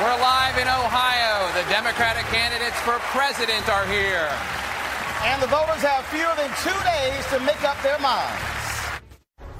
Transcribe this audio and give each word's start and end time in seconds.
We're 0.00 0.20
live 0.20 0.58
in 0.58 0.66
Ohio. 0.66 1.46
The 1.54 1.70
Democratic 1.70 2.24
candidates 2.24 2.76
for 2.80 2.98
president 3.14 3.68
are 3.68 3.86
here. 3.86 4.28
And 5.22 5.40
the 5.40 5.46
voters 5.46 5.82
have 5.82 6.04
fewer 6.06 6.34
than 6.36 6.50
two 6.64 6.82
days 6.82 7.24
to 7.30 7.38
make 7.46 7.62
up 7.62 7.80
their 7.80 8.00
minds. 8.00 8.54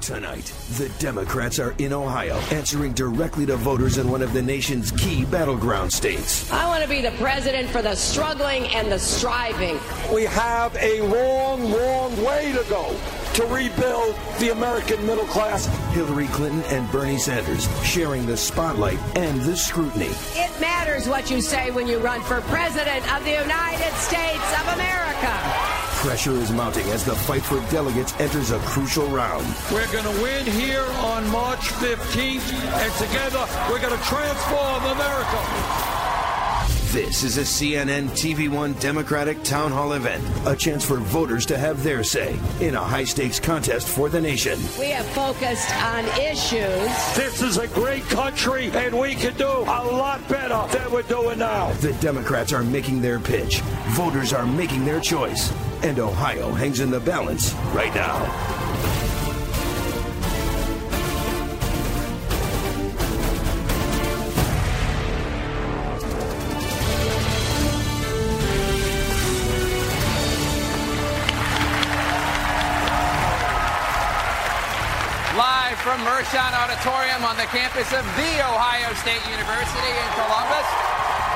Tonight, 0.01 0.53
the 0.77 0.89
Democrats 0.99 1.57
are 1.57 1.73
in 1.77 1.93
Ohio, 1.93 2.35
answering 2.51 2.91
directly 2.91 3.45
to 3.45 3.55
voters 3.55 3.97
in 3.97 4.11
one 4.11 4.21
of 4.21 4.33
the 4.33 4.41
nation's 4.41 4.91
key 4.91 5.23
battleground 5.23 5.93
states. 5.93 6.51
I 6.51 6.67
want 6.67 6.83
to 6.83 6.89
be 6.89 6.99
the 6.99 7.11
president 7.11 7.69
for 7.69 7.81
the 7.81 7.95
struggling 7.95 8.67
and 8.75 8.91
the 8.91 8.99
striving. 8.99 9.79
We 10.13 10.25
have 10.25 10.75
a 10.75 10.99
long, 11.01 11.71
long 11.71 12.23
way 12.25 12.51
to 12.51 12.65
go 12.69 12.93
to 13.35 13.45
rebuild 13.47 14.15
the 14.39 14.51
American 14.53 15.05
middle 15.05 15.25
class. 15.25 15.65
Hillary 15.93 16.27
Clinton 16.27 16.63
and 16.69 16.89
Bernie 16.89 17.17
Sanders 17.17 17.67
sharing 17.85 18.25
the 18.25 18.37
spotlight 18.37 18.97
and 19.17 19.41
the 19.41 19.57
scrutiny. 19.57 20.11
It 20.35 20.57
matters 20.61 21.05
what 21.09 21.29
you 21.29 21.41
say 21.41 21.69
when 21.71 21.85
you 21.85 21.99
run 21.99 22.21
for 22.21 22.39
president 22.41 23.03
of 23.13 23.25
the 23.25 23.31
United 23.31 23.93
States 23.95 24.61
of 24.61 24.73
America. 24.75 25.75
Pressure 25.99 26.31
is 26.31 26.51
mounting 26.51 26.87
as 26.91 27.03
the 27.03 27.15
fight 27.15 27.41
for 27.41 27.59
delegates 27.69 28.17
enters 28.21 28.51
a 28.51 28.59
crucial 28.59 29.07
round. 29.07 29.45
We're 29.69 29.91
going 29.91 30.05
to 30.05 30.21
win 30.21 30.45
here 30.45 30.85
on 30.99 31.27
March 31.29 31.71
15th, 31.73 32.53
and 32.53 32.93
together 32.93 33.45
we're 33.69 33.81
going 33.81 33.97
to 33.97 34.05
transform 34.05 34.83
America. 34.85 35.94
This 36.95 37.23
is 37.23 37.37
a 37.37 37.41
CNN 37.41 38.11
TV 38.11 38.47
One 38.47 38.71
Democratic 38.75 39.43
Town 39.43 39.69
Hall 39.69 39.91
event, 39.91 40.23
a 40.45 40.55
chance 40.55 40.85
for 40.85 40.95
voters 40.95 41.45
to 41.47 41.57
have 41.57 41.83
their 41.83 42.05
say 42.05 42.39
in 42.61 42.73
a 42.73 42.79
high 42.79 43.03
stakes 43.03 43.37
contest 43.37 43.89
for 43.89 44.07
the 44.07 44.21
nation. 44.21 44.57
We 44.79 44.91
have 44.91 45.05
focused 45.07 45.75
on 45.83 46.05
issues. 46.17 46.87
This 47.17 47.41
is 47.41 47.57
a 47.57 47.67
great 47.67 48.03
country, 48.03 48.71
and 48.71 48.97
we 48.97 49.13
can 49.13 49.35
do 49.35 49.45
a 49.45 49.83
lot 49.83 50.25
better 50.29 50.65
than 50.71 50.89
we're 50.89 51.01
doing 51.01 51.39
now. 51.39 51.73
The 51.81 51.91
Democrats 51.95 52.53
are 52.53 52.63
making 52.63 53.01
their 53.01 53.19
pitch, 53.19 53.59
voters 53.89 54.31
are 54.31 54.45
making 54.45 54.85
their 54.85 55.01
choice, 55.01 55.51
and 55.83 55.99
Ohio 55.99 56.49
hangs 56.53 56.79
in 56.79 56.91
the 56.91 57.01
balance 57.01 57.53
right 57.73 57.93
now. 57.93 59.04
Auditorium 76.33 77.23
on 77.23 77.37
the 77.37 77.45
campus 77.53 77.85
of 77.93 78.01
The 78.17 78.33
Ohio 78.41 78.91
State 78.95 79.21
University 79.29 79.93
in 79.93 80.09
Columbus. 80.17 80.67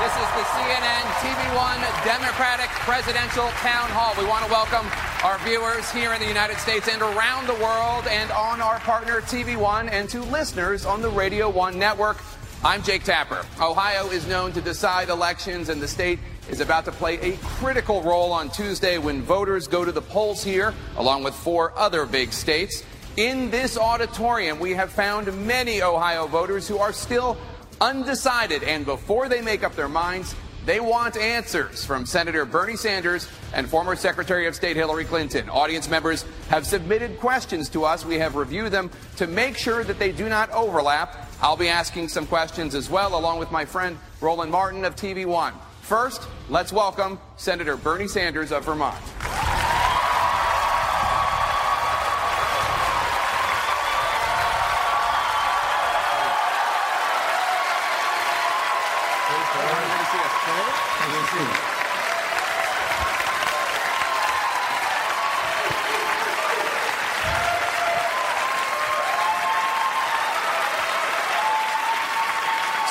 This 0.01 0.11
is 0.17 0.29
the 0.33 0.45
CNN 0.57 1.05
TV1 1.21 1.77
Democratic 2.03 2.69
Presidential 2.89 3.47
Town 3.61 3.87
Hall. 3.91 4.15
We 4.17 4.27
want 4.27 4.43
to 4.45 4.51
welcome 4.51 4.89
our 5.23 5.37
viewers 5.45 5.91
here 5.91 6.13
in 6.13 6.19
the 6.19 6.27
United 6.27 6.57
States 6.57 6.89
and 6.89 7.03
around 7.03 7.45
the 7.45 7.53
world 7.61 8.07
and 8.07 8.31
on 8.31 8.61
our 8.61 8.79
partner 8.79 9.21
TV1 9.21 9.91
and 9.91 10.09
to 10.09 10.23
listeners 10.23 10.87
on 10.87 11.03
the 11.03 11.09
Radio 11.09 11.49
1 11.49 11.77
network. 11.77 12.17
I'm 12.63 12.81
Jake 12.81 13.03
Tapper. 13.03 13.45
Ohio 13.61 14.07
is 14.07 14.27
known 14.27 14.53
to 14.53 14.59
decide 14.59 15.09
elections, 15.09 15.69
and 15.69 15.79
the 15.79 15.87
state 15.87 16.19
is 16.49 16.61
about 16.61 16.83
to 16.85 16.91
play 16.91 17.19
a 17.21 17.37
critical 17.37 18.01
role 18.01 18.33
on 18.33 18.49
Tuesday 18.49 18.97
when 18.97 19.21
voters 19.21 19.67
go 19.67 19.85
to 19.85 19.91
the 19.91 20.01
polls 20.01 20.43
here, 20.43 20.73
along 20.97 21.23
with 21.23 21.35
four 21.35 21.77
other 21.77 22.07
big 22.07 22.33
states. 22.33 22.83
In 23.17 23.49
this 23.52 23.77
auditorium, 23.77 24.59
we 24.59 24.71
have 24.73 24.91
found 24.91 25.45
many 25.45 25.81
Ohio 25.81 26.27
voters 26.27 26.67
who 26.67 26.77
are 26.77 26.93
still 26.93 27.38
undecided, 27.81 28.63
and 28.63 28.85
before 28.85 29.27
they 29.27 29.41
make 29.41 29.63
up 29.63 29.75
their 29.75 29.89
minds, 29.89 30.35
they 30.65 30.79
want 30.79 31.17
answers 31.17 31.83
from 31.83 32.05
Senator 32.05 32.45
Bernie 32.45 32.75
Sanders 32.75 33.27
and 33.53 33.67
former 33.67 33.95
Secretary 33.95 34.45
of 34.47 34.55
State 34.55 34.75
Hillary 34.75 35.05
Clinton. 35.05 35.49
Audience 35.49 35.89
members 35.89 36.23
have 36.49 36.65
submitted 36.65 37.20
questions 37.20 37.67
to 37.70 37.83
us. 37.83 38.05
We 38.05 38.20
have 38.20 38.36
reviewed 38.36 38.71
them 38.71 38.92
to 39.17 39.26
make 39.26 39.58
sure 39.58 39.83
that 39.83 39.99
they 39.99 40.11
do 40.11 40.30
not 40.30 40.52
overlap. 40.52 41.27
I'll 41.41 41.58
be 41.58 41.70
asking 41.70 42.09
some 42.09 42.27
questions 42.27 42.76
as 42.76 42.89
well, 42.89 43.17
along 43.17 43.39
with 43.39 43.52
my 43.52 43.65
friend 43.65 43.97
Roland 44.21 44.52
Martin 44.52 44.86
of 44.86 44.95
TV 44.95 45.26
One. 45.26 45.53
First, 45.81 46.27
let's 46.49 46.71
welcome 46.71 47.20
Senator 47.37 47.76
Bernie 47.76 48.08
Sanders 48.08 48.52
of 48.52 48.65
Vermont. 48.65 48.95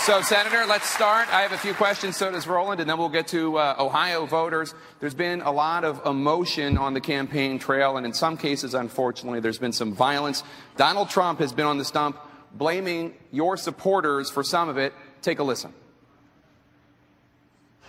So, 0.09 0.23
Senator, 0.23 0.65
let's 0.67 0.89
start. 0.89 1.29
I 1.35 1.43
have 1.43 1.51
a 1.53 1.59
few 1.59 1.75
questions, 1.75 2.17
so 2.17 2.31
does 2.31 2.47
Roland, 2.47 2.81
and 2.81 2.89
then 2.89 2.97
we'll 2.97 3.09
get 3.09 3.27
to 3.29 3.59
uh, 3.59 3.75
Ohio 3.79 4.25
voters. 4.25 4.73
There's 5.01 5.15
been 5.15 5.43
a 5.43 5.51
lot 5.51 5.85
of 5.85 6.07
emotion 6.07 6.79
on 6.79 6.95
the 6.95 7.01
campaign 7.01 7.59
trail, 7.59 7.97
and 7.97 8.07
in 8.07 8.13
some 8.13 8.37
cases, 8.37 8.73
unfortunately, 8.73 9.41
there's 9.41 9.59
been 9.59 9.73
some 9.73 9.93
violence. 9.93 10.45
Donald 10.77 11.11
Trump 11.11 11.41
has 11.41 11.53
been 11.53 11.67
on 11.67 11.77
the 11.77 11.85
stump 11.85 12.17
blaming 12.55 13.15
your 13.33 13.57
supporters 13.57 14.31
for 14.31 14.43
some 14.43 14.69
of 14.69 14.79
it. 14.79 14.95
Take 15.23 15.41
a 15.41 15.43
listen. 15.43 15.75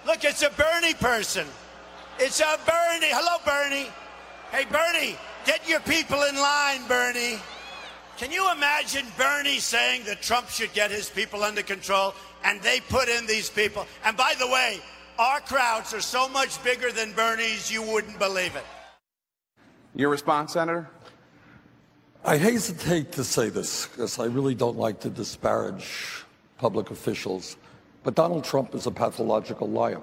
Look, 0.09 0.23
it's 0.23 0.41
a 0.41 0.49
Bernie 0.49 0.95
person. 0.95 1.45
It's 2.17 2.39
a 2.39 2.57
Bernie. 2.65 3.11
Hello, 3.11 3.37
Bernie. 3.45 3.91
Hey, 4.51 4.65
Bernie, 4.65 5.15
get 5.45 5.69
your 5.69 5.81
people 5.81 6.23
in 6.23 6.35
line, 6.35 6.81
Bernie. 6.87 7.37
Can 8.17 8.31
you 8.31 8.51
imagine 8.51 9.05
Bernie 9.19 9.59
saying 9.59 10.05
that 10.05 10.23
Trump 10.23 10.49
should 10.49 10.73
get 10.73 10.89
his 10.89 11.11
people 11.11 11.43
under 11.43 11.61
control 11.61 12.15
and 12.43 12.59
they 12.63 12.79
put 12.79 13.07
in 13.07 13.27
these 13.27 13.51
people? 13.51 13.85
And 14.03 14.17
by 14.17 14.33
the 14.39 14.47
way, 14.47 14.79
our 15.19 15.41
crowds 15.41 15.93
are 15.93 16.01
so 16.01 16.27
much 16.27 16.61
bigger 16.63 16.91
than 16.91 17.13
Bernie's, 17.13 17.71
you 17.71 17.83
wouldn't 17.83 18.17
believe 18.17 18.55
it. 18.55 18.65
Your 19.93 20.09
response, 20.09 20.53
Senator? 20.53 20.89
I 22.25 22.37
hesitate 22.37 23.11
to 23.11 23.23
say 23.23 23.49
this 23.49 23.85
because 23.85 24.17
I 24.17 24.25
really 24.25 24.55
don't 24.55 24.75
like 24.75 25.01
to 25.01 25.09
disparage 25.11 26.25
public 26.57 26.89
officials, 26.89 27.57
but 28.03 28.15
Donald 28.15 28.43
Trump 28.43 28.75
is 28.75 28.87
a 28.87 28.91
pathological 28.91 29.67
liar. 29.67 30.01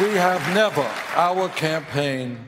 We 0.00 0.14
have 0.16 0.54
never, 0.54 0.90
our 1.14 1.50
campaign 1.50 2.38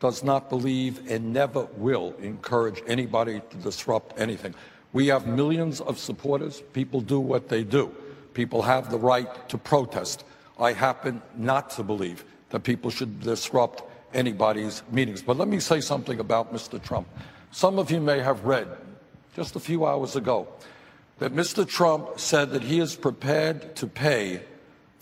does 0.00 0.24
not 0.24 0.48
believe 0.48 1.10
and 1.10 1.34
never 1.34 1.64
will 1.76 2.14
encourage 2.20 2.82
anybody 2.86 3.42
to 3.50 3.56
disrupt 3.58 4.18
anything. 4.18 4.54
We 4.94 5.08
have 5.08 5.26
millions 5.26 5.82
of 5.82 5.98
supporters. 5.98 6.62
People 6.72 7.02
do 7.02 7.20
what 7.20 7.48
they 7.48 7.62
do. 7.62 7.94
People 8.32 8.62
have 8.62 8.90
the 8.90 8.98
right 8.98 9.48
to 9.50 9.58
protest. 9.58 10.24
I 10.58 10.72
happen 10.72 11.20
not 11.36 11.68
to 11.70 11.82
believe 11.82 12.24
that 12.50 12.60
people 12.60 12.90
should 12.90 13.20
disrupt 13.20 13.82
anybody's 14.14 14.82
meetings. 14.90 15.22
But 15.22 15.36
let 15.36 15.48
me 15.48 15.60
say 15.60 15.80
something 15.80 16.20
about 16.20 16.52
Mr. 16.52 16.82
Trump. 16.82 17.08
Some 17.50 17.78
of 17.78 17.90
you 17.90 18.00
may 18.00 18.20
have 18.20 18.44
read 18.44 18.68
just 19.34 19.56
a 19.56 19.60
few 19.60 19.86
hours 19.86 20.16
ago 20.16 20.48
that 21.18 21.34
Mr. 21.34 21.66
Trump 21.66 22.18
said 22.18 22.50
that 22.50 22.62
he 22.62 22.78
is 22.78 22.94
prepared 22.94 23.74
to 23.76 23.86
pay 23.86 24.42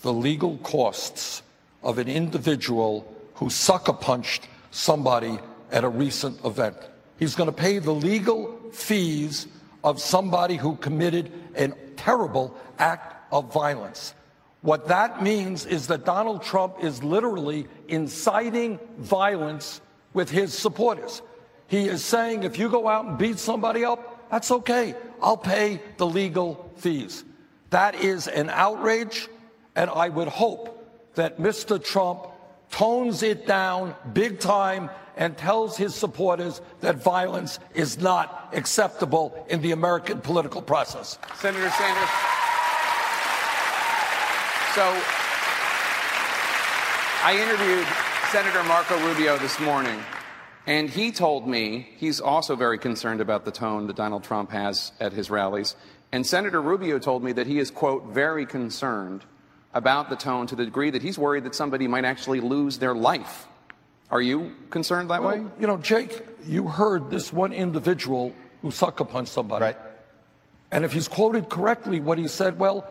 the 0.01 0.13
legal 0.13 0.57
costs 0.59 1.41
of 1.83 1.97
an 1.97 2.07
individual 2.07 3.13
who 3.35 3.49
sucker 3.49 3.93
punched 3.93 4.47
somebody 4.71 5.39
at 5.71 5.83
a 5.83 5.89
recent 5.89 6.43
event. 6.45 6.75
He's 7.19 7.35
going 7.35 7.49
to 7.49 7.55
pay 7.55 7.79
the 7.79 7.93
legal 7.93 8.57
fees 8.71 9.47
of 9.83 10.01
somebody 10.01 10.55
who 10.55 10.75
committed 10.77 11.31
a 11.55 11.69
terrible 11.95 12.55
act 12.79 13.31
of 13.31 13.51
violence. 13.53 14.13
What 14.67 14.89
that 14.89 15.23
means 15.23 15.65
is 15.65 15.87
that 15.87 16.03
Donald 16.03 16.43
Trump 16.43 16.83
is 16.83 17.01
literally 17.01 17.67
inciting 17.87 18.81
violence 18.97 19.79
with 20.11 20.29
his 20.29 20.53
supporters. 20.53 21.21
He 21.67 21.87
is 21.87 22.03
saying 22.03 22.43
if 22.43 22.59
you 22.59 22.67
go 22.67 22.85
out 22.85 23.05
and 23.05 23.17
beat 23.17 23.39
somebody 23.39 23.85
up, 23.85 24.29
that's 24.29 24.51
okay. 24.51 24.93
I'll 25.21 25.37
pay 25.37 25.81
the 25.95 26.05
legal 26.05 26.69
fees. 26.75 27.23
That 27.69 27.95
is 27.95 28.27
an 28.27 28.49
outrage, 28.49 29.29
and 29.77 29.89
I 29.89 30.09
would 30.09 30.27
hope 30.27 30.85
that 31.15 31.39
Mr. 31.39 31.81
Trump 31.81 32.27
tones 32.69 33.23
it 33.23 33.47
down 33.47 33.95
big 34.11 34.41
time 34.41 34.89
and 35.15 35.37
tells 35.37 35.77
his 35.77 35.95
supporters 35.95 36.59
that 36.81 36.97
violence 36.97 37.59
is 37.73 37.99
not 37.99 38.49
acceptable 38.51 39.45
in 39.47 39.61
the 39.61 39.71
American 39.71 40.19
political 40.19 40.61
process. 40.61 41.17
Senator 41.37 41.69
Sanders. 41.69 42.09
So, 44.77 44.83
I 47.23 47.35
interviewed 47.41 47.87
Senator 48.31 48.63
Marco 48.65 48.95
Rubio 49.07 49.35
this 49.39 49.59
morning, 49.59 49.99
And 50.67 50.87
he 50.87 51.11
told 51.11 51.47
me 51.47 51.89
he's 51.97 52.21
also 52.21 52.55
very 52.55 52.77
concerned 52.77 53.19
about 53.19 53.43
the 53.43 53.49
tone 53.49 53.87
that 53.87 53.95
Donald 53.95 54.23
Trump 54.23 54.51
has 54.51 54.91
at 54.99 55.13
his 55.13 55.31
rallies. 55.31 55.75
And 56.11 56.23
Senator 56.23 56.61
Rubio 56.61 56.99
told 56.99 57.23
me 57.23 57.31
that 57.31 57.47
he 57.47 57.57
is, 57.57 57.71
quote, 57.71 58.05
very 58.09 58.45
concerned 58.45 59.23
about 59.73 60.11
the 60.11 60.15
tone 60.15 60.45
to 60.45 60.55
the 60.55 60.65
degree 60.65 60.91
that 60.91 61.01
he's 61.01 61.17
worried 61.17 61.45
that 61.45 61.55
somebody 61.55 61.87
might 61.87 62.05
actually 62.05 62.39
lose 62.39 62.77
their 62.77 62.93
life. 62.93 63.47
Are 64.11 64.21
you 64.21 64.53
concerned 64.69 65.09
that 65.09 65.23
Well, 65.23 65.39
way? 65.39 65.45
you 65.59 65.65
know, 65.65 65.77
Jake, 65.77 66.23
you 66.45 66.67
heard 66.67 67.09
this 67.09 67.33
one 67.33 67.51
individual 67.51 68.31
who 68.61 68.69
sucker 68.69 69.05
punched 69.05 69.31
somebody. 69.33 69.63
Right. 69.63 69.77
And 70.71 70.85
if 70.85 70.93
he's 70.93 71.07
quoted 71.07 71.49
correctly, 71.49 71.99
what 71.99 72.19
he 72.19 72.27
said, 72.27 72.59
well, 72.59 72.87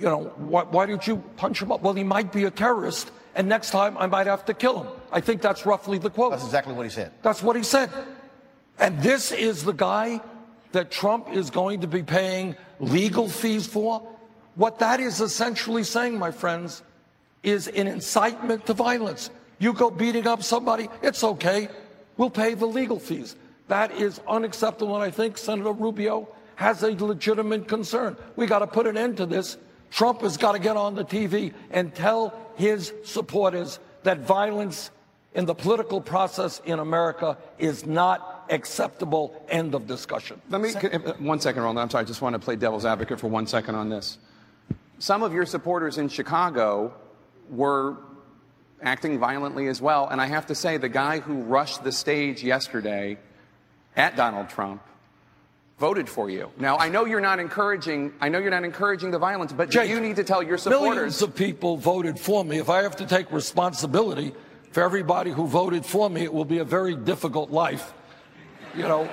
you 0.00 0.06
know, 0.06 0.32
why, 0.36 0.62
why 0.64 0.86
did 0.86 1.06
you 1.06 1.22
punch 1.36 1.60
him 1.60 1.70
up? 1.70 1.82
Well, 1.82 1.92
he 1.92 2.04
might 2.04 2.32
be 2.32 2.44
a 2.44 2.50
terrorist, 2.50 3.10
and 3.34 3.48
next 3.48 3.70
time 3.70 3.98
I 3.98 4.06
might 4.06 4.26
have 4.26 4.46
to 4.46 4.54
kill 4.54 4.82
him. 4.82 4.92
I 5.12 5.20
think 5.20 5.42
that's 5.42 5.66
roughly 5.66 5.98
the 5.98 6.08
quote. 6.08 6.32
That's 6.32 6.44
exactly 6.44 6.72
what 6.72 6.86
he 6.86 6.90
said. 6.90 7.12
That's 7.22 7.42
what 7.42 7.54
he 7.54 7.62
said. 7.62 7.90
And 8.78 9.02
this 9.02 9.30
is 9.30 9.62
the 9.62 9.74
guy 9.74 10.22
that 10.72 10.90
Trump 10.90 11.28
is 11.30 11.50
going 11.50 11.82
to 11.82 11.86
be 11.86 12.02
paying 12.02 12.56
legal 12.78 13.28
fees 13.28 13.66
for. 13.66 14.00
What 14.54 14.78
that 14.78 15.00
is 15.00 15.20
essentially 15.20 15.84
saying, 15.84 16.18
my 16.18 16.30
friends, 16.30 16.82
is 17.42 17.68
an 17.68 17.86
incitement 17.86 18.66
to 18.66 18.74
violence. 18.74 19.30
You 19.58 19.74
go 19.74 19.90
beating 19.90 20.26
up 20.26 20.42
somebody, 20.42 20.88
it's 21.02 21.22
okay. 21.22 21.68
We'll 22.16 22.30
pay 22.30 22.54
the 22.54 22.66
legal 22.66 22.98
fees. 22.98 23.36
That 23.68 23.92
is 23.92 24.20
unacceptable, 24.26 24.94
and 24.94 25.04
I 25.04 25.10
think 25.10 25.36
Senator 25.36 25.72
Rubio 25.72 26.28
has 26.56 26.82
a 26.82 26.90
legitimate 26.92 27.68
concern. 27.68 28.16
We 28.36 28.46
got 28.46 28.60
to 28.60 28.66
put 28.66 28.86
an 28.86 28.96
end 28.96 29.18
to 29.18 29.26
this. 29.26 29.56
Trump 29.90 30.22
has 30.22 30.36
got 30.36 30.52
to 30.52 30.58
get 30.58 30.76
on 30.76 30.94
the 30.94 31.04
TV 31.04 31.52
and 31.70 31.94
tell 31.94 32.34
his 32.56 32.92
supporters 33.04 33.78
that 34.02 34.20
violence 34.20 34.90
in 35.34 35.46
the 35.46 35.54
political 35.54 36.00
process 36.00 36.60
in 36.64 36.78
America 36.78 37.36
is 37.58 37.86
not 37.86 38.46
acceptable. 38.50 39.44
End 39.48 39.74
of 39.74 39.86
discussion. 39.86 40.40
Let 40.48 40.60
me, 40.60 40.74
uh, 40.74 41.14
one 41.18 41.40
second, 41.40 41.62
Roland. 41.62 41.80
I'm 41.80 41.90
sorry. 41.90 42.02
I 42.02 42.06
just 42.06 42.22
want 42.22 42.34
to 42.34 42.38
play 42.38 42.56
devil's 42.56 42.84
advocate 42.84 43.20
for 43.20 43.28
one 43.28 43.46
second 43.46 43.74
on 43.74 43.88
this. 43.88 44.18
Some 44.98 45.22
of 45.22 45.32
your 45.32 45.46
supporters 45.46 45.98
in 45.98 46.08
Chicago 46.08 46.92
were 47.48 47.96
acting 48.82 49.18
violently 49.18 49.68
as 49.68 49.80
well. 49.80 50.08
And 50.08 50.20
I 50.20 50.26
have 50.26 50.46
to 50.46 50.54
say, 50.54 50.76
the 50.76 50.88
guy 50.88 51.20
who 51.20 51.42
rushed 51.42 51.84
the 51.84 51.92
stage 51.92 52.42
yesterday 52.42 53.18
at 53.96 54.16
Donald 54.16 54.48
Trump 54.48 54.82
voted 55.80 56.10
for 56.10 56.28
you. 56.28 56.52
Now, 56.58 56.76
I 56.76 56.90
know 56.90 57.06
you're 57.06 57.22
not 57.22 57.40
encouraging, 57.40 58.12
I 58.20 58.28
know 58.28 58.38
you're 58.38 58.50
not 58.50 58.64
encouraging 58.64 59.10
the 59.10 59.18
violence, 59.18 59.50
but 59.50 59.70
Jake, 59.70 59.88
you 59.88 59.98
need 59.98 60.16
to 60.16 60.24
tell 60.24 60.42
your 60.42 60.58
supporters. 60.58 60.94
Millions 60.94 61.22
of 61.22 61.34
people 61.34 61.78
voted 61.78 62.20
for 62.20 62.44
me. 62.44 62.58
If 62.58 62.68
I 62.68 62.82
have 62.82 62.96
to 62.96 63.06
take 63.06 63.32
responsibility 63.32 64.34
for 64.72 64.82
everybody 64.82 65.30
who 65.30 65.46
voted 65.46 65.86
for 65.86 66.10
me, 66.10 66.22
it 66.22 66.32
will 66.32 66.44
be 66.44 66.58
a 66.58 66.64
very 66.64 66.94
difficult 66.94 67.50
life. 67.50 67.94
You 68.76 68.82
know, 68.82 69.08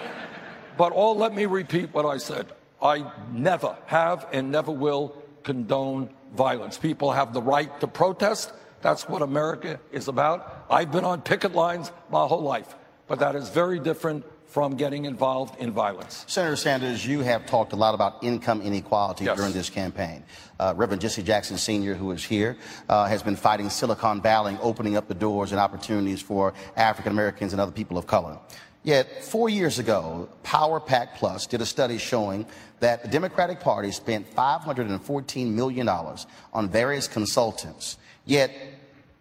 but 0.77 0.91
all 0.91 1.15
let 1.15 1.33
me 1.33 1.45
repeat 1.45 1.93
what 1.93 2.05
I 2.05 2.17
said. 2.17 2.47
I 2.81 3.11
never 3.31 3.77
have 3.85 4.27
and 4.33 4.51
never 4.51 4.71
will 4.71 5.15
condone 5.43 6.09
violence. 6.35 6.77
People 6.77 7.13
have 7.13 7.33
the 7.33 7.41
right 7.41 7.79
to 7.79 7.87
protest. 7.87 8.51
That's 8.81 9.07
what 9.07 9.21
America 9.21 9.79
is 9.93 10.09
about. 10.09 10.65
I've 10.69 10.91
been 10.91 11.05
on 11.05 11.21
picket 11.21 11.55
lines 11.55 11.91
my 12.11 12.27
whole 12.27 12.43
life, 12.43 12.75
but 13.07 13.19
that 13.19 13.35
is 13.35 13.49
very 13.49 13.79
different 13.79 14.25
from 14.47 14.75
getting 14.75 15.05
involved 15.05 15.59
in 15.59 15.71
violence. 15.71 16.23
Senator 16.27 16.55
Sanders, 16.55 17.05
you 17.05 17.19
have 17.19 17.45
talked 17.45 17.73
a 17.73 17.75
lot 17.75 17.93
about 17.93 18.23
income 18.23 18.61
inequality 18.61 19.25
Yes. 19.25 19.37
during 19.37 19.51
this 19.53 19.69
campaign. 19.69 20.23
Uh, 20.59 20.73
Reverend 20.75 21.01
Jesse 21.01 21.21
Jackson 21.21 21.57
Sr., 21.57 21.93
who 21.93 22.11
is 22.11 22.23
here, 22.23 22.57
uh, 22.89 23.05
has 23.05 23.21
been 23.21 23.35
fighting 23.35 23.69
Silicon 23.69 24.21
Valley, 24.21 24.57
opening 24.61 24.95
up 24.95 25.07
the 25.07 25.13
doors 25.13 25.51
and 25.51 25.59
opportunities 25.59 26.21
for 26.21 26.53
African 26.75 27.11
Americans 27.11 27.51
and 27.53 27.61
other 27.61 27.71
people 27.73 27.97
of 27.97 28.07
color. 28.07 28.37
Yet, 28.83 29.23
four 29.25 29.49
years 29.49 29.79
ago, 29.79 30.29
Power 30.43 30.79
Pack 30.79 31.17
Plus 31.17 31.45
did 31.45 31.59
a 31.59 31.65
study 31.65 31.97
showing 31.97 32.45
that 32.79 33.03
the 33.03 33.09
Democratic 33.09 33.59
Party 33.59 33.91
spent 33.91 34.33
$514 34.33 35.51
million 35.51 35.89
on 35.89 36.69
various 36.69 37.07
consultants. 37.09 37.97
Yet, 38.25 38.51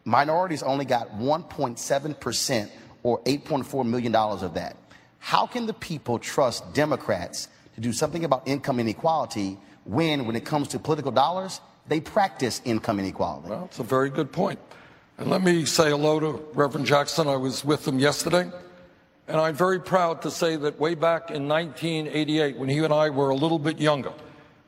minorities 0.04 0.62
only 0.62 0.84
got 0.84 1.18
1.7% 1.18 2.70
or 3.02 3.20
$8.4 3.22 3.84
million 3.86 4.14
of 4.14 4.54
that. 4.54 4.76
How 5.26 5.44
can 5.44 5.66
the 5.66 5.74
people 5.74 6.20
trust 6.20 6.72
Democrats 6.72 7.48
to 7.74 7.80
do 7.80 7.92
something 7.92 8.24
about 8.24 8.46
income 8.46 8.78
inequality 8.78 9.58
when, 9.82 10.24
when 10.24 10.36
it 10.36 10.44
comes 10.44 10.68
to 10.68 10.78
political 10.78 11.10
dollars, 11.10 11.60
they 11.88 11.98
practice 11.98 12.62
income 12.64 13.00
inequality? 13.00 13.48
Well, 13.48 13.64
it's 13.64 13.80
a 13.80 13.82
very 13.82 14.08
good 14.08 14.30
point. 14.30 14.60
And 15.18 15.28
let 15.28 15.42
me 15.42 15.64
say 15.64 15.90
hello 15.90 16.20
to 16.20 16.28
Reverend 16.54 16.86
Jackson. 16.86 17.26
I 17.26 17.34
was 17.34 17.64
with 17.64 17.88
him 17.88 17.98
yesterday. 17.98 18.48
And 19.26 19.40
I'm 19.40 19.56
very 19.56 19.80
proud 19.80 20.22
to 20.22 20.30
say 20.30 20.54
that 20.54 20.78
way 20.78 20.94
back 20.94 21.32
in 21.32 21.48
1988, 21.48 22.56
when 22.56 22.68
he 22.68 22.78
and 22.78 22.94
I 22.94 23.10
were 23.10 23.30
a 23.30 23.34
little 23.34 23.58
bit 23.58 23.80
younger, 23.80 24.12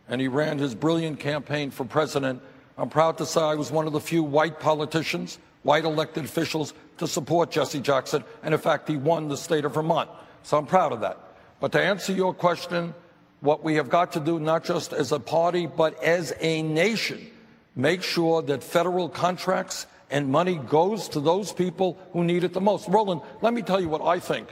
and 0.09 0.21
he 0.21 0.27
ran 0.27 0.59
his 0.59 0.75
brilliant 0.75 1.21
campaign 1.21 1.71
for 1.71 1.85
president, 1.85 2.43
I'm 2.77 2.91
proud 2.91 3.17
to 3.19 3.27
say 3.27 3.41
I 3.41 3.55
was 3.55 3.71
one 3.71 3.87
of 3.87 3.93
the 3.93 4.01
few 4.01 4.25
white 4.25 4.59
politicians, 4.59 5.39
white 5.63 5.85
elected 5.85 6.25
officials 6.25 6.75
to 6.97 7.07
support 7.07 7.53
Jesse 7.53 7.79
Jackson. 7.79 8.25
And 8.43 8.53
in 8.53 8.59
fact, 8.59 8.89
he 8.89 8.97
won 8.97 9.29
the 9.29 9.37
state 9.37 9.65
of 9.65 9.75
Vermont. 9.75 10.11
So 10.49 10.57
I'm 10.57 10.65
proud 10.65 10.93
of 10.93 11.03
that. 11.03 11.19
But 11.61 11.73
to 11.73 11.79
answer 11.83 12.11
your 12.11 12.33
question, 12.33 12.95
what 13.41 13.63
we 13.63 13.75
have 13.75 13.91
got 13.91 14.13
to 14.13 14.21
do, 14.21 14.41
not 14.41 14.65
just 14.65 14.95
as 14.95 15.13
a 15.13 15.21
party, 15.21 15.67
but 15.67 16.03
as 16.03 16.33
a 16.41 16.63
nation, 16.63 17.31
make 17.77 18.03
sure 18.03 18.41
that 18.41 18.65
federal 18.65 19.11
contracts 19.11 19.87
and 20.11 20.27
money 20.31 20.55
goes 20.55 21.07
to 21.11 21.21
those 21.21 21.53
people 21.53 21.99
who 22.15 22.25
need 22.25 22.45
it 22.45 22.55
the 22.55 22.63
most. 22.63 22.89
Roland, 22.89 23.21
let 23.43 23.53
me 23.53 23.61
tell 23.61 23.79
you 23.79 23.91
what 23.91 24.01
I 24.01 24.21
think 24.21 24.49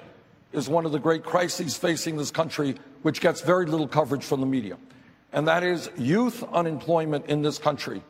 is 0.53 0.69
one 0.69 0.85
of 0.85 0.93
the 0.93 0.99
great 0.99 1.25
crises 1.25 1.79
facing 1.79 2.19
this 2.19 2.31
country, 2.31 2.75
which 3.01 3.23
gets 3.23 3.41
very 3.41 3.65
little 3.65 3.89
coverage 3.89 4.23
from 4.23 4.41
the 4.41 4.47
media. 4.47 4.77
And 5.33 5.49
that 5.49 5.63
is 5.63 5.89
youth 5.97 6.45
unemployment 6.53 7.25
in 7.25 7.41
this 7.41 7.57
country. 7.57 8.03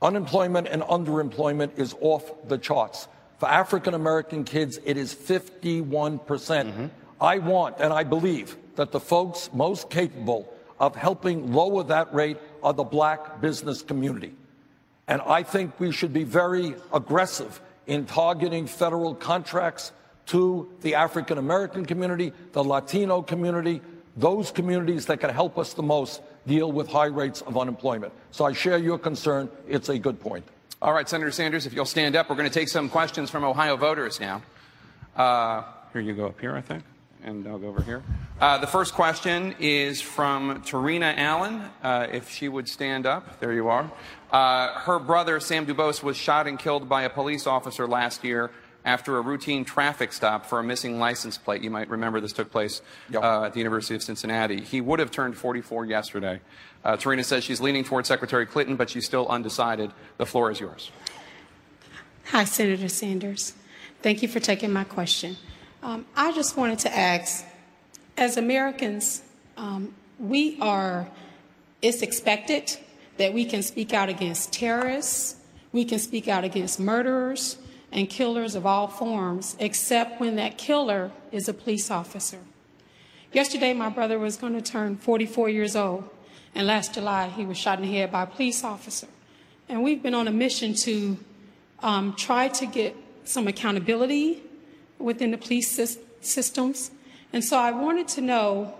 Unemployment 0.00 0.66
and 0.66 0.80
underemployment 0.80 1.78
is 1.78 1.94
off 2.00 2.48
the 2.48 2.56
charts. 2.56 3.06
For 3.38 3.48
African 3.48 3.94
American 3.94 4.44
kids, 4.44 4.78
it 4.84 4.96
is 4.96 5.14
51%. 5.14 6.26
percent 6.26 6.68
mm-hmm. 6.70 6.86
I 7.20 7.38
want 7.38 7.76
and 7.80 7.92
I 7.92 8.04
believe 8.04 8.56
that 8.76 8.92
the 8.92 9.00
folks 9.00 9.50
most 9.52 9.90
capable 9.90 10.52
of 10.78 10.94
helping 10.94 11.52
lower 11.52 11.82
that 11.84 12.12
rate 12.12 12.36
are 12.62 12.74
the 12.74 12.84
black 12.84 13.40
business 13.40 13.82
community. 13.82 14.34
And 15.08 15.22
I 15.22 15.42
think 15.42 15.78
we 15.80 15.92
should 15.92 16.12
be 16.12 16.24
very 16.24 16.74
aggressive 16.92 17.60
in 17.86 18.04
targeting 18.04 18.66
federal 18.66 19.14
contracts 19.14 19.92
to 20.26 20.68
the 20.80 20.96
African 20.96 21.38
American 21.38 21.86
community, 21.86 22.32
the 22.52 22.64
Latino 22.64 23.22
community, 23.22 23.80
those 24.16 24.50
communities 24.50 25.06
that 25.06 25.20
can 25.20 25.30
help 25.30 25.56
us 25.58 25.74
the 25.74 25.82
most 25.82 26.20
deal 26.46 26.72
with 26.72 26.88
high 26.88 27.06
rates 27.06 27.42
of 27.42 27.56
unemployment. 27.56 28.12
So 28.30 28.44
I 28.44 28.52
share 28.52 28.78
your 28.78 28.98
concern. 28.98 29.48
It's 29.68 29.88
a 29.88 29.98
good 29.98 30.20
point. 30.20 30.44
All 30.82 30.92
right, 30.92 31.08
Senator 31.08 31.30
Sanders, 31.30 31.64
if 31.66 31.72
you'll 31.72 31.84
stand 31.86 32.16
up, 32.16 32.28
we're 32.28 32.36
going 32.36 32.48
to 32.48 32.52
take 32.54 32.68
some 32.68 32.88
questions 32.90 33.30
from 33.30 33.44
Ohio 33.44 33.76
voters 33.76 34.20
now. 34.20 34.42
Uh, 35.16 35.62
here 35.92 36.02
you 36.02 36.12
go 36.12 36.26
up 36.26 36.38
here, 36.38 36.54
I 36.54 36.60
think, 36.60 36.84
and 37.24 37.46
I'll 37.48 37.58
go 37.58 37.68
over 37.68 37.82
here. 37.82 38.02
Uh, 38.38 38.58
the 38.58 38.66
first 38.66 38.92
question 38.92 39.54
is 39.58 40.02
from 40.02 40.62
Tarina 40.62 41.14
Allen. 41.16 41.62
Uh, 41.82 42.06
if 42.12 42.28
she 42.30 42.48
would 42.48 42.68
stand 42.68 43.06
up, 43.06 43.40
there 43.40 43.54
you 43.54 43.68
are. 43.68 43.90
Uh, 44.30 44.74
her 44.80 44.98
brother, 44.98 45.40
Sam 45.40 45.64
Dubose, 45.66 46.02
was 46.02 46.16
shot 46.18 46.46
and 46.46 46.58
killed 46.58 46.88
by 46.90 47.02
a 47.02 47.10
police 47.10 47.46
officer 47.46 47.86
last 47.86 48.22
year 48.22 48.50
after 48.84 49.16
a 49.16 49.20
routine 49.22 49.64
traffic 49.64 50.12
stop 50.12 50.44
for 50.46 50.60
a 50.60 50.62
missing 50.62 50.98
license 51.00 51.38
plate. 51.38 51.62
You 51.62 51.70
might 51.70 51.88
remember 51.88 52.20
this 52.20 52.32
took 52.34 52.52
place 52.52 52.82
Yep. 53.10 53.22
uh, 53.24 53.44
at 53.44 53.54
the 53.54 53.58
University 53.58 53.94
of 53.94 54.02
Cincinnati. 54.02 54.60
He 54.60 54.80
would 54.82 54.98
have 55.00 55.10
turned 55.10 55.36
44 55.38 55.86
yesterday. 55.86 56.40
Uh, 56.86 56.96
Tarina 56.96 57.24
says 57.24 57.42
she's 57.42 57.60
leaning 57.60 57.82
toward 57.82 58.06
Secretary 58.06 58.46
Clinton, 58.46 58.76
but 58.76 58.88
she's 58.88 59.04
still 59.04 59.26
undecided. 59.26 59.90
The 60.18 60.24
floor 60.24 60.52
is 60.52 60.60
yours. 60.60 60.92
Hi, 62.26 62.44
Senator 62.44 62.88
Sanders. 62.88 63.54
Thank 64.02 64.22
you 64.22 64.28
for 64.28 64.38
taking 64.38 64.72
my 64.72 64.84
question. 64.84 65.36
Um, 65.82 66.06
I 66.14 66.30
just 66.30 66.56
wanted 66.56 66.78
to 66.80 66.96
ask, 66.96 67.44
as 68.16 68.36
Americans, 68.36 69.22
um, 69.56 69.96
we 70.20 70.60
are, 70.60 71.08
it's 71.82 72.02
expected 72.02 72.76
that 73.16 73.34
we 73.34 73.44
can 73.44 73.64
speak 73.64 73.92
out 73.92 74.08
against 74.08 74.52
terrorists, 74.52 75.34
we 75.72 75.84
can 75.84 75.98
speak 75.98 76.28
out 76.28 76.44
against 76.44 76.78
murderers 76.78 77.58
and 77.90 78.08
killers 78.08 78.54
of 78.54 78.64
all 78.64 78.86
forms, 78.86 79.56
except 79.58 80.20
when 80.20 80.36
that 80.36 80.56
killer 80.56 81.10
is 81.32 81.48
a 81.48 81.52
police 81.52 81.90
officer. 81.90 82.38
Yesterday, 83.32 83.72
my 83.72 83.88
brother 83.88 84.20
was 84.20 84.36
going 84.36 84.52
to 84.52 84.62
turn 84.62 84.96
44 84.96 85.48
years 85.48 85.74
old, 85.74 86.08
and 86.56 86.66
last 86.66 86.94
July, 86.94 87.28
he 87.28 87.44
was 87.44 87.56
shot 87.56 87.78
in 87.78 87.84
the 87.84 87.92
head 87.92 88.10
by 88.10 88.22
a 88.22 88.26
police 88.26 88.64
officer. 88.64 89.06
And 89.68 89.82
we've 89.82 90.02
been 90.02 90.14
on 90.14 90.26
a 90.26 90.32
mission 90.32 90.74
to 90.74 91.18
um, 91.82 92.14
try 92.14 92.48
to 92.48 92.66
get 92.66 92.96
some 93.24 93.46
accountability 93.46 94.42
within 94.98 95.30
the 95.30 95.38
police 95.38 95.76
sys- 95.76 95.98
systems. 96.20 96.90
And 97.32 97.44
so 97.44 97.58
I 97.58 97.70
wanted 97.72 98.08
to 98.08 98.20
know 98.20 98.74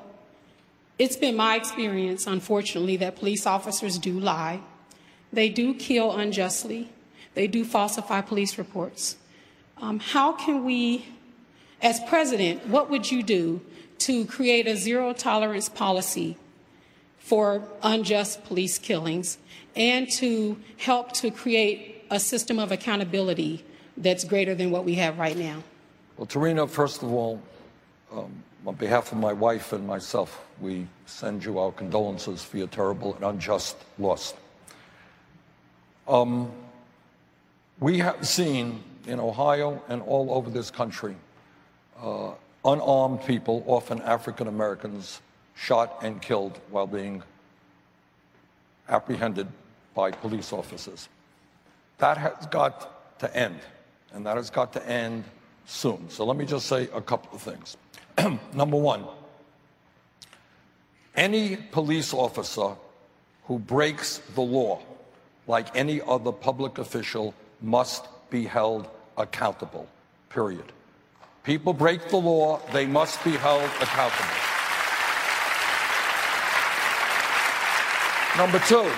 it's 0.99 1.17
been 1.17 1.37
my 1.37 1.57
experience, 1.57 2.27
unfortunately, 2.27 2.97
that 2.97 3.17
police 3.17 3.47
officers 3.47 3.99
do 3.99 4.19
lie, 4.19 4.61
they 5.33 5.49
do 5.49 5.75
kill 5.75 6.17
unjustly, 6.17 6.89
they 7.35 7.47
do 7.47 7.65
falsify 7.65 8.23
police 8.23 8.57
reports. 8.57 9.17
Um, 9.79 9.99
how 9.99 10.33
can 10.33 10.65
we 10.65 11.05
as 11.83 12.01
president, 12.09 12.67
what 12.67 12.91
would 12.91 13.11
you 13.11 13.23
do 13.23 13.61
to 13.99 14.25
create 14.27 14.67
a 14.67 14.77
zero 14.77 15.13
tolerance 15.13 15.69
policy 15.69 16.37
for 17.27 17.61
unjust 17.83 18.45
police 18.45 18.79
killings 18.79 19.37
and 19.75 20.09
to 20.09 20.57
help 20.77 21.11
to 21.11 21.29
create 21.29 22.05
a 22.09 22.21
system 22.21 22.57
of 22.57 22.71
accountability 22.71 23.65
that's 23.97 24.23
greater 24.23 24.55
than 24.55 24.71
what 24.71 24.85
we 24.85 24.95
have 24.95 25.19
right 25.19 25.37
now? 25.37 25.61
Well, 26.17 26.29
Tarina, 26.29 26.71
first 26.71 27.03
of 27.03 27.13
all, 27.13 27.43
um, 28.13 28.33
on 28.65 28.77
behalf 28.77 29.11
of 29.11 29.19
my 29.19 29.33
wife 29.33 29.73
and 29.73 29.85
myself, 29.85 30.47
we 30.61 30.87
send 31.07 31.45
you 31.45 31.59
our 31.59 31.73
condolences 31.73 32.45
for 32.45 32.59
your 32.59 32.69
terrible 32.69 33.17
and 33.17 33.25
unjust 33.25 33.77
loss. 33.99 34.33
Um, 36.07 36.53
we 37.81 37.99
have 37.99 38.25
seen 38.25 38.85
in 39.09 39.19
Ohio 39.19 39.83
and 39.89 40.01
all 40.03 40.31
over 40.31 40.49
this 40.49 40.71
country 40.71 41.17
uh, 42.01 42.31
unarmed 42.65 43.25
people, 43.25 43.65
often 43.67 44.01
African 44.03 44.47
Americans, 44.47 45.21
shot 45.57 45.99
and 46.03 46.23
killed 46.23 46.61
while 46.71 46.87
being 46.87 47.23
apprehended 48.89 49.49
by 49.95 50.13
police 50.13 50.53
officers. 50.53 51.09
That 51.99 52.19
has 52.19 52.47
got 52.47 53.19
to 53.21 53.35
end, 53.37 53.59
and 54.13 54.25
that 54.27 54.37
has 54.37 54.51
got 54.51 54.73
to 54.75 54.89
end 54.89 55.25
soon. 55.65 56.09
So 56.11 56.25
let 56.25 56.37
me 56.37 56.45
just 56.45 56.67
say 56.67 56.89
a 56.95 57.01
couple 57.01 57.35
of 57.35 57.43
things. 57.43 57.77
Number 58.55 58.77
one, 58.77 59.05
any 61.17 61.57
police 61.57 62.13
officer 62.13 62.77
who 63.45 63.59
breaks 63.59 64.19
the 64.35 64.43
law, 64.43 64.81
like 65.47 65.75
any 65.75 66.01
other 66.03 66.33
public 66.33 66.79
official, 66.79 67.35
must 67.63 68.07
be 68.29 68.45
held 68.45 68.89
accountable, 69.17 69.89
period. 70.29 70.73
People 71.43 71.73
break 71.73 72.09
the 72.11 72.17
law, 72.17 72.61
they 72.73 72.87
must 72.87 73.23
be 73.25 73.31
held 73.31 73.65
accountable. 73.81 74.56
Number 78.37 78.59
two, 78.59 78.93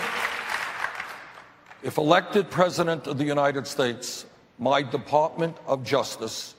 if 1.84 1.96
elected 1.96 2.50
President 2.50 3.06
of 3.06 3.18
the 3.18 3.24
United 3.24 3.68
States, 3.68 4.26
my 4.58 4.82
Department 4.82 5.56
of 5.64 5.84
Justice 5.84 6.56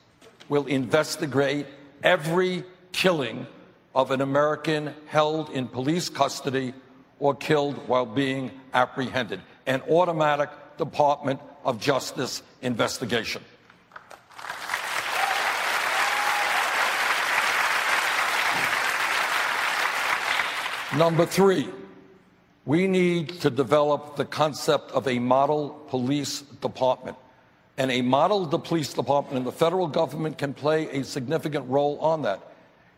will 0.48 0.66
investigate 0.66 1.66
every 2.04 2.64
killing 2.94 3.46
of 3.94 4.12
an 4.12 4.22
American 4.22 4.94
held 5.08 5.50
in 5.50 5.68
police 5.68 6.08
custody 6.08 6.74
or 7.20 7.36
killed 7.36 7.76
while 7.90 8.06
being 8.06 8.50
apprehended. 8.74 9.42
An 9.66 9.82
automatic 9.82 10.50
Department 10.78 11.42
of 11.66 11.82
Justice 11.82 12.42
investigation. 12.62 13.44
Number 20.98 21.26
three, 21.26 21.68
we 22.70 22.86
need 22.86 23.42
to 23.42 23.50
develop 23.50 24.16
the 24.16 24.26
concept 24.26 24.92
of 24.92 25.08
a 25.08 25.18
model 25.18 25.70
police 25.88 26.42
department. 26.62 27.18
And 27.80 27.90
a 27.90 28.04
model 28.04 28.46
police 28.46 28.94
department 28.94 29.38
and 29.38 29.48
the 29.48 29.52
federal 29.52 29.88
government 29.88 30.38
can 30.38 30.54
play 30.54 30.88
a 30.92 31.04
significant 31.04 31.68
role 31.68 31.98
on 31.98 32.22
that 32.22 32.40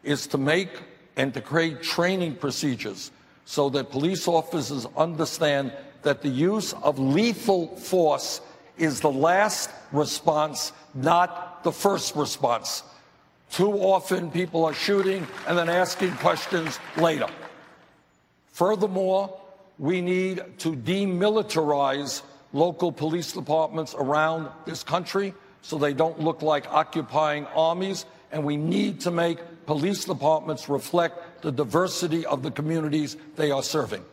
is 0.03 0.27
to 0.27 0.37
make 0.37 0.67
and 1.15 1.33
to 1.33 1.39
create 1.39 1.81
training 1.81 2.35
procedures 2.35 3.11
so 3.45 3.69
that 3.69 3.91
police 3.91 4.27
officers 4.27 4.85
understand 4.97 5.71
that 6.01 6.21
the 6.21 6.27
use 6.27 6.73
of 6.83 6.99
lethal 6.99 7.73
force 7.77 8.41
is 8.77 8.99
the 8.99 9.09
last 9.09 9.69
response, 9.93 10.73
not 10.93 11.63
the 11.63 11.71
first 11.71 12.13
response. 12.17 12.83
Too 13.49 13.71
often 13.71 14.31
people 14.31 14.65
are 14.65 14.73
shooting 14.73 15.25
and 15.47 15.57
then 15.57 15.69
asking 15.69 16.11
questions 16.15 16.77
later. 16.97 17.27
Furthermore, 18.51 19.40
we 19.79 20.01
need 20.01 20.43
to 20.59 20.73
demilitarize 20.73 22.21
local 22.53 22.91
police 22.91 23.31
departments 23.31 23.95
around 23.97 24.49
this 24.65 24.83
country 24.83 25.33
so 25.61 25.77
they 25.77 25.93
don't 25.93 26.19
look 26.19 26.41
like 26.41 26.71
occupying 26.71 27.45
armies. 27.47 28.05
And 28.31 28.43
we 28.43 28.57
need 28.57 29.01
to 29.01 29.11
make 29.11 29.39
police 29.65 30.05
departments 30.05 30.69
reflect 30.69 31.41
the 31.41 31.51
diversity 31.51 32.25
of 32.25 32.43
the 32.43 32.51
communities 32.51 33.17
they 33.35 33.51
are 33.51 33.63
serving. 33.63 34.03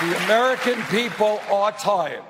The 0.00 0.24
American 0.24 0.82
people 0.84 1.40
are 1.50 1.72
tired. 1.72 2.22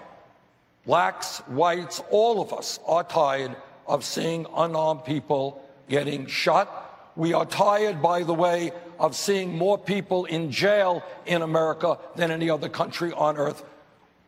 Blacks, 0.87 1.38
whites, 1.49 2.00
all 2.11 2.40
of 2.40 2.52
us 2.52 2.78
are 2.87 3.02
tired 3.02 3.56
of 3.88 4.04
seeing 4.04 4.47
unarmed 4.56 5.04
people 5.04 5.62
getting 5.88 6.26
shot 6.26 6.87
we 7.16 7.32
are 7.32 7.46
tired, 7.46 8.00
by 8.00 8.23
the 8.23 8.35
way, 8.35 8.73
of 8.99 9.16
seeing 9.16 9.56
more 9.56 9.78
people 9.78 10.26
in 10.26 10.50
jail 10.50 11.02
in 11.25 11.42
America 11.42 11.99
than 12.14 12.30
any 12.30 12.49
other 12.50 12.68
country 12.68 13.12
on 13.12 13.37
earth. 13.37 13.64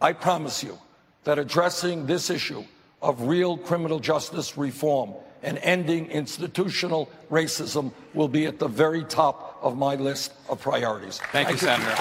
I 0.00 0.12
promise 0.12 0.62
you 0.62 0.78
that 1.24 1.38
addressing 1.38 2.06
this 2.06 2.30
issue 2.30 2.64
of 3.02 3.22
real 3.22 3.56
criminal 3.56 4.00
justice 4.00 4.56
reform 4.56 5.14
and 5.42 5.58
ending 5.58 6.10
institutional 6.10 7.08
racism 7.30 7.92
will 8.14 8.28
be 8.28 8.46
at 8.46 8.58
the 8.58 8.68
very 8.68 9.04
top 9.04 9.58
of 9.62 9.76
my 9.76 9.94
list 9.94 10.32
of 10.48 10.60
priorities. 10.60 11.18
Thank, 11.32 11.48
Thank 11.48 11.48
you, 11.48 11.54
you, 11.54 11.74
Senator. 11.74 11.94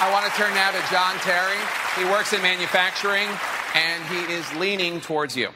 I 0.00 0.10
want 0.12 0.30
to 0.30 0.38
turn 0.38 0.52
now 0.54 0.70
to 0.72 0.90
John 0.90 1.14
Terry. 1.18 1.56
He 1.96 2.04
works 2.10 2.32
in 2.32 2.42
manufacturing 2.42 3.28
and 3.74 4.02
he 4.04 4.32
is 4.32 4.52
leaning 4.56 5.00
towards 5.00 5.36
you. 5.36 5.50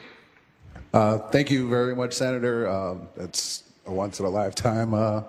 Uh, 0.93 1.19
thank 1.29 1.51
you 1.51 1.69
very 1.69 1.95
much, 1.95 2.13
Senator. 2.13 2.67
Uh, 2.67 2.95
it's 3.17 3.63
a 3.89 3.93
once 3.93 4.19
in 4.19 4.25
a 4.25 4.29
lifetime 4.29 4.93
uh, 4.93 5.23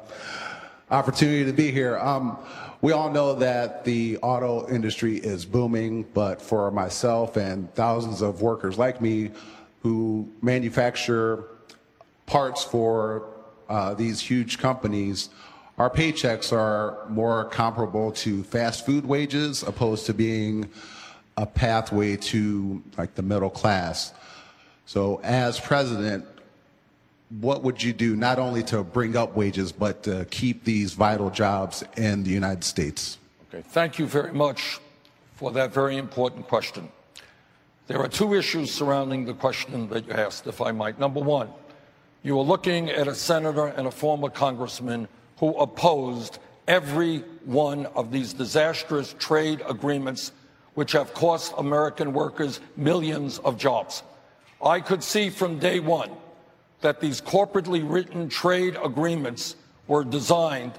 opportunity 0.90 1.46
to 1.46 1.52
be 1.52 1.70
here. 1.70 1.98
Um, 1.98 2.36
we 2.82 2.92
all 2.92 3.10
know 3.10 3.34
that 3.36 3.84
the 3.84 4.18
auto 4.18 4.68
industry 4.68 5.16
is 5.16 5.46
booming, 5.46 6.02
but 6.14 6.42
for 6.42 6.70
myself 6.70 7.36
and 7.36 7.72
thousands 7.74 8.20
of 8.20 8.42
workers 8.42 8.78
like 8.78 9.00
me 9.00 9.30
who 9.82 10.28
manufacture 10.42 11.44
parts 12.26 12.62
for 12.62 13.28
uh, 13.70 13.94
these 13.94 14.20
huge 14.20 14.58
companies, 14.58 15.30
our 15.78 15.88
paychecks 15.88 16.52
are 16.52 17.08
more 17.08 17.46
comparable 17.46 18.12
to 18.12 18.42
fast 18.44 18.84
food 18.84 19.06
wages 19.06 19.62
opposed 19.62 20.04
to 20.06 20.12
being 20.12 20.68
a 21.38 21.46
pathway 21.46 22.16
to 22.16 22.82
like 22.98 23.14
the 23.14 23.22
middle 23.22 23.48
class. 23.48 24.12
So 24.84 25.20
as 25.22 25.58
president, 25.58 26.26
what 27.38 27.62
would 27.62 27.82
you 27.82 27.92
do 27.92 28.16
not 28.16 28.38
only 28.38 28.62
to 28.64 28.82
bring 28.82 29.16
up 29.16 29.36
wages, 29.36 29.70
but 29.70 30.02
to 30.02 30.26
keep 30.30 30.64
these 30.64 30.94
vital 30.94 31.30
jobs 31.30 31.84
in 31.96 32.24
the 32.24 32.30
United 32.30 32.64
States? 32.64 33.18
Okay, 33.48 33.62
thank 33.68 33.98
you 33.98 34.06
very 34.06 34.32
much 34.32 34.80
for 35.36 35.52
that 35.52 35.72
very 35.72 35.96
important 35.96 36.48
question. 36.48 36.88
There 37.86 37.98
are 37.98 38.08
two 38.08 38.34
issues 38.34 38.72
surrounding 38.72 39.24
the 39.24 39.34
question 39.34 39.88
that 39.88 40.06
you 40.06 40.12
asked, 40.12 40.46
if 40.46 40.60
I 40.60 40.72
might. 40.72 40.98
Number 40.98 41.20
one, 41.20 41.48
you 42.22 42.38
are 42.38 42.44
looking 42.44 42.90
at 42.90 43.08
a 43.08 43.14
senator 43.14 43.66
and 43.66 43.86
a 43.86 43.90
former 43.90 44.28
congressman 44.28 45.08
who 45.38 45.56
opposed 45.56 46.38
every 46.68 47.18
one 47.44 47.86
of 47.86 48.12
these 48.12 48.32
disastrous 48.32 49.14
trade 49.18 49.62
agreements 49.68 50.32
which 50.74 50.92
have 50.92 51.14
cost 51.14 51.52
American 51.58 52.12
workers 52.12 52.60
millions 52.76 53.38
of 53.40 53.56
jobs. 53.56 54.02
I 54.64 54.80
could 54.80 55.02
see 55.02 55.30
from 55.30 55.58
day 55.58 55.80
one 55.80 56.10
that 56.80 57.00
these 57.00 57.20
corporately 57.20 57.82
written 57.88 58.28
trade 58.28 58.76
agreements 58.82 59.56
were 59.86 60.04
designed 60.04 60.72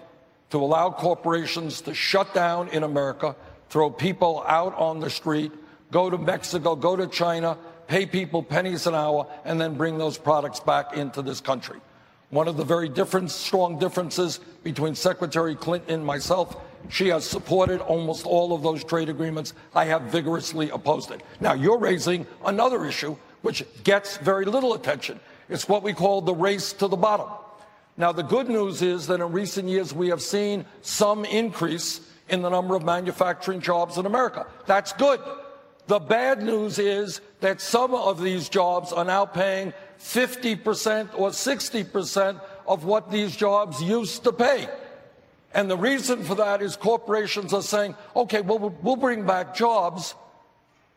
to 0.50 0.58
allow 0.58 0.90
corporations 0.90 1.82
to 1.82 1.94
shut 1.94 2.34
down 2.34 2.68
in 2.70 2.84
America, 2.84 3.36
throw 3.70 3.90
people 3.90 4.44
out 4.48 4.76
on 4.76 5.00
the 5.00 5.10
street, 5.10 5.52
go 5.92 6.10
to 6.10 6.18
Mexico, 6.18 6.76
go 6.76 6.96
to 6.96 7.08
China, 7.08 7.58
pay 7.88 8.06
people 8.06 8.44
pennies 8.44 8.88
an 8.88 8.96
hour, 8.96 9.28
and 9.46 9.60
then 9.60 9.76
bring 9.76 9.98
those 9.98 10.18
products 10.18 10.60
back 10.60 10.96
into 10.96 11.22
this 11.22 11.42
country. 11.42 11.80
One 12.30 12.48
of 12.48 12.56
the 12.56 12.64
very 12.64 12.88
different, 12.88 13.30
strong 13.30 13.78
differences 13.78 14.40
between 14.64 14.96
Secretary 14.96 15.56
Clinton 15.56 15.96
and 15.96 16.06
myself, 16.06 16.56
she 16.90 17.10
has 17.10 17.26
supported 17.26 17.82
almost 17.82 18.26
all 18.26 18.54
of 18.54 18.64
those 18.64 18.84
trade 18.84 19.10
agreements. 19.10 19.54
I 19.76 19.86
have 19.86 20.04
vigorously 20.04 20.70
opposed 20.70 21.12
it. 21.12 21.22
Now, 21.42 21.54
you're 21.54 21.78
raising 21.78 22.26
another 22.46 22.86
issue 22.86 23.18
which 23.42 23.66
gets 23.84 24.18
very 24.18 24.46
little 24.46 24.74
attention, 24.74 25.20
it's 25.52 25.68
what 25.68 25.84
we 25.84 25.94
call 25.94 26.22
the 26.22 26.34
race 26.34 26.74
to 26.74 26.88
the 26.88 26.96
bottom. 26.96 27.28
Now, 27.98 28.14
the 28.14 28.24
good 28.24 28.48
news 28.48 28.82
is 28.82 29.08
that 29.08 29.20
in 29.20 29.32
recent 29.32 29.68
years 29.68 29.94
we 29.94 30.08
have 30.08 30.22
seen 30.22 30.66
some 30.82 31.26
increase 31.26 32.00
in 32.30 32.42
the 32.42 32.50
number 32.50 32.76
of 32.76 32.84
manufacturing 32.84 33.60
jobs 33.60 33.98
in 33.98 34.06
America. 34.06 34.48
That's 34.66 34.94
good. 34.94 35.20
The 35.88 36.00
bad 36.00 36.42
news 36.42 36.80
is 36.80 37.20
that 37.42 37.60
some 37.60 37.94
of 37.94 38.22
these 38.24 38.48
jobs 38.48 38.94
are 38.94 39.04
now 39.04 39.26
paying 39.26 39.74
50% 40.00 41.10
or 41.20 41.30
60% 41.30 42.42
of 42.66 42.86
what 42.86 43.12
these 43.12 43.36
jobs 43.36 43.84
used 43.84 44.24
to 44.24 44.32
pay. 44.32 44.70
And 45.54 45.70
the 45.70 45.78
reason 45.78 46.24
for 46.24 46.36
that 46.36 46.62
is 46.62 46.78
corporations 46.78 47.54
are 47.54 47.62
saying, 47.62 47.96
okay, 48.16 48.40
well, 48.40 48.74
we'll 48.82 48.96
bring 48.96 49.26
back 49.26 49.54
jobs, 49.54 50.16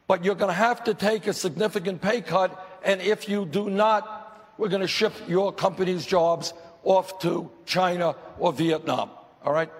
but 0.06 0.24
you're 0.24 0.36
going 0.36 0.50
to 0.50 0.54
have 0.54 0.84
to 0.84 0.94
take 0.94 1.26
a 1.26 1.32
significant 1.32 2.00
pay 2.00 2.20
cut. 2.20 2.80
And 2.84 3.00
if 3.00 3.28
you 3.28 3.46
do 3.46 3.68
not, 3.68 4.23
we're 4.58 4.68
going 4.68 4.82
to 4.82 4.88
ship 4.88 5.12
your 5.26 5.52
company's 5.52 6.06
jobs 6.06 6.52
off 6.82 7.18
to 7.20 7.50
China 7.66 8.14
or 8.38 8.52
Vietnam. 8.52 9.10
All 9.44 9.52
right? 9.52 9.70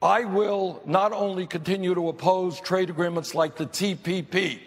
I 0.00 0.24
will 0.24 0.80
not 0.86 1.12
only 1.12 1.46
continue 1.46 1.94
to 1.94 2.08
oppose 2.08 2.60
trade 2.60 2.88
agreements 2.88 3.34
like 3.34 3.56
the 3.56 3.66
TPP, 3.66 4.60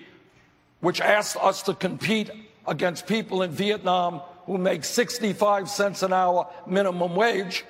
which 0.82 1.00
asks 1.00 1.38
us 1.42 1.64
to 1.64 1.74
compete 1.74 2.30
against 2.68 3.08
people 3.08 3.42
in 3.42 3.52
Vietnam 3.52 4.22
who 4.46 4.58
make 4.58 4.84
65 4.84 5.70
cents 5.70 6.04
an 6.04 6.12
hour 6.12 6.48
minimum 6.68 7.16
wage, 7.16 7.64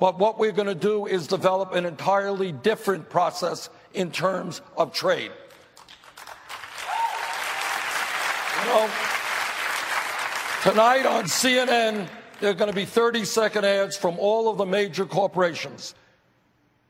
but 0.00 0.18
what 0.18 0.38
we're 0.38 0.52
going 0.52 0.66
to 0.66 0.74
do 0.74 1.06
is 1.06 1.28
develop 1.28 1.74
an 1.74 1.86
entirely 1.86 2.50
different 2.50 3.08
process 3.08 3.70
in 3.94 4.10
terms 4.10 4.60
of 4.76 4.92
trade. 4.92 5.30
You 8.60 8.66
know, 8.66 8.90
tonight 10.62 11.04
on 11.06 11.24
CNN, 11.24 12.06
there 12.38 12.50
are 12.50 12.54
going 12.54 12.70
to 12.70 12.76
be 12.76 12.84
30 12.84 13.24
second 13.24 13.64
ads 13.64 13.96
from 13.96 14.16
all 14.20 14.48
of 14.48 14.58
the 14.58 14.64
major 14.64 15.04
corporations. 15.04 15.94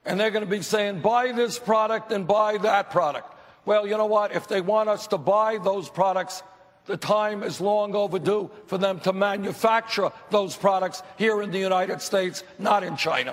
And 0.05 0.21
they're 0.21 0.31
going 0.31 0.45
to 0.45 0.51
be 0.51 0.61
saying, 0.61 1.01
buy 1.01 1.33
this 1.33 1.59
product 1.59 2.13
and 2.13 2.27
buy 2.27 2.59
that 2.59 2.91
product. 2.91 3.35
Well, 3.65 3.87
you 3.87 3.97
know 3.97 4.07
what? 4.07 4.33
If 4.33 4.47
they 4.47 4.61
want 4.61 4.91
us 4.91 5.07
to 5.07 5.19
buy 5.19 5.57
those 5.57 5.89
products, 5.89 6.43
the 6.85 6.99
time 6.99 7.43
is 7.43 7.63
long 7.63 7.95
overdue 7.95 8.51
for 8.67 8.77
them 8.77 9.01
to 9.01 9.13
manufacture 9.15 10.11
those 10.31 10.55
products 10.55 11.03
here 11.17 11.41
in 11.41 11.51
the 11.51 11.59
United 11.59 12.03
States, 12.03 12.45
not 12.59 12.85
in 12.85 12.97
China. 12.97 13.31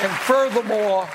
And 0.00 0.12
furthermore, 0.20 1.08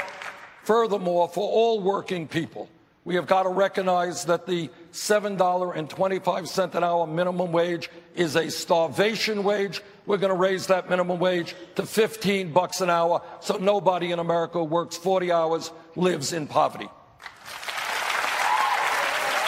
furthermore, 0.63 1.29
for 1.29 1.47
all 1.47 1.79
working 1.79 2.27
people, 2.27 2.67
we 3.07 3.15
have 3.15 3.25
got 3.25 3.43
to 3.43 3.49
recognize 3.49 4.25
that 4.25 4.45
the 4.45 4.69
$7.25 4.91 6.75
an 6.75 6.83
hour 6.83 7.07
minimum 7.07 7.53
wage 7.53 7.89
is 8.15 8.35
a 8.35 8.51
starvation 8.51 9.45
wage. 9.45 9.81
We're 10.05 10.17
going 10.17 10.33
to 10.33 10.37
raise 10.37 10.67
that 10.67 10.89
minimum 10.89 11.17
wage 11.17 11.55
to 11.75 11.85
15 11.85 12.51
bucks 12.51 12.81
an 12.81 12.89
hour 12.89 13.21
so 13.39 13.55
nobody 13.55 14.11
in 14.11 14.19
America 14.19 14.57
who 14.59 14.65
works 14.65 14.97
40 14.97 15.31
hours 15.31 15.71
lives 15.95 16.33
in 16.33 16.47
poverty. 16.47 16.89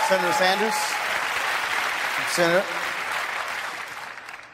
Senator 0.08 0.34
Sanders? 0.34 0.76
Senator? 2.30 2.64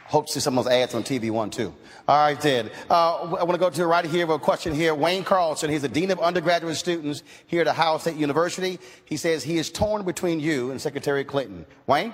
Hope 0.08 0.26
to 0.26 0.34
see 0.34 0.40
some 0.40 0.58
of 0.58 0.66
those 0.66 0.74
ads 0.74 0.96
on 0.96 1.04
TV 1.04 1.30
one 1.30 1.52
too. 1.52 1.76
All 2.08 2.18
right, 2.18 2.40
then. 2.40 2.70
Uh, 2.88 3.16
I 3.16 3.44
want 3.44 3.54
to 3.54 3.58
go 3.58 3.72
to 3.72 3.88
right 3.88 4.06
here 4.06 4.28
with 4.28 4.36
a 4.36 4.40
question 4.40 4.76
here. 4.76 4.94
Wayne 4.94 5.24
Carlson, 5.24 5.72
he's 5.72 5.82
the 5.82 5.90
Dean 5.90 6.12
of 6.12 6.20
Undergraduate 6.20 6.76
Students 6.76 7.24
here 7.48 7.62
at 7.62 7.68
Ohio 7.68 7.98
State 7.98 8.16
University. 8.16 8.78
He 9.06 9.18
says 9.18 9.44
he 9.44 9.58
is 9.58 9.72
torn 9.72 10.04
between 10.06 10.40
you 10.40 10.70
and 10.70 10.80
Secretary 10.80 11.24
Clinton. 11.24 11.66
Wayne? 11.88 12.14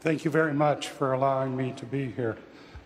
Thank 0.00 0.24
you 0.24 0.30
very 0.30 0.54
much 0.54 0.88
for 0.88 1.12
allowing 1.12 1.54
me 1.54 1.74
to 1.76 1.84
be 1.84 2.06
here. 2.12 2.38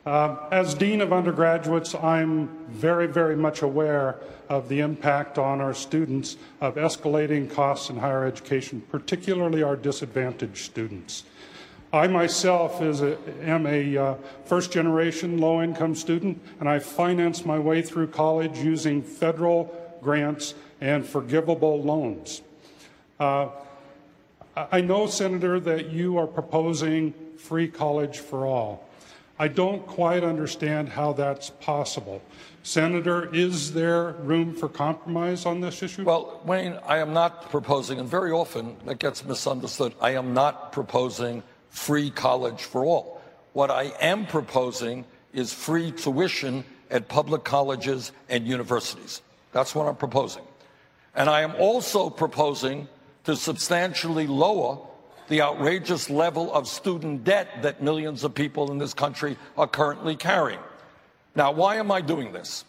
Uh, 0.07 0.49
as 0.51 0.75
Dean 0.75 1.01
of 1.03 1.13
Undergraduates, 1.13 1.95
I'm 1.95 2.49
very, 2.69 3.07
very 3.07 3.37
much 3.37 3.63
aware 3.63 4.19
of 4.49 4.69
the 4.69 4.81
impact 4.81 5.39
on 5.39 5.61
our 5.61 5.75
students 5.75 6.37
of 6.61 6.75
escalating 6.75 7.49
costs 7.49 7.91
in 7.91 7.97
higher 7.97 8.25
education, 8.25 8.83
particularly 8.91 9.63
our 9.63 9.77
disadvantaged 9.77 10.65
students. 10.65 11.25
I 11.93 12.07
myself 12.07 12.81
a, 12.81 13.19
am 13.43 13.67
a 13.67 13.97
uh, 13.97 14.15
first 14.45 14.71
generation 14.71 15.39
low 15.39 15.61
income 15.61 15.95
student, 15.95 16.41
and 16.61 16.69
I 16.69 16.79
financed 16.79 17.45
my 17.45 17.59
way 17.59 17.83
through 17.83 18.09
college 18.09 18.59
using 18.59 19.03
federal 19.03 19.75
grants 20.01 20.55
and 20.81 21.05
forgivable 21.05 21.83
loans. 21.83 22.43
Uh, 23.19 23.49
I 24.57 24.81
know, 24.81 25.07
Senator, 25.07 25.59
that 25.61 25.91
you 25.91 26.17
are 26.19 26.27
proposing 26.27 27.15
free 27.37 27.69
college 27.69 28.19
for 28.19 28.47
all. 28.47 28.87
I 29.39 29.49
don't 29.49 29.87
quite 29.87 30.23
understand 30.23 30.91
how 30.91 31.15
that's 31.15 31.51
possible. 31.51 32.21
Senator, 32.63 33.35
is 33.35 33.73
there 33.73 34.13
room 34.13 34.55
for 34.55 34.69
compromise 34.69 35.47
on 35.47 35.61
this 35.61 35.83
issue? 35.83 36.05
Well, 36.05 36.43
Wayne, 36.45 36.79
I 36.87 36.99
am 36.99 37.15
not 37.15 37.51
proposing, 37.51 37.99
and 37.99 38.09
very 38.09 38.33
often 38.33 38.77
that 38.85 38.99
gets 38.99 39.25
misunderstood. 39.25 39.95
I 40.01 40.11
am 40.11 40.35
not 40.35 40.73
proposing 40.73 41.43
free 41.71 42.11
college 42.11 42.63
for 42.63 42.85
all. 42.85 43.23
What 43.53 43.71
I 43.71 43.93
am 44.01 44.27
proposing 44.27 45.05
is 45.33 45.53
free 45.53 45.91
tuition 45.93 46.65
at 46.91 47.09
public 47.09 47.45
colleges 47.45 48.13
and 48.29 48.47
universities. 48.47 49.23
That's 49.53 49.75
what 49.75 49.87
I'm 49.87 49.97
proposing. 49.97 50.43
And 51.15 51.29
I 51.29 51.43
am 51.43 51.55
also 51.57 52.11
proposing 52.11 52.89
to 53.25 53.37
substantially 53.37 54.27
lower 54.27 54.79
the 55.29 55.43
outrageous 55.43 56.11
level 56.11 56.53
of 56.53 56.67
student 56.67 57.25
debt 57.25 57.63
that 57.63 57.83
millions 57.83 58.25
of 58.25 58.35
people 58.35 58.71
in 58.73 58.79
this 58.79 58.95
country 58.95 59.37
are 59.57 59.67
currently 59.67 60.17
carrying. 60.17 60.59
Now, 61.37 61.53
why 61.53 61.77
am 61.77 61.93
I 61.93 62.01
doing 62.01 62.33
this? 62.33 62.65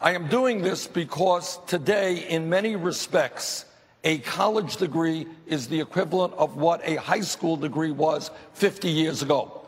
I 0.00 0.12
am 0.12 0.28
doing 0.28 0.62
this 0.62 0.86
because 0.86 1.58
today, 1.66 2.18
in 2.28 2.48
many 2.48 2.76
respects, 2.76 3.64
a 4.04 4.18
college 4.18 4.76
degree 4.76 5.26
is 5.46 5.66
the 5.66 5.80
equivalent 5.80 6.34
of 6.34 6.56
what 6.56 6.80
a 6.84 6.96
high 6.96 7.22
school 7.22 7.56
degree 7.56 7.90
was 7.90 8.30
50 8.52 8.88
years 8.88 9.22
ago. 9.22 9.62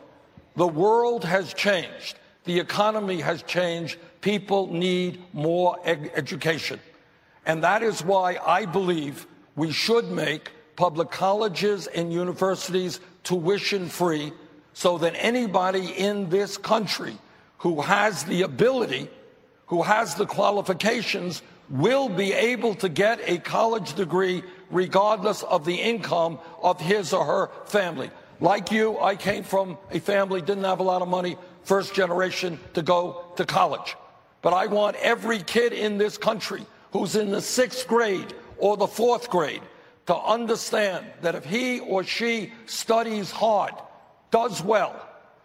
The 0.55 0.67
world 0.67 1.25
has 1.25 1.53
changed. 1.53 2.17
The 2.45 2.59
economy 2.59 3.19
has 3.21 3.41
changed. 3.43 3.97
People 4.21 4.71
need 4.71 5.21
more 5.33 5.79
ed- 5.83 6.11
education. 6.15 6.79
And 7.45 7.63
that 7.63 7.81
is 7.81 8.03
why 8.03 8.37
I 8.45 8.65
believe 8.65 9.25
we 9.55 9.71
should 9.71 10.09
make 10.11 10.51
public 10.75 11.09
colleges 11.09 11.87
and 11.87 12.13
universities 12.13 12.99
tuition 13.23 13.89
free 13.89 14.31
so 14.73 14.99
that 14.99 15.15
anybody 15.17 15.87
in 15.97 16.29
this 16.29 16.57
country 16.57 17.17
who 17.57 17.81
has 17.81 18.23
the 18.25 18.43
ability, 18.43 19.09
who 19.65 19.81
has 19.81 20.13
the 20.13 20.25
qualifications, 20.25 21.41
will 21.69 22.09
be 22.09 22.33
able 22.33 22.75
to 22.75 22.89
get 22.89 23.19
a 23.23 23.37
college 23.37 23.93
degree 23.93 24.43
regardless 24.69 25.43
of 25.43 25.65
the 25.65 25.75
income 25.75 26.39
of 26.61 26.79
his 26.79 27.13
or 27.13 27.25
her 27.25 27.49
family. 27.65 28.09
Like 28.39 28.71
you, 28.71 28.99
I 28.99 29.15
came 29.15 29.43
from 29.43 29.77
a 29.91 29.99
family, 29.99 30.41
didn't 30.41 30.63
have 30.63 30.79
a 30.79 30.83
lot 30.83 31.01
of 31.01 31.07
money, 31.07 31.37
first 31.63 31.93
generation 31.93 32.59
to 32.73 32.81
go 32.81 33.25
to 33.35 33.45
college. 33.45 33.95
But 34.41 34.53
I 34.53 34.67
want 34.67 34.95
every 34.97 35.39
kid 35.39 35.73
in 35.73 35.97
this 35.97 36.17
country 36.17 36.65
who's 36.91 37.15
in 37.15 37.31
the 37.31 37.41
sixth 37.41 37.87
grade 37.87 38.33
or 38.57 38.77
the 38.77 38.87
fourth 38.87 39.29
grade 39.29 39.61
to 40.05 40.15
understand 40.15 41.05
that 41.21 41.35
if 41.35 41.43
he 41.43 41.79
or 41.79 42.03
she 42.03 42.53
studies 42.65 43.31
hard, 43.31 43.73
does 44.31 44.63
well, 44.63 44.95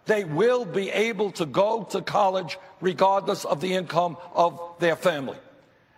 they 0.05 0.23
will 0.23 0.65
be 0.65 0.89
able 0.91 1.31
to 1.31 1.45
go 1.45 1.83
to 1.83 2.01
college 2.01 2.57
regardless 2.81 3.45
of 3.45 3.61
the 3.61 3.73
income 3.73 4.17
of 4.33 4.59
their 4.79 4.95
family. 4.95 5.37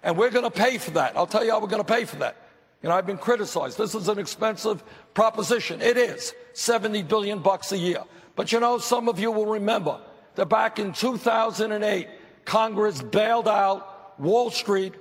And 0.06 0.16
we're 0.16 0.30
going 0.30 0.46
to 0.46 0.52
pay 0.52 0.78
for 0.78 0.92
that. 0.92 1.18
I'll 1.18 1.26
tell 1.26 1.44
you 1.44 1.50
how 1.50 1.60
we're 1.60 1.68
going 1.68 1.84
to 1.84 1.94
pay 1.94 2.06
for 2.06 2.18
that. 2.18 2.38
You 2.84 2.90
know, 2.90 2.96
I've 2.96 3.08
been 3.08 3.18
criticized. 3.18 3.76
This 3.76 3.96
is 3.96 4.08
an 4.08 4.20
expensive 4.20 4.84
proposition. 5.16 5.82
It 5.82 5.98
is 5.98 6.32
70 6.54 7.02
billion 7.02 7.40
bucks 7.40 7.72
a 7.72 7.78
year. 7.78 8.04
But 8.36 8.52
you 8.52 8.60
know, 8.60 8.78
some 8.78 9.10
of 9.10 9.20
you 9.20 9.32
will 9.32 9.48
remember 9.48 10.00
that 10.36 10.46
back 10.46 10.78
in 10.78 10.94
2008, 10.94 12.08
Congress 12.46 13.02
bailed 13.02 13.48
out 13.48 14.20
Wall 14.20 14.52
Street 14.52 14.94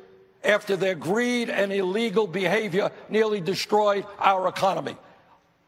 after 0.42 0.74
their 0.74 0.94
greed 0.94 1.50
and 1.50 1.70
illegal 1.70 2.26
behavior 2.26 2.90
nearly 3.10 3.42
destroyed 3.42 4.06
our 4.18 4.48
economy. 4.48 4.96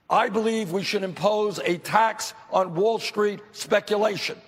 I 0.09 0.31
believe 0.31 0.73
we 0.73 0.83
should 0.83 1.03
impose 1.03 1.59
a 1.59 1.77
tax 1.77 2.33
on 2.51 2.75
Wall 2.75 2.99
Street 2.99 3.41
speculation. 3.53 4.39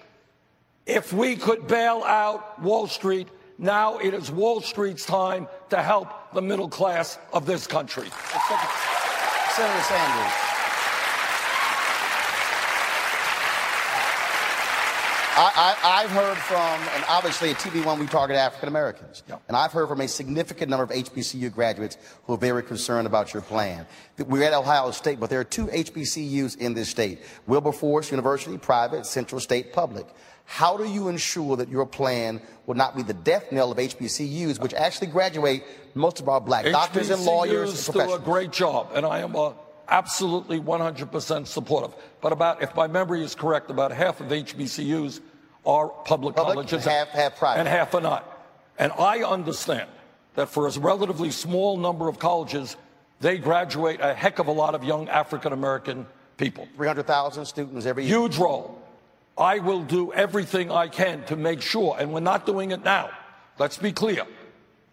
If 0.86 1.12
we 1.12 1.36
could 1.36 1.66
bail 1.66 2.02
out 2.06 2.62
Wall 2.62 2.86
Street, 2.86 3.28
now 3.58 3.98
it 3.98 4.14
is 4.14 4.30
Wall 4.30 4.60
Street's 4.60 5.04
time 5.04 5.48
to 5.70 5.82
help 5.82 6.08
the 6.32 6.42
middle 6.42 6.68
class 6.68 7.18
of 7.32 7.44
this 7.44 7.66
country. 7.66 8.08
Senator 9.54 9.82
Sanders. 9.82 10.48
I, 15.40 16.02
have 16.02 16.10
heard 16.10 16.36
from, 16.36 16.96
and 16.96 17.04
obviously 17.08 17.50
at 17.50 17.56
TV1 17.56 17.98
we 18.00 18.06
target 18.06 18.36
African 18.36 18.68
Americans. 18.68 19.22
Yep. 19.28 19.42
And 19.48 19.56
I've 19.56 19.70
heard 19.70 19.88
from 19.88 20.00
a 20.00 20.08
significant 20.08 20.68
number 20.68 20.82
of 20.82 20.90
HBCU 20.90 21.52
graduates 21.52 21.96
who 22.24 22.34
are 22.34 22.38
very 22.38 22.62
concerned 22.62 23.06
about 23.06 23.32
your 23.32 23.42
plan. 23.42 23.86
We're 24.18 24.42
at 24.42 24.52
Ohio 24.52 24.90
State, 24.90 25.20
but 25.20 25.30
there 25.30 25.38
are 25.38 25.44
two 25.44 25.66
HBCUs 25.66 26.58
in 26.58 26.74
this 26.74 26.88
state 26.88 27.20
Wilberforce 27.46 28.10
University, 28.10 28.58
private, 28.58 29.06
Central 29.06 29.40
State, 29.40 29.72
public. 29.72 30.06
How 30.50 30.78
do 30.78 30.84
you 30.88 31.08
ensure 31.08 31.56
that 31.56 31.68
your 31.68 31.84
plan 31.84 32.40
will 32.64 32.74
not 32.74 32.96
be 32.96 33.02
the 33.02 33.12
death 33.12 33.52
knell 33.52 33.70
of 33.70 33.76
HBCUs, 33.76 34.58
which 34.58 34.72
actually 34.72 35.08
graduate 35.08 35.62
most 35.94 36.20
of 36.20 36.28
our 36.28 36.40
black 36.40 36.64
HBCUs 36.64 36.72
doctors 36.72 37.10
and 37.10 37.22
lawyers 37.22 37.88
and 37.88 37.94
do 37.94 38.14
a 38.14 38.18
great 38.18 38.50
job, 38.50 38.88
and 38.94 39.04
I 39.04 39.20
am 39.20 39.34
a 39.34 39.54
absolutely 39.88 40.58
100% 40.58 41.46
supportive. 41.46 41.94
But 42.22 42.32
about, 42.32 42.62
if 42.62 42.74
my 42.74 42.86
memory 42.86 43.22
is 43.22 43.34
correct, 43.34 43.70
about 43.70 43.92
half 43.92 44.22
of 44.22 44.28
HBCUs 44.28 45.20
are 45.66 45.88
public, 45.88 46.34
public 46.34 46.54
colleges. 46.54 46.84
Half, 46.86 47.08
half 47.08 47.36
private. 47.36 47.60
And 47.60 47.68
half 47.68 47.94
are 47.94 48.00
not. 48.00 48.24
And 48.78 48.90
I 48.92 49.22
understand 49.24 49.90
that 50.34 50.48
for 50.48 50.66
a 50.66 50.70
relatively 50.78 51.30
small 51.30 51.76
number 51.76 52.08
of 52.08 52.18
colleges, 52.18 52.76
they 53.20 53.36
graduate 53.36 54.00
a 54.00 54.14
heck 54.14 54.38
of 54.38 54.46
a 54.46 54.52
lot 54.52 54.74
of 54.74 54.82
young 54.82 55.10
African 55.10 55.52
American 55.52 56.06
people. 56.38 56.66
300,000 56.76 57.44
students 57.44 57.84
every 57.84 58.06
year. 58.06 58.18
Huge 58.18 58.38
role. 58.38 58.82
I 59.38 59.60
will 59.60 59.82
do 59.82 60.12
everything 60.12 60.70
I 60.72 60.88
can 60.88 61.24
to 61.26 61.36
make 61.36 61.62
sure, 61.62 61.96
and 61.98 62.12
we're 62.12 62.20
not 62.20 62.44
doing 62.44 62.72
it 62.72 62.82
now. 62.82 63.10
Let's 63.58 63.78
be 63.78 63.92
clear. 63.92 64.26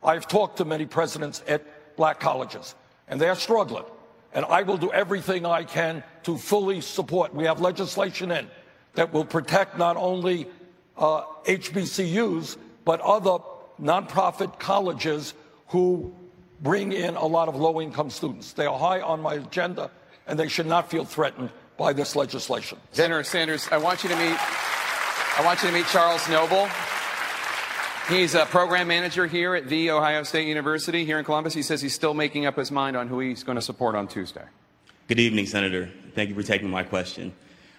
I've 0.03 0.27
talked 0.27 0.57
to 0.57 0.65
many 0.65 0.85
presidents 0.85 1.41
at 1.47 1.95
black 1.95 2.19
colleges, 2.19 2.75
and 3.07 3.19
they're 3.19 3.35
struggling. 3.35 3.85
And 4.33 4.45
I 4.45 4.61
will 4.61 4.77
do 4.77 4.91
everything 4.91 5.45
I 5.45 5.63
can 5.63 6.03
to 6.23 6.37
fully 6.37 6.81
support. 6.81 7.33
We 7.33 7.45
have 7.45 7.59
legislation 7.59 8.31
in 8.31 8.47
that 8.93 9.11
will 9.11 9.25
protect 9.25 9.77
not 9.77 9.97
only 9.97 10.47
uh, 10.95 11.23
HBCUs, 11.45 12.57
but 12.83 13.01
other 13.01 13.39
nonprofit 13.81 14.59
colleges 14.59 15.33
who 15.69 16.13
bring 16.61 16.91
in 16.91 17.15
a 17.15 17.25
lot 17.25 17.47
of 17.47 17.55
low 17.55 17.81
income 17.81 18.09
students. 18.09 18.53
They 18.53 18.65
are 18.65 18.77
high 18.77 19.01
on 19.01 19.21
my 19.21 19.35
agenda, 19.35 19.89
and 20.27 20.37
they 20.37 20.47
should 20.47 20.67
not 20.67 20.91
feel 20.91 21.03
threatened 21.03 21.49
by 21.77 21.93
this 21.93 22.15
legislation. 22.15 22.77
Senator 22.91 23.23
Sanders, 23.23 23.67
I 23.71 23.77
want 23.77 24.03
you 24.03 24.09
to 24.09 24.15
meet 24.15 24.37
I 25.37 25.43
want 25.43 25.61
you 25.61 25.67
to 25.67 25.73
meet 25.73 25.85
Charles 25.87 26.27
Noble. 26.29 26.69
He's 28.07 28.35
a 28.35 28.45
program 28.45 28.87
manager 28.87 29.27
here 29.27 29.53
at 29.55 29.67
The 29.67 29.91
Ohio 29.91 30.23
State 30.23 30.47
University 30.47 31.03
here 31.03 31.19
in 31.19 31.25
Columbus. 31.25 31.53
He 31.53 31.61
says 31.61 31.81
he's 31.81 31.93
still 31.93 32.13
making 32.13 32.45
up 32.45 32.55
his 32.55 32.71
mind 32.71 32.95
on 32.95 33.09
who 33.09 33.19
he's 33.19 33.43
going 33.43 33.57
to 33.57 33.61
support 33.61 33.95
on 33.95 34.07
Tuesday. 34.07 34.45
Good 35.09 35.19
evening, 35.19 35.45
Senator. 35.45 35.91
Thank 36.13 36.29
you 36.29 36.35
for 36.35 36.43
taking 36.43 36.69
my 36.69 36.83
question. 36.83 37.33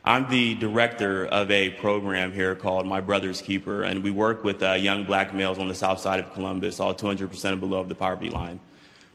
I'm 0.04 0.28
the 0.28 0.54
director 0.56 1.26
of 1.26 1.50
a 1.50 1.70
program 1.70 2.32
here 2.32 2.54
called 2.54 2.86
My 2.86 3.00
Brother's 3.00 3.40
Keeper, 3.40 3.84
and 3.84 4.04
we 4.04 4.10
work 4.10 4.44
with 4.44 4.62
uh, 4.62 4.72
young 4.72 5.04
black 5.04 5.32
males 5.32 5.58
on 5.58 5.66
the 5.66 5.74
south 5.74 6.00
side 6.00 6.20
of 6.20 6.32
Columbus, 6.34 6.78
all 6.78 6.94
200% 6.94 7.58
below 7.58 7.82
the 7.84 7.94
poverty 7.94 8.28
line. 8.28 8.60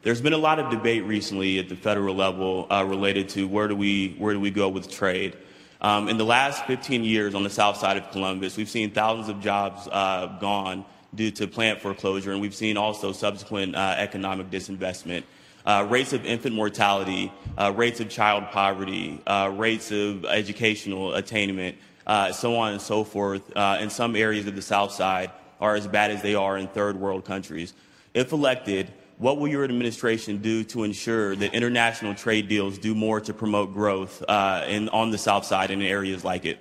There's 0.04 0.20
been 0.20 0.34
a 0.34 0.38
lot 0.38 0.58
of 0.58 0.72
debate 0.72 1.04
recently 1.04 1.60
at 1.60 1.70
the 1.70 1.76
federal 1.76 2.16
level 2.16 2.66
uh, 2.72 2.84
related 2.84 3.30
to 3.30 3.48
where 3.48 3.68
do 3.68 3.76
we 3.76 4.16
where 4.18 4.34
do 4.34 4.40
we 4.40 4.50
go 4.50 4.68
with 4.68 4.90
trade. 4.90 5.38
Um, 5.80 6.10
in 6.10 6.18
the 6.18 6.26
last 6.26 6.66
15 6.66 7.04
years 7.04 7.36
on 7.36 7.44
the 7.44 7.52
south 7.52 7.78
side 7.78 7.98
of 7.98 8.10
Columbus, 8.10 8.58
we've 8.58 8.68
seen 8.68 8.90
thousands 8.90 9.30
of 9.30 9.42
jobs 9.42 9.88
uh, 9.92 10.26
gone 10.40 10.86
due 11.14 11.30
to 11.30 11.48
plant 11.48 11.82
foreclosure, 11.82 12.32
and 12.32 12.42
we've 12.42 12.56
seen 12.56 12.78
also 12.78 13.12
subsequent 13.12 13.76
uh, 13.76 13.94
economic 13.96 14.50
disinvestment. 14.50 15.22
Uh, 15.68 15.86
rates 15.88 16.14
of 16.14 16.26
infant 16.26 16.56
mortality, 16.56 17.32
uh, 17.60 17.72
rates 17.76 18.00
of 18.00 18.10
child 18.10 18.46
poverty, 18.50 19.22
uh, 19.28 19.52
rates 19.56 19.92
of 19.92 20.26
educational 20.26 21.14
attainment, 21.14 21.78
uh, 22.08 22.32
so 22.32 22.56
on 22.56 22.72
and 22.72 22.82
so 22.82 23.04
forth, 23.04 23.56
in 23.80 23.92
some 23.92 24.16
areas 24.16 24.48
of 24.48 24.56
the 24.56 24.64
South 24.64 24.92
Side 24.92 25.30
are 25.60 25.76
as 25.76 25.86
bad 25.86 26.10
as 26.10 26.24
they 26.24 26.34
are 26.34 26.58
in 26.58 26.68
third 26.70 27.00
world 27.00 27.24
countries. 27.24 27.76
If 28.16 28.32
elected, 28.32 28.92
what 29.22 29.38
will 29.38 29.48
your 29.48 29.64
administration 29.64 30.42
do 30.42 30.64
to 30.66 30.84
ensure 30.84 31.36
that 31.36 31.54
international 31.54 32.16
trade 32.16 32.48
deals 32.48 32.78
do 32.78 32.94
more 32.94 33.22
to 33.22 33.34
promote 33.34 33.74
growth 33.74 34.22
in, 34.68 34.90
on 34.90 35.12
the 35.12 35.18
South 35.18 35.46
Side 35.46 35.72
and 35.72 35.82
in 35.82 35.88
areas 35.88 36.26
like 36.26 36.44
it? 36.46 36.60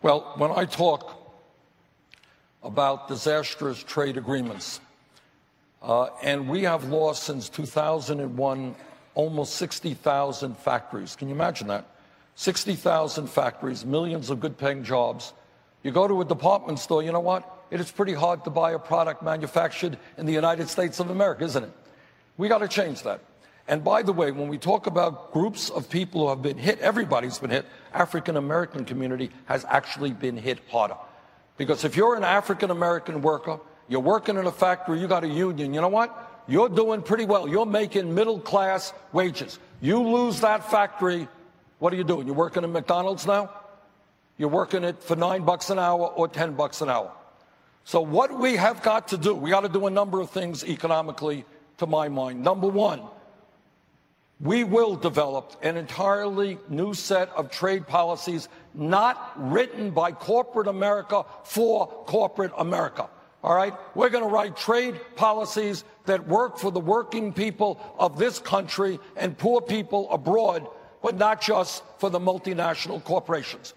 Well, 0.00 0.32
when 0.36 0.52
I 0.52 0.64
talk 0.64 1.26
about 2.66 3.08
disastrous 3.08 3.82
trade 3.82 4.16
agreements. 4.16 4.80
Uh, 5.82 6.08
and 6.22 6.48
we 6.48 6.62
have 6.62 6.84
lost 6.84 7.22
since 7.22 7.48
2001 7.48 8.74
almost 9.14 9.54
60,000 9.54 10.56
factories. 10.58 11.16
Can 11.16 11.28
you 11.28 11.34
imagine 11.34 11.68
that? 11.68 11.86
60,000 12.34 13.28
factories, 13.28 13.84
millions 13.84 14.28
of 14.30 14.40
good 14.40 14.58
paying 14.58 14.82
jobs. 14.84 15.32
You 15.82 15.92
go 15.92 16.08
to 16.08 16.20
a 16.20 16.24
department 16.24 16.78
store, 16.78 17.02
you 17.02 17.12
know 17.12 17.20
what? 17.20 17.55
It 17.70 17.80
is 17.80 17.90
pretty 17.90 18.14
hard 18.14 18.44
to 18.44 18.50
buy 18.50 18.72
a 18.72 18.78
product 18.78 19.22
manufactured 19.22 19.98
in 20.16 20.26
the 20.26 20.32
United 20.32 20.68
States 20.68 21.00
of 21.00 21.10
America, 21.10 21.44
isn't 21.44 21.64
it? 21.64 21.72
We 22.36 22.48
got 22.48 22.58
to 22.58 22.68
change 22.68 23.02
that. 23.02 23.20
And 23.68 23.82
by 23.82 24.02
the 24.02 24.12
way, 24.12 24.30
when 24.30 24.48
we 24.48 24.58
talk 24.58 24.86
about 24.86 25.32
groups 25.32 25.70
of 25.70 25.90
people 25.90 26.22
who 26.22 26.28
have 26.28 26.42
been 26.42 26.58
hit, 26.58 26.78
everybody's 26.78 27.38
been 27.38 27.50
hit. 27.50 27.66
African 27.92 28.36
American 28.36 28.84
community 28.84 29.30
has 29.46 29.64
actually 29.68 30.12
been 30.12 30.36
hit 30.36 30.60
harder. 30.70 30.96
Because 31.56 31.84
if 31.84 31.96
you're 31.96 32.14
an 32.14 32.22
African 32.22 32.70
American 32.70 33.22
worker, 33.22 33.58
you're 33.88 34.00
working 34.00 34.36
in 34.36 34.46
a 34.46 34.52
factory, 34.52 35.00
you 35.00 35.08
got 35.08 35.24
a 35.24 35.28
union, 35.28 35.74
you 35.74 35.80
know 35.80 35.88
what? 35.88 36.44
You're 36.46 36.68
doing 36.68 37.02
pretty 37.02 37.24
well. 37.24 37.48
You're 37.48 37.66
making 37.66 38.14
middle 38.14 38.38
class 38.38 38.92
wages. 39.12 39.58
You 39.80 40.00
lose 40.00 40.40
that 40.40 40.70
factory, 40.70 41.28
what 41.78 41.92
are 41.92 41.96
you 41.96 42.04
doing? 42.04 42.26
You're 42.26 42.36
working 42.36 42.62
at 42.62 42.70
McDonald's 42.70 43.26
now? 43.26 43.50
You're 44.38 44.48
working 44.48 44.84
it 44.84 45.02
for 45.02 45.16
nine 45.16 45.42
bucks 45.42 45.70
an 45.70 45.78
hour 45.78 46.06
or 46.06 46.28
10 46.28 46.54
bucks 46.54 46.82
an 46.82 46.90
hour. 46.90 47.12
So, 47.86 48.00
what 48.00 48.36
we 48.36 48.56
have 48.56 48.82
got 48.82 49.06
to 49.08 49.16
do, 49.16 49.32
we 49.32 49.50
got 49.50 49.60
to 49.60 49.68
do 49.68 49.86
a 49.86 49.90
number 49.90 50.20
of 50.20 50.30
things 50.30 50.64
economically, 50.64 51.44
to 51.78 51.86
my 51.86 52.08
mind. 52.08 52.42
Number 52.42 52.66
one, 52.66 53.00
we 54.40 54.64
will 54.64 54.96
develop 54.96 55.56
an 55.62 55.76
entirely 55.76 56.58
new 56.68 56.94
set 56.94 57.28
of 57.36 57.48
trade 57.52 57.86
policies 57.86 58.48
not 58.74 59.32
written 59.36 59.92
by 59.92 60.10
corporate 60.10 60.66
America 60.66 61.24
for 61.44 61.86
corporate 62.06 62.50
America. 62.58 63.08
All 63.44 63.54
right? 63.54 63.72
We're 63.94 64.10
going 64.10 64.24
to 64.24 64.30
write 64.30 64.56
trade 64.56 65.00
policies 65.14 65.84
that 66.06 66.26
work 66.26 66.58
for 66.58 66.72
the 66.72 66.80
working 66.80 67.32
people 67.32 67.80
of 68.00 68.18
this 68.18 68.40
country 68.40 68.98
and 69.16 69.38
poor 69.38 69.60
people 69.60 70.10
abroad, 70.10 70.66
but 71.02 71.16
not 71.16 71.40
just 71.40 71.84
for 71.98 72.10
the 72.10 72.18
multinational 72.18 73.04
corporations. 73.04 73.74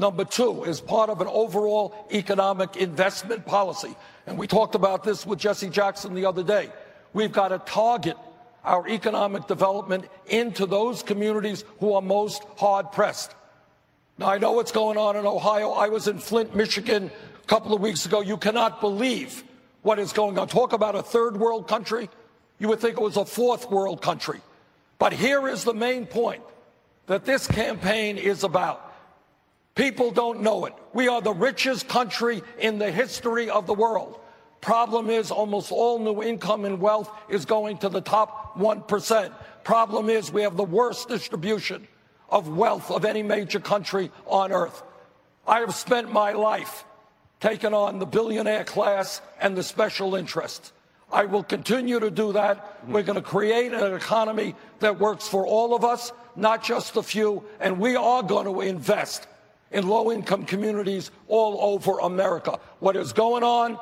Number 0.00 0.24
two 0.24 0.64
is 0.64 0.80
part 0.80 1.10
of 1.10 1.20
an 1.20 1.26
overall 1.26 1.94
economic 2.10 2.78
investment 2.78 3.44
policy. 3.44 3.94
And 4.26 4.38
we 4.38 4.46
talked 4.46 4.74
about 4.74 5.04
this 5.04 5.26
with 5.26 5.38
Jesse 5.38 5.68
Jackson 5.68 6.14
the 6.14 6.24
other 6.24 6.42
day. 6.42 6.70
We've 7.12 7.30
got 7.30 7.48
to 7.48 7.58
target 7.58 8.16
our 8.64 8.88
economic 8.88 9.46
development 9.46 10.06
into 10.26 10.64
those 10.64 11.02
communities 11.02 11.64
who 11.80 11.92
are 11.92 12.00
most 12.00 12.42
hard 12.56 12.92
pressed. 12.92 13.34
Now, 14.16 14.30
I 14.30 14.38
know 14.38 14.52
what's 14.52 14.72
going 14.72 14.96
on 14.96 15.16
in 15.16 15.26
Ohio. 15.26 15.72
I 15.72 15.88
was 15.88 16.08
in 16.08 16.18
Flint, 16.18 16.56
Michigan 16.56 17.10
a 17.42 17.46
couple 17.46 17.74
of 17.74 17.82
weeks 17.82 18.06
ago. 18.06 18.22
You 18.22 18.38
cannot 18.38 18.80
believe 18.80 19.44
what 19.82 19.98
is 19.98 20.14
going 20.14 20.38
on. 20.38 20.48
Talk 20.48 20.72
about 20.72 20.94
a 20.94 21.02
third 21.02 21.36
world 21.36 21.68
country. 21.68 22.08
You 22.58 22.68
would 22.68 22.80
think 22.80 22.96
it 22.96 23.02
was 23.02 23.18
a 23.18 23.26
fourth 23.26 23.70
world 23.70 24.00
country. 24.00 24.40
But 24.98 25.12
here 25.12 25.46
is 25.46 25.62
the 25.62 25.74
main 25.74 26.06
point 26.06 26.42
that 27.06 27.26
this 27.26 27.46
campaign 27.46 28.16
is 28.16 28.44
about. 28.44 28.89
People 29.74 30.10
don't 30.10 30.42
know 30.42 30.66
it. 30.66 30.74
We 30.92 31.08
are 31.08 31.20
the 31.20 31.32
richest 31.32 31.88
country 31.88 32.42
in 32.58 32.78
the 32.78 32.90
history 32.90 33.48
of 33.48 33.66
the 33.66 33.74
world. 33.74 34.20
Problem 34.60 35.08
is, 35.08 35.30
almost 35.30 35.72
all 35.72 35.98
new 35.98 36.22
income 36.22 36.64
and 36.64 36.80
wealth 36.80 37.10
is 37.28 37.46
going 37.46 37.78
to 37.78 37.88
the 37.88 38.00
top 38.00 38.58
1%. 38.58 39.32
Problem 39.64 40.10
is, 40.10 40.30
we 40.30 40.42
have 40.42 40.56
the 40.56 40.64
worst 40.64 41.08
distribution 41.08 41.86
of 42.28 42.48
wealth 42.48 42.90
of 42.90 43.04
any 43.04 43.22
major 43.22 43.60
country 43.60 44.10
on 44.26 44.52
earth. 44.52 44.82
I 45.46 45.60
have 45.60 45.74
spent 45.74 46.12
my 46.12 46.32
life 46.32 46.84
taking 47.40 47.72
on 47.72 47.98
the 47.98 48.06
billionaire 48.06 48.64
class 48.64 49.22
and 49.40 49.56
the 49.56 49.62
special 49.62 50.14
interests. 50.14 50.72
I 51.10 51.24
will 51.24 51.42
continue 51.42 51.98
to 51.98 52.10
do 52.10 52.32
that. 52.34 52.80
We're 52.86 53.02
going 53.02 53.16
to 53.16 53.22
create 53.22 53.72
an 53.72 53.94
economy 53.94 54.54
that 54.80 55.00
works 55.00 55.26
for 55.26 55.46
all 55.46 55.74
of 55.74 55.84
us, 55.84 56.12
not 56.36 56.62
just 56.62 56.96
a 56.96 57.02
few, 57.02 57.44
and 57.58 57.80
we 57.80 57.96
are 57.96 58.22
going 58.22 58.44
to 58.44 58.60
invest 58.60 59.26
in 59.70 59.86
low 59.86 60.10
income 60.10 60.44
communities 60.44 61.10
all 61.28 61.74
over 61.74 61.98
America. 62.00 62.58
What 62.80 62.96
is 62.96 63.12
going 63.12 63.44
on 63.44 63.78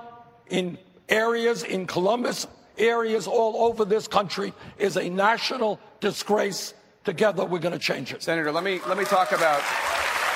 in 0.48 0.78
areas 1.08 1.62
in 1.62 1.86
Columbus, 1.86 2.46
areas 2.76 3.26
all 3.26 3.64
over 3.64 3.84
this 3.84 4.06
country 4.08 4.52
is 4.78 4.96
a 4.96 5.08
national 5.08 5.80
disgrace 6.00 6.74
Together, 7.08 7.46
we're 7.46 7.58
going 7.58 7.72
to 7.72 7.78
change 7.78 8.12
it. 8.12 8.22
Senator, 8.22 8.52
let 8.52 8.62
me 8.62 8.82
let 8.86 8.98
me 8.98 9.04
talk 9.06 9.32
about 9.32 9.62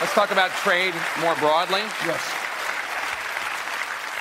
let's 0.01 0.15
talk 0.15 0.31
about 0.31 0.51
trade 0.53 0.95
more 1.21 1.35
broadly. 1.35 1.83
Yes. 2.07 2.33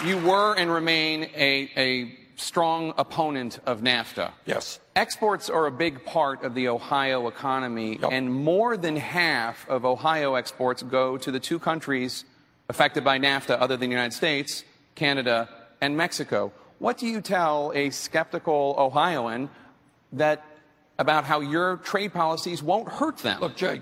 You 0.04 0.18
were 0.18 0.56
and 0.56 0.70
remain 0.70 1.30
a, 1.34 1.72
a 1.78 2.18
strong 2.36 2.94
opponent 2.98 3.60
of 3.66 3.80
NAFTA. 3.80 4.34
Yes. 4.46 4.81
Exports 4.96 5.50
are 5.50 5.68
a 5.68 5.72
big 5.72 6.04
part 6.06 6.44
of 6.44 6.54
the 6.54 6.68
Ohio 6.68 7.28
economy, 7.28 7.98
yep. 8.02 8.12
and 8.12 8.34
more 8.34 8.76
than 8.76 8.96
half 8.98 9.68
of 9.70 9.86
Ohio 9.86 10.36
exports 10.36 10.84
go 10.84 11.18
to 11.18 11.32
the 11.32 11.40
two 11.40 11.60
countries 11.60 12.26
affected 12.68 13.04
by 13.04 13.18
NAFTA 13.18 13.60
other 13.60 13.78
than 13.78 13.90
the 13.90 13.96
United 13.96 14.14
States, 14.14 14.64
Canada, 14.96 15.48
and 15.80 15.96
Mexico. 15.96 16.52
What 16.80 16.98
do 16.98 17.08
you 17.08 17.22
tell 17.22 17.72
a 17.74 17.90
skeptical 17.90 18.76
Ohioan 18.78 19.50
that 20.14 20.44
about 21.02 21.26
how 21.26 21.40
your 21.40 21.78
trade 21.78 22.14
policies 22.14 22.62
won't 22.62 22.88
hurt 22.88 23.18
them. 23.18 23.42
Look, 23.42 23.56
Jake, 23.56 23.82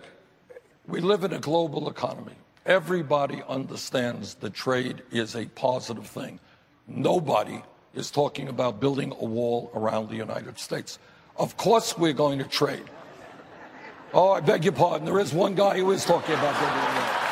we 0.88 1.02
live 1.02 1.24
in 1.26 1.34
a 1.34 1.40
global 1.40 1.90
economy. 1.90 2.36
Everybody 2.66 3.44
understands 3.48 4.36
that 4.36 4.54
trade 4.54 5.04
is 5.12 5.36
a 5.36 5.46
positive 5.48 6.08
thing. 6.08 6.40
Nobody 6.88 7.62
is 7.94 8.12
talking 8.12 8.48
about 8.48 8.80
building 8.80 9.14
a 9.20 9.26
wall 9.26 9.72
around 9.74 10.10
the 10.10 10.16
United 10.16 10.60
States. 10.60 11.00
Of 11.38 11.58
course, 11.58 11.98
we're 11.98 12.14
going 12.14 12.40
to 12.40 12.46
trade. 12.46 12.84
Oh, 14.14 14.32
I 14.32 14.40
beg 14.42 14.64
your 14.64 14.74
pardon. 14.74 15.06
There 15.06 15.20
is 15.20 15.34
one 15.34 15.56
guy 15.56 15.78
who 15.78 15.92
is 15.92 16.04
talking 16.06 16.34
about 16.34 16.54
building 16.60 16.78
a 16.78 16.94
wall. 17.00 17.30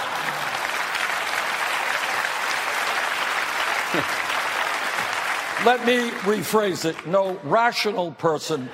let 5.66 5.86
me 5.86 6.12
rephrase 6.22 6.86
it. 6.86 7.08
No 7.08 7.40
rational 7.44 8.12
person 8.12 8.70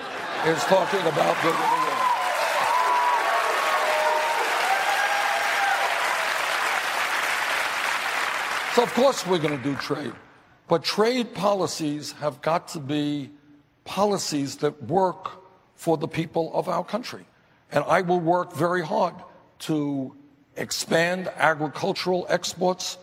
is 0.45 0.63
talking 0.65 1.01
about 1.01 1.41
building 1.41 1.59
a 1.59 1.63
wall. 1.63 1.79
So, 8.75 8.81
of 8.81 8.93
course, 8.95 9.25
we're 9.27 9.37
going 9.37 9.55
to 9.55 9.63
do 9.63 9.75
trade. 9.75 10.13
But 10.67 10.83
trade 10.83 11.33
policies 11.33 12.13
have 12.13 12.41
got 12.41 12.69
to 12.69 12.79
be 12.79 13.31
policies 13.83 14.57
that 14.57 14.83
work 14.83 15.43
for 15.75 15.97
the 15.97 16.07
people 16.07 16.51
of 16.53 16.69
our 16.69 16.83
country. 16.83 17.25
And 17.71 17.83
I 17.85 18.01
will 18.01 18.19
work 18.19 18.53
very 18.53 18.83
hard 18.83 19.15
to 19.59 20.15
expand 20.55 21.29
agricultural 21.35 22.25
exports, 22.29 22.97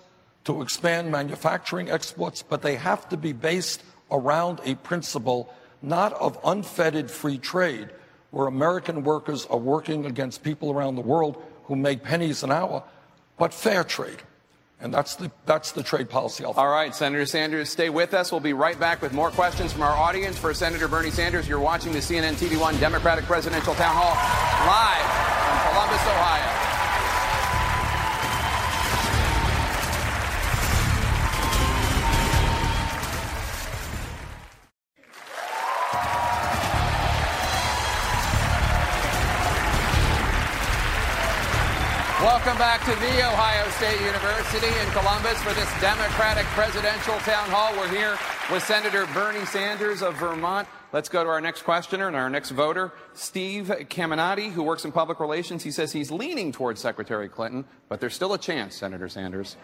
to 0.44 0.62
expand 0.62 1.10
manufacturing 1.10 1.90
exports, 1.90 2.42
but 2.42 2.62
they 2.62 2.76
have 2.76 3.08
to 3.10 3.16
be 3.16 3.32
based 3.32 3.82
around 4.10 4.60
a 4.64 4.74
principle 4.76 5.52
not 5.82 6.12
of 6.14 6.38
unfettered 6.44 7.10
free 7.10 7.38
trade, 7.38 7.88
where 8.30 8.46
American 8.46 9.02
workers 9.02 9.46
are 9.46 9.58
working 9.58 10.06
against 10.06 10.42
people 10.42 10.70
around 10.70 10.94
the 10.94 11.00
world 11.00 11.42
who 11.64 11.74
make 11.74 12.02
pennies 12.02 12.42
an 12.42 12.52
hour, 12.52 12.82
but 13.38 13.52
fair 13.52 13.82
trade. 13.82 14.22
And 14.82 14.94
that's 14.94 15.16
the, 15.16 15.30
that's 15.44 15.72
the 15.72 15.82
trade 15.82 16.08
policy. 16.08 16.44
All 16.44 16.68
right, 16.68 16.94
Senator 16.94 17.26
Sanders, 17.26 17.68
stay 17.68 17.90
with 17.90 18.14
us. 18.14 18.32
We'll 18.32 18.40
be 18.40 18.54
right 18.54 18.78
back 18.80 19.02
with 19.02 19.12
more 19.12 19.30
questions 19.30 19.72
from 19.72 19.82
our 19.82 19.92
audience. 19.96 20.38
For 20.38 20.54
Senator 20.54 20.88
Bernie 20.88 21.10
Sanders, 21.10 21.46
you're 21.46 21.60
watching 21.60 21.92
the 21.92 21.98
CNN 21.98 22.34
TV1 22.34 22.80
Democratic 22.80 23.24
Presidential 23.24 23.74
Town 23.74 23.94
Hall 23.94 24.16
live 24.66 25.04
from 25.44 25.72
Columbus, 25.72 26.00
Ohio. 26.06 26.69
Welcome 42.40 42.58
back 42.58 42.80
to 42.86 42.92
the 42.92 43.28
Ohio 43.28 43.68
State 43.68 44.00
University 44.00 44.66
in 44.66 44.90
Columbus 44.92 45.38
for 45.42 45.52
this 45.52 45.68
Democratic 45.78 46.46
presidential 46.46 47.12
town 47.18 47.50
hall. 47.50 47.70
We're 47.76 47.90
here 47.90 48.16
with 48.50 48.62
Senator 48.62 49.06
Bernie 49.12 49.44
Sanders 49.44 50.00
of 50.00 50.14
Vermont. 50.14 50.66
Let's 50.90 51.10
go 51.10 51.22
to 51.22 51.28
our 51.28 51.42
next 51.42 51.64
questioner 51.64 52.06
and 52.06 52.16
our 52.16 52.30
next 52.30 52.52
voter, 52.52 52.94
Steve 53.12 53.66
Caminati, 53.90 54.50
who 54.50 54.62
works 54.62 54.86
in 54.86 54.90
public 54.90 55.20
relations. 55.20 55.62
He 55.62 55.70
says 55.70 55.92
he's 55.92 56.10
leaning 56.10 56.50
towards 56.50 56.80
Secretary 56.80 57.28
Clinton, 57.28 57.66
but 57.90 58.00
there's 58.00 58.14
still 58.14 58.32
a 58.32 58.38
chance, 58.38 58.74
Senator 58.74 59.10
Sanders. 59.10 59.56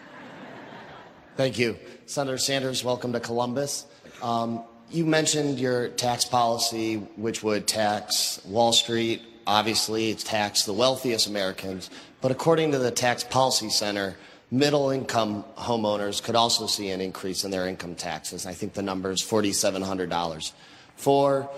Thank 1.35 1.57
you. 1.57 1.79
Senator 2.05 2.37
Sanders, 2.37 2.83
welcome 2.83 3.11
to 3.13 3.19
Columbus. 3.19 3.87
Um, 4.21 4.63
you 4.91 5.03
mentioned 5.03 5.59
your 5.59 5.87
tax 5.87 6.25
policy, 6.25 6.97
which 7.15 7.41
would 7.41 7.65
tax 7.65 8.39
Wall 8.45 8.71
Street. 8.71 9.23
Obviously, 9.47 10.11
it's 10.11 10.23
tax 10.23 10.63
the 10.63 10.73
wealthiest 10.73 11.25
Americans. 11.25 11.89
But 12.19 12.31
according 12.31 12.73
to 12.73 12.77
the 12.77 12.91
Tax 12.91 13.23
Policy 13.23 13.69
Center, 13.69 14.17
middle 14.51 14.89
income 14.89 15.45
homeowners 15.57 16.21
could 16.21 16.35
also 16.35 16.67
see 16.67 16.89
an 16.89 16.99
increase 16.99 17.45
in 17.45 17.51
their 17.51 17.65
income 17.65 17.95
taxes. 17.95 18.45
I 18.45 18.53
think 18.53 18.73
the 18.73 18.81
number 18.81 19.09
is 19.09 19.21
$4,700. 19.21 20.51
For 20.97 21.49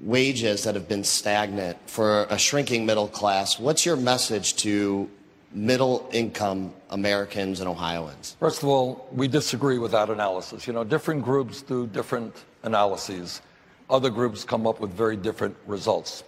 wages 0.00 0.64
that 0.64 0.74
have 0.74 0.88
been 0.88 1.04
stagnant, 1.04 1.76
for 1.86 2.26
a 2.30 2.38
shrinking 2.38 2.86
middle 2.86 3.08
class, 3.08 3.58
what's 3.58 3.84
your 3.84 3.96
message 3.96 4.56
to 4.56 5.10
middle 5.52 6.08
income 6.12 6.72
Americans 6.90 7.60
and 7.60 7.68
Ohioans? 7.68 8.36
First 8.40 8.62
of 8.62 8.68
all, 8.68 9.06
we 9.12 9.28
disagree 9.28 9.78
with 9.78 9.92
that 9.92 10.10
analysis. 10.10 10.66
You 10.66 10.72
know, 10.72 10.84
different 10.84 11.22
groups 11.22 11.60
do 11.62 11.86
different 11.86 12.34
analyses. 12.62 13.42
Other 13.88 14.10
groups 14.10 14.44
come 14.44 14.66
up 14.66 14.80
with 14.80 14.90
very 14.92 15.16
different 15.16 15.56
results. 15.66 16.24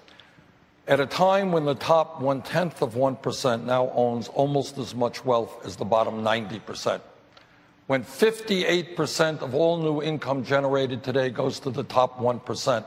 At 0.88 1.01
a 1.01 1.07
time 1.07 1.53
when 1.53 1.66
the 1.66 1.74
top 1.74 2.18
one 2.18 2.40
tenth 2.40 2.81
of 2.81 2.94
1% 2.94 3.64
now 3.64 3.90
owns 3.90 4.29
almost 4.29 4.79
as 4.79 4.94
much 4.94 5.22
wealth 5.22 5.66
as 5.66 5.77
the 5.77 5.85
bottom 5.85 6.22
90%, 6.22 7.03
when 7.88 8.03
58% 8.03 9.42
of 9.42 9.55
all 9.55 9.77
new 9.77 10.03
income 10.03 10.44
generated 10.46 11.05
today 11.05 11.29
goes 11.29 11.61
to 11.61 11.70
the 11.70 11.83
top 11.83 12.18
1%, 12.18 12.87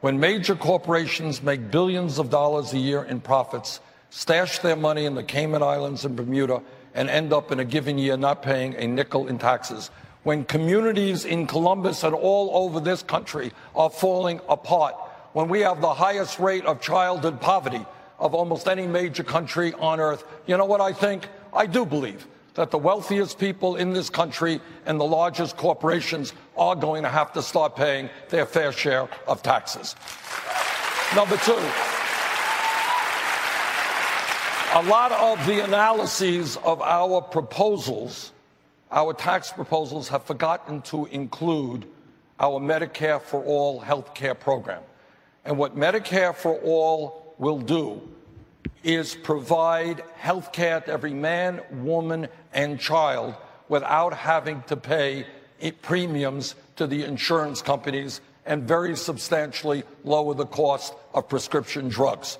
when 0.00 0.18
major 0.18 0.56
corporations 0.56 1.44
make 1.44 1.70
billions 1.70 2.18
of 2.18 2.28
dollars 2.28 2.72
a 2.72 2.78
year 2.78 3.04
in 3.04 3.20
profits, 3.20 3.78
stash 4.10 4.58
their 4.58 4.74
money 4.74 5.04
in 5.04 5.14
the 5.14 5.22
Cayman 5.22 5.62
Islands 5.62 6.04
and 6.04 6.16
Bermuda, 6.16 6.60
and 6.92 7.08
end 7.08 7.32
up 7.32 7.52
in 7.52 7.60
a 7.60 7.64
given 7.64 7.98
year 7.98 8.16
not 8.16 8.42
paying 8.42 8.74
a 8.74 8.88
nickel 8.88 9.28
in 9.28 9.38
taxes, 9.38 9.92
when 10.24 10.44
communities 10.44 11.24
in 11.24 11.46
Columbus 11.46 12.02
and 12.02 12.16
all 12.16 12.50
over 12.52 12.80
this 12.80 13.04
country 13.04 13.52
are 13.76 13.90
falling 13.90 14.40
apart, 14.48 14.96
when 15.32 15.48
we 15.48 15.60
have 15.60 15.80
the 15.80 15.94
highest 15.94 16.38
rate 16.38 16.64
of 16.64 16.80
childhood 16.80 17.40
poverty 17.40 17.84
of 18.18 18.34
almost 18.34 18.68
any 18.68 18.86
major 18.86 19.24
country 19.24 19.72
on 19.74 19.98
earth. 19.98 20.24
You 20.46 20.56
know 20.56 20.64
what 20.64 20.80
I 20.80 20.92
think? 20.92 21.26
I 21.52 21.66
do 21.66 21.84
believe 21.84 22.26
that 22.54 22.70
the 22.70 22.78
wealthiest 22.78 23.38
people 23.38 23.76
in 23.76 23.92
this 23.92 24.10
country 24.10 24.60
and 24.86 25.00
the 25.00 25.04
largest 25.04 25.56
corporations 25.56 26.34
are 26.56 26.76
going 26.76 27.02
to 27.02 27.08
have 27.08 27.32
to 27.32 27.42
start 27.42 27.74
paying 27.74 28.10
their 28.28 28.46
fair 28.46 28.72
share 28.72 29.08
of 29.26 29.42
taxes. 29.42 29.96
Number 31.16 31.36
two, 31.38 31.58
a 34.74 34.82
lot 34.84 35.12
of 35.12 35.44
the 35.46 35.64
analyses 35.64 36.56
of 36.58 36.80
our 36.82 37.20
proposals, 37.20 38.32
our 38.90 39.12
tax 39.14 39.50
proposals, 39.50 40.08
have 40.08 40.24
forgotten 40.24 40.82
to 40.82 41.06
include 41.06 41.86
our 42.38 42.60
Medicare 42.60 43.20
for 43.20 43.42
All 43.44 43.80
health 43.80 44.14
care 44.14 44.34
program. 44.34 44.82
And 45.44 45.58
what 45.58 45.76
Medicare 45.76 46.34
for 46.34 46.54
All 46.60 47.34
will 47.38 47.58
do 47.58 48.00
is 48.84 49.14
provide 49.14 50.02
health 50.16 50.52
care 50.52 50.80
to 50.80 50.92
every 50.92 51.14
man, 51.14 51.60
woman, 51.70 52.28
and 52.52 52.78
child 52.78 53.34
without 53.68 54.12
having 54.12 54.62
to 54.64 54.76
pay 54.76 55.26
premiums 55.82 56.54
to 56.76 56.86
the 56.86 57.04
insurance 57.04 57.62
companies 57.62 58.20
and 58.44 58.64
very 58.64 58.96
substantially 58.96 59.84
lower 60.04 60.34
the 60.34 60.46
cost 60.46 60.94
of 61.14 61.28
prescription 61.28 61.88
drugs. 61.88 62.38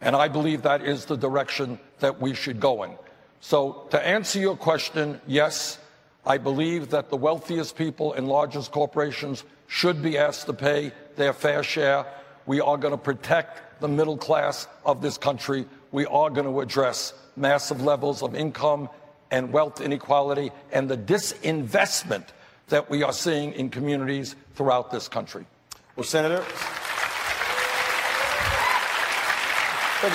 And 0.00 0.14
I 0.14 0.28
believe 0.28 0.62
that 0.62 0.82
is 0.82 1.06
the 1.06 1.16
direction 1.16 1.78
that 1.98 2.20
we 2.20 2.34
should 2.34 2.60
go 2.60 2.84
in. 2.84 2.92
So, 3.40 3.86
to 3.90 4.06
answer 4.06 4.38
your 4.38 4.56
question, 4.56 5.20
yes, 5.26 5.78
I 6.24 6.38
believe 6.38 6.90
that 6.90 7.10
the 7.10 7.16
wealthiest 7.16 7.76
people 7.76 8.12
and 8.14 8.28
largest 8.28 8.72
corporations 8.72 9.44
should 9.66 10.02
be 10.02 10.16
asked 10.16 10.46
to 10.46 10.52
pay 10.52 10.92
their 11.16 11.32
fair 11.32 11.62
share. 11.62 12.06
We 12.46 12.60
are 12.60 12.76
going 12.76 12.92
to 12.92 12.98
protect 12.98 13.80
the 13.80 13.88
middle 13.88 14.16
class 14.16 14.66
of 14.84 15.02
this 15.02 15.18
country. 15.18 15.66
We 15.92 16.06
are 16.06 16.30
going 16.30 16.46
to 16.46 16.60
address 16.60 17.14
massive 17.36 17.82
levels 17.82 18.22
of 18.22 18.34
income 18.34 18.88
and 19.30 19.52
wealth 19.52 19.80
inequality 19.80 20.52
and 20.72 20.88
the 20.88 20.96
disinvestment 20.96 22.26
that 22.68 22.88
we 22.88 23.02
are 23.02 23.12
seeing 23.12 23.52
in 23.52 23.70
communities 23.70 24.36
throughout 24.54 24.90
this 24.90 25.08
country. 25.08 25.44
Well, 25.96 26.04
Senator, 26.04 26.44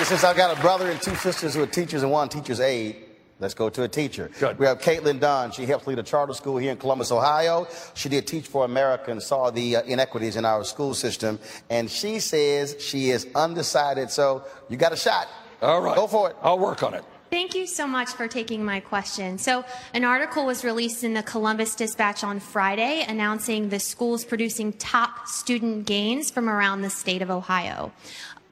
since 0.04 0.24
I've 0.24 0.36
got 0.36 0.56
a 0.56 0.60
brother 0.60 0.90
and 0.90 1.00
two 1.00 1.14
sisters 1.16 1.54
who 1.54 1.62
are 1.62 1.66
teachers 1.66 2.02
and 2.02 2.12
one 2.12 2.28
teacher's 2.28 2.60
aide, 2.60 2.96
let's 3.40 3.54
go 3.54 3.68
to 3.70 3.82
a 3.82 3.88
teacher. 3.88 4.30
Good. 4.38 4.58
We 4.58 4.66
have 4.66 4.78
Caitlin 4.78 5.18
Dunn. 5.18 5.50
She 5.50 5.66
helps 5.66 5.86
lead 5.86 5.98
a 5.98 6.02
charter 6.02 6.34
school 6.34 6.58
here 6.58 6.70
in 6.70 6.76
Columbus, 6.76 7.10
Ohio. 7.10 7.66
She 7.94 8.08
did 8.08 8.26
Teach 8.26 8.46
for 8.46 8.64
America 8.64 9.10
and 9.10 9.22
saw 9.22 9.50
the 9.50 9.76
uh, 9.76 9.82
inequities 9.82 10.36
in 10.36 10.44
our 10.44 10.64
school 10.64 10.94
system. 10.94 11.38
And 11.68 11.90
she 11.90 12.20
says 12.20 12.76
she 12.78 13.10
is 13.10 13.26
undecided. 13.34 14.10
So 14.10 14.44
you 14.68 14.76
got 14.76 14.92
a 14.92 14.96
shot. 14.96 15.28
All 15.62 15.80
right. 15.80 15.96
Go 15.96 16.06
for 16.06 16.30
it. 16.30 16.36
I'll 16.42 16.58
work 16.58 16.82
on 16.82 16.94
it. 16.94 17.04
Thank 17.30 17.54
you 17.54 17.68
so 17.68 17.86
much 17.86 18.08
for 18.08 18.26
taking 18.26 18.64
my 18.64 18.80
question. 18.80 19.38
So, 19.38 19.64
an 19.94 20.04
article 20.04 20.46
was 20.46 20.64
released 20.64 21.04
in 21.04 21.14
the 21.14 21.22
Columbus 21.22 21.76
Dispatch 21.76 22.24
on 22.24 22.40
Friday 22.40 23.04
announcing 23.06 23.68
the 23.68 23.78
schools 23.78 24.24
producing 24.24 24.72
top 24.72 25.28
student 25.28 25.86
gains 25.86 26.28
from 26.32 26.48
around 26.48 26.82
the 26.82 26.90
state 26.90 27.22
of 27.22 27.30
Ohio. 27.30 27.92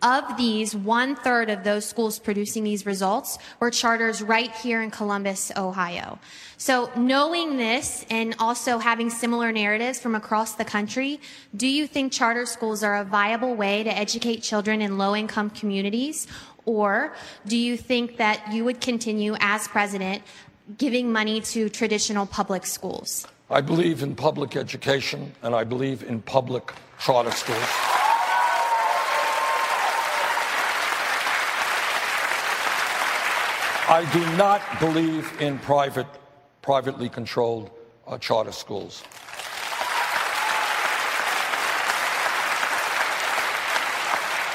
Of 0.01 0.37
these, 0.37 0.77
one 0.77 1.17
third 1.17 1.51
of 1.51 1.65
those 1.65 1.85
schools 1.85 2.21
producing 2.21 2.63
these 2.63 2.87
results 2.87 3.37
were 3.59 3.71
charters 3.71 4.23
right 4.23 4.53
here 4.53 4.81
in 4.81 4.93
Columbus, 4.93 5.51
Ohio. 5.57 6.21
So, 6.57 6.89
knowing 6.97 7.57
this 7.57 8.07
and 8.09 8.37
also 8.39 8.79
having 8.79 9.11
similar 9.11 9.51
narratives 9.51 9.99
from 9.99 10.15
across 10.15 10.55
the 10.55 10.65
country, 10.65 11.21
do 11.57 11.67
you 11.67 11.89
think 11.89 12.13
charter 12.13 12.47
schools 12.47 12.85
are 12.85 12.97
a 12.97 13.05
viable 13.05 13.57
way 13.57 13.83
to 13.83 13.91
educate 13.91 14.41
children 14.41 14.81
in 14.81 14.99
low 14.99 15.17
income 15.17 15.51
communities? 15.51 16.29
Or 16.65 17.15
do 17.47 17.57
you 17.57 17.77
think 17.77 18.19
that 18.19 18.53
you 18.53 18.65
would 18.65 18.81
continue 18.81 19.35
as 19.41 19.67
president 19.67 20.23
giving 20.77 21.11
money 21.11 21.41
to 21.41 21.69
traditional 21.69 22.25
public 22.25 22.67
schools? 22.67 23.27
I 23.51 23.63
believe 23.63 24.03
in 24.03 24.15
public 24.15 24.55
education 24.55 25.33
and 25.43 25.57
I 25.57 25.65
believe 25.65 26.05
in 26.05 26.23
public 26.23 26.73
charter 27.01 27.33
schools. 27.33 27.98
I 33.91 34.05
do 34.13 34.21
not 34.37 34.61
believe 34.81 35.41
in 35.41 35.59
private, 35.61 36.07
privately 36.61 37.09
controlled 37.09 37.71
uh, 38.07 38.19
charter 38.19 38.53
schools. 38.53 39.03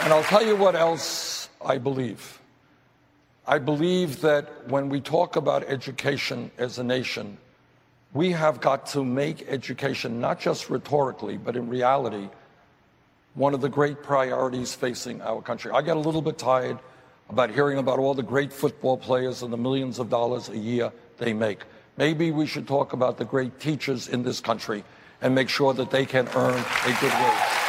And 0.03 0.13
I'll 0.13 0.23
tell 0.25 0.45
you 0.45 0.55
what 0.55 0.75
else 0.75 1.49
I 1.65 1.79
believe. 1.79 2.39
I 3.47 3.57
believe 3.57 4.21
that 4.21 4.67
when 4.69 4.87
we 4.89 5.01
talk 5.01 5.35
about 5.35 5.63
education 5.63 6.51
as 6.59 6.77
a 6.77 6.83
nation, 6.83 7.39
we 8.13 8.33
have 8.33 8.61
got 8.61 8.85
to 8.87 9.03
make 9.03 9.47
education, 9.49 10.21
not 10.21 10.39
just 10.39 10.69
rhetorically, 10.69 11.37
but 11.37 11.55
in 11.55 11.69
reality, 11.69 12.29
one 13.33 13.55
of 13.55 13.61
the 13.61 13.69
great 13.69 14.03
priorities 14.03 14.75
facing 14.75 15.23
our 15.23 15.41
country. 15.41 15.71
I 15.71 15.81
get 15.81 15.97
a 15.97 15.99
little 15.99 16.21
bit 16.21 16.37
tired 16.37 16.77
about 17.29 17.49
hearing 17.49 17.77
about 17.77 17.99
all 17.99 18.13
the 18.13 18.23
great 18.23 18.53
football 18.53 18.97
players 18.97 19.41
and 19.41 19.51
the 19.51 19.57
millions 19.57 19.99
of 19.99 20.09
dollars 20.09 20.49
a 20.49 20.57
year 20.57 20.91
they 21.17 21.33
make. 21.33 21.59
Maybe 21.97 22.31
we 22.31 22.45
should 22.45 22.67
talk 22.67 22.93
about 22.93 23.17
the 23.17 23.25
great 23.25 23.59
teachers 23.59 24.07
in 24.07 24.23
this 24.23 24.39
country 24.39 24.83
and 25.21 25.33
make 25.33 25.49
sure 25.49 25.73
that 25.73 25.91
they 25.91 26.05
can 26.05 26.27
earn 26.35 26.59
a 26.59 26.97
good 26.99 27.13
wage. 27.13 27.63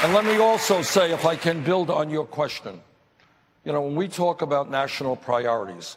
And 0.00 0.14
let 0.14 0.24
me 0.24 0.38
also 0.38 0.80
say, 0.82 1.10
if 1.12 1.26
I 1.26 1.34
can 1.34 1.64
build 1.64 1.90
on 1.90 2.08
your 2.08 2.24
question, 2.24 2.80
you 3.64 3.72
know, 3.72 3.82
when 3.82 3.96
we 3.96 4.06
talk 4.06 4.42
about 4.42 4.70
national 4.70 5.16
priorities, 5.16 5.96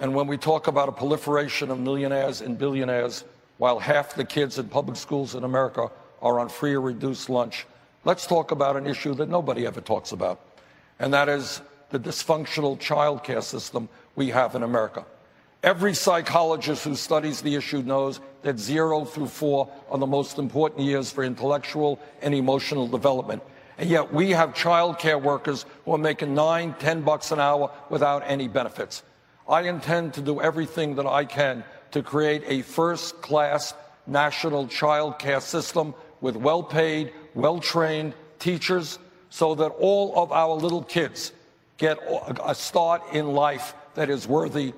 and 0.00 0.14
when 0.14 0.26
we 0.26 0.36
talk 0.36 0.66
about 0.66 0.88
a 0.88 0.92
proliferation 0.92 1.70
of 1.70 1.78
millionaires 1.78 2.40
and 2.40 2.58
billionaires, 2.58 3.24
while 3.58 3.78
half 3.78 4.14
the 4.14 4.24
kids 4.24 4.58
in 4.58 4.68
public 4.68 4.96
schools 4.96 5.34
in 5.34 5.44
America 5.44 5.90
are 6.22 6.38
on 6.40 6.48
free 6.48 6.74
or 6.74 6.80
reduced 6.80 7.30
lunch, 7.30 7.66
let's 8.04 8.26
talk 8.26 8.50
about 8.50 8.76
an 8.76 8.86
issue 8.86 9.14
that 9.14 9.28
nobody 9.28 9.66
ever 9.66 9.80
talks 9.80 10.12
about, 10.12 10.40
and 10.98 11.12
that 11.14 11.28
is 11.28 11.60
the 11.90 11.98
dysfunctional 11.98 12.78
child 12.78 13.24
care 13.24 13.42
system 13.42 13.88
we 14.16 14.28
have 14.28 14.54
in 14.54 14.62
America. 14.62 15.04
Every 15.62 15.92
psychologist 15.92 16.84
who 16.84 16.94
studies 16.94 17.42
the 17.42 17.54
issue 17.54 17.82
knows 17.82 18.20
that 18.42 18.58
zero 18.58 19.04
through 19.04 19.26
four 19.26 19.68
are 19.90 19.98
the 19.98 20.06
most 20.06 20.38
important 20.38 20.86
years 20.86 21.10
for 21.10 21.22
intellectual 21.22 22.00
and 22.22 22.34
emotional 22.34 22.88
development. 22.88 23.42
And 23.76 23.90
yet 23.90 24.12
we 24.12 24.30
have 24.30 24.54
child 24.54 24.98
care 24.98 25.18
workers 25.18 25.66
who 25.84 25.92
are 25.92 25.98
making 25.98 26.34
nine, 26.34 26.74
ten 26.78 27.02
bucks 27.02 27.30
an 27.30 27.40
hour 27.40 27.70
without 27.90 28.22
any 28.26 28.48
benefits. 28.48 29.02
I 29.46 29.62
intend 29.62 30.14
to 30.14 30.22
do 30.22 30.40
everything 30.40 30.94
that 30.94 31.06
I 31.06 31.24
can 31.26 31.64
to 31.90 32.02
create 32.02 32.42
a 32.46 32.62
first 32.62 33.20
class 33.20 33.74
national 34.06 34.68
child 34.68 35.18
care 35.18 35.40
system 35.40 35.94
with 36.20 36.36
well 36.36 36.62
paid, 36.62 37.12
well 37.34 37.60
trained 37.60 38.14
teachers 38.38 38.98
so 39.30 39.54
that 39.54 39.68
all 39.68 40.14
of 40.16 40.32
our 40.32 40.54
little 40.54 40.82
kids 40.82 41.32
get 41.78 41.98
a 42.44 42.54
start 42.54 43.02
in 43.12 43.32
life 43.32 43.74
that 43.94 44.10
is 44.10 44.26
worthy 44.26 44.72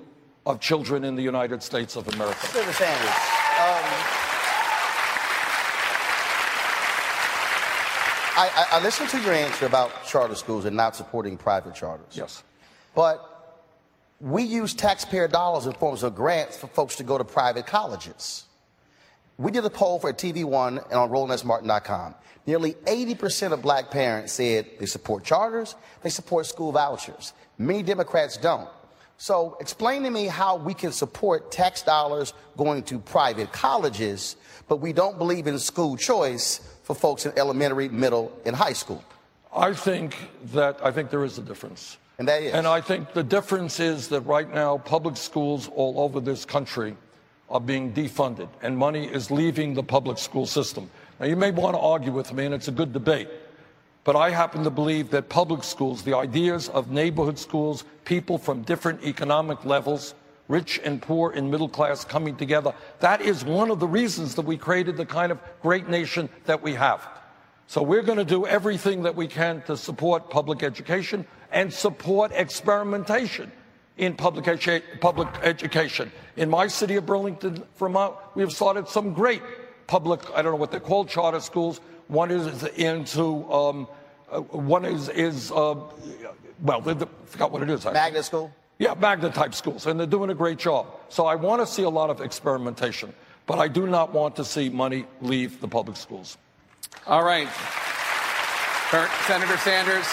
of 0.47 0.61
children 0.61 1.05
in 1.05 1.15
the 1.15 1.23
United 1.23 1.63
States 1.63 1.97
of 1.97 2.07
America. 2.09 2.47
Senator 2.47 2.73
Sanders, 2.73 3.09
um, 3.09 4.23
I, 8.35 8.51
I, 8.55 8.79
I 8.79 8.83
listened 8.83 9.09
to 9.11 9.21
your 9.21 9.35
answer 9.35 9.67
about 9.67 10.05
charter 10.07 10.35
schools 10.35 10.65
and 10.65 10.77
not 10.77 10.97
supporting 10.97 11.37
private 11.37 11.75
charters. 11.75 12.07
Yes. 12.13 12.43
But 12.95 13.29
we 14.21 14.43
use 14.43 14.75
taxpayer 14.75 15.29
dollars 15.29 15.67
in 15.67 15.73
forms 15.73 16.03
of 16.03 16.15
grants 16.15 16.57
for 16.57 16.67
folks 16.69 16.97
to 16.97 17.05
go 17.05 17.19
to 17.19 17.25
private 17.25 17.67
colleges. 17.67 18.45
We 19.38 19.51
did 19.51 19.64
a 19.64 19.71
poll 19.71 19.99
for 19.99 20.12
TV1 20.12 20.85
and 20.85 20.92
on 20.92 21.11
RolandSMartin.com. 21.11 22.14
Nearly 22.47 22.75
80% 22.75 23.53
of 23.53 23.62
black 23.62 23.90
parents 23.90 24.33
said 24.33 24.66
they 24.79 24.87
support 24.87 25.25
charters, 25.25 25.75
they 26.03 26.11
support 26.11 26.47
school 26.47 26.73
vouchers. 26.73 27.33
Many 27.59 27.83
Democrats 27.83 28.37
don't. 28.37 28.68
So 29.16 29.57
explain 29.61 30.03
to 30.03 30.11
me 30.11 30.27
how 30.27 30.57
we 30.57 30.75
can 30.75 30.90
support 30.90 31.53
tax 31.53 31.83
dollars 31.83 32.35
going 32.57 32.83
to 32.85 32.99
private 32.99 33.53
colleges, 33.53 34.37
but 34.68 34.81
we 34.81 34.92
don't 34.92 35.16
believe 35.16 35.47
in 35.47 35.59
school 35.61 35.97
choice 35.97 36.61
for 36.83 36.97
folks 36.97 37.25
in 37.25 37.33
elementary, 37.38 37.88
middle, 37.88 38.33
and 38.45 38.57
high 38.57 38.73
school. 38.73 39.05
I 39.55 39.75
think 39.75 40.16
that 40.53 40.85
I 40.85 40.90
think 40.90 41.11
there 41.11 41.25
is 41.25 41.38
a 41.38 41.42
difference. 41.42 41.99
And 42.18 42.27
that 42.27 42.42
is. 42.42 42.53
And 42.53 42.66
I 42.66 42.81
think 42.81 43.12
the 43.12 43.23
difference 43.23 43.79
is 43.79 44.09
that 44.09 44.23
right 44.23 44.53
now 44.53 44.79
public 44.79 45.16
schools 45.16 45.68
all 45.75 46.01
over 46.01 46.18
this 46.18 46.45
country 46.45 46.97
are 47.53 47.61
being 47.61 47.93
defunded 47.93 48.49
and 48.62 48.77
money 48.77 49.07
is 49.07 49.31
leaving 49.31 49.75
the 49.75 49.83
public 49.83 50.19
school 50.19 50.47
system. 50.47 50.91
Now 51.21 51.27
you 51.27 51.37
may 51.37 51.51
want 51.51 51.77
to 51.77 51.81
argue 51.81 52.11
with 52.11 52.33
me 52.33 52.47
and 52.47 52.55
it's 52.55 52.69
a 52.69 52.73
good 52.73 52.93
debate. 52.93 53.29
But 54.05 54.17
I 54.17 54.31
happen 54.31 54.65
to 54.65 54.71
believe 54.71 55.11
that 55.11 55.29
public 55.29 55.62
schools, 55.62 56.03
the 56.03 56.17
ideas 56.17 56.69
of 56.71 56.91
neighborhood 56.91 57.38
schools, 57.38 57.85
people 58.05 58.38
from 58.38 58.62
different 58.62 59.05
economic 59.05 59.65
levels, 59.65 60.15
rich 60.49 60.81
and 60.83 61.01
poor 61.01 61.31
and 61.31 61.51
middle 61.51 61.69
class 61.69 62.05
coming 62.05 62.35
together, 62.35 62.75
that 62.99 63.21
is 63.21 63.45
one 63.45 63.71
of 63.71 63.79
the 63.79 63.87
reasons 63.87 64.35
that 64.35 64.45
we 64.45 64.57
created 64.57 64.97
the 64.97 65.07
kind 65.07 65.31
of 65.31 65.38
great 65.61 65.88
nation 65.88 66.29
that 66.47 66.62
we 66.62 66.75
have. 66.75 67.07
So 67.69 67.81
we're 67.83 68.03
going 68.03 68.19
to 68.19 68.25
do 68.25 68.45
everything 68.45 69.03
that 69.05 69.15
we 69.15 69.29
can 69.29 69.62
to 69.62 69.77
support 69.77 70.31
public 70.31 70.65
education 70.65 71.25
and 71.53 71.73
support 71.73 72.33
experimentation 72.35 73.53
in 73.97 74.15
public, 74.15 74.45
edu- 74.47 74.83
public 75.01 75.29
education. 75.43 76.11
In 76.37 76.49
my 76.49 76.67
city 76.67 76.97
of 76.97 77.07
Burlington, 77.07 77.63
Vermont, 77.77 78.15
we 78.35 78.43
have 78.43 78.53
started 78.53 78.89
some 78.89 79.13
great 79.13 79.43
public, 79.87 80.21
I 80.35 80.43
don't 80.43 80.53
know 80.53 80.59
what 80.59 80.71
they're 80.71 80.81
called, 80.81 81.09
charter 81.09 81.41
schools 81.41 81.81
one 82.13 82.31
is 82.31 82.65
into, 82.65 83.51
um, 83.51 83.89
uh, 84.31 84.41
one 84.41 84.85
is, 84.85 85.09
is 85.09 85.51
uh, 85.51 85.75
well, 86.63 86.81
they, 86.81 86.95
they, 86.95 87.07
forgot 87.27 87.51
what 87.51 87.63
it 87.63 87.71
is. 87.71 87.85
Magnet 87.85 88.25
school? 88.25 88.53
Yeah, 88.79 88.95
magnet 88.95 89.35
type 89.35 89.55
schools, 89.55 89.87
and 89.87 89.99
they're 89.99 90.07
doing 90.07 90.31
a 90.31 90.35
great 90.35 90.59
job. 90.59 90.87
So 91.09 91.27
I 91.27 91.35
want 91.35 91.63
to 91.63 91.67
see 91.67 91.83
a 91.83 91.89
lot 91.89 92.11
of 92.11 92.21
experimentation, 92.21 93.15
but 93.47 93.59
I 93.59 93.69
do 93.69 93.87
not 93.87 94.13
want 94.13 94.37
to 94.37 94.45
see 94.45 94.69
money 94.69 95.07
leave 95.21 95.61
the 95.61 95.69
public 95.69 95.97
schools. 95.97 96.37
All 97.07 97.25
right. 97.25 97.49
Senator 99.27 99.57
Sanders, 99.57 100.07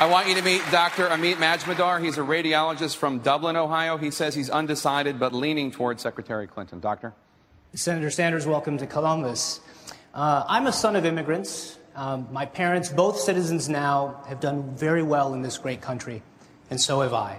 I 0.00 0.06
want 0.06 0.28
you 0.28 0.34
to 0.34 0.40
meet 0.40 0.62
Dr. 0.70 1.08
Amit 1.08 1.34
Majumdar. 1.34 2.02
He's 2.02 2.16
a 2.16 2.22
radiologist 2.22 2.96
from 2.96 3.18
Dublin, 3.18 3.54
Ohio. 3.54 3.98
He 3.98 4.10
says 4.10 4.34
he's 4.34 4.48
undecided 4.48 5.20
but 5.20 5.34
leaning 5.34 5.70
towards 5.70 6.00
Secretary 6.00 6.46
Clinton. 6.46 6.80
Doctor? 6.80 7.12
Senator 7.74 8.08
Sanders, 8.08 8.46
welcome 8.46 8.78
to 8.78 8.86
Columbus. 8.86 9.60
Uh, 10.14 10.42
I'm 10.48 10.66
a 10.66 10.72
son 10.72 10.96
of 10.96 11.04
immigrants. 11.04 11.76
Um, 11.94 12.26
my 12.32 12.46
parents, 12.46 12.88
both 12.88 13.20
citizens 13.20 13.68
now, 13.68 14.24
have 14.26 14.40
done 14.40 14.74
very 14.74 15.02
well 15.02 15.34
in 15.34 15.42
this 15.42 15.58
great 15.58 15.82
country, 15.82 16.22
and 16.70 16.80
so 16.80 17.02
have 17.02 17.12
I. 17.12 17.38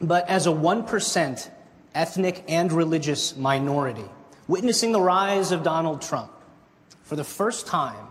But 0.00 0.28
as 0.28 0.48
a 0.48 0.50
1% 0.50 1.50
ethnic 1.94 2.44
and 2.48 2.72
religious 2.72 3.36
minority, 3.36 4.10
witnessing 4.48 4.90
the 4.90 5.00
rise 5.00 5.52
of 5.52 5.62
Donald 5.62 6.02
Trump, 6.02 6.32
for 7.04 7.14
the 7.14 7.22
first 7.22 7.68
time, 7.68 8.08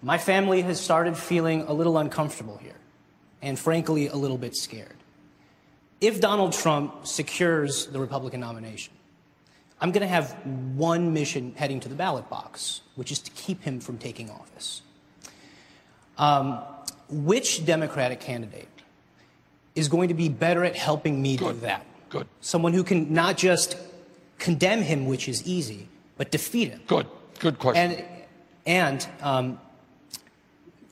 my 0.00 0.16
family 0.16 0.62
has 0.62 0.80
started 0.80 1.14
feeling 1.14 1.60
a 1.64 1.74
little 1.74 1.98
uncomfortable 1.98 2.56
here, 2.56 2.72
and 3.42 3.58
frankly, 3.58 4.08
a 4.08 4.16
little 4.16 4.38
bit 4.38 4.56
scared. 4.56 4.96
If 6.00 6.20
Donald 6.20 6.52
Trump 6.52 7.06
secures 7.06 7.86
the 7.86 7.98
Republican 7.98 8.40
nomination, 8.40 8.92
I'm 9.80 9.92
going 9.92 10.02
to 10.02 10.08
have 10.08 10.32
one 10.74 11.12
mission 11.12 11.54
heading 11.56 11.80
to 11.80 11.88
the 11.88 11.94
ballot 11.94 12.28
box, 12.30 12.80
which 12.94 13.12
is 13.12 13.18
to 13.20 13.30
keep 13.32 13.62
him 13.62 13.80
from 13.80 13.98
taking 13.98 14.30
office. 14.30 14.82
Um, 16.18 16.60
which 17.08 17.64
Democratic 17.66 18.20
candidate 18.20 18.68
is 19.74 19.88
going 19.88 20.08
to 20.08 20.14
be 20.14 20.28
better 20.28 20.64
at 20.64 20.76
helping 20.76 21.20
me 21.20 21.36
Good. 21.36 21.54
do 21.54 21.60
that? 21.60 21.84
Good. 22.08 22.26
Someone 22.40 22.72
who 22.72 22.82
can 22.82 23.12
not 23.12 23.36
just 23.36 23.76
condemn 24.38 24.80
him, 24.80 25.06
which 25.06 25.28
is 25.28 25.46
easy, 25.46 25.88
but 26.16 26.30
defeat 26.30 26.70
him. 26.70 26.80
Good. 26.86 27.06
Good 27.38 27.58
question. 27.58 27.92
And, 27.92 28.04
and 28.66 29.08
um, 29.20 29.60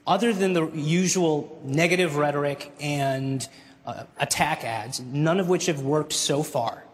other 0.06 0.32
than 0.32 0.52
the 0.52 0.68
usual 0.70 1.60
negative 1.64 2.16
rhetoric 2.16 2.72
and 2.80 3.46
uh, 3.86 4.04
attack 4.18 4.64
ads, 4.64 5.00
none 5.00 5.40
of 5.40 5.48
which 5.48 5.66
have 5.66 5.82
worked 5.82 6.12
so 6.12 6.42
far, 6.42 6.84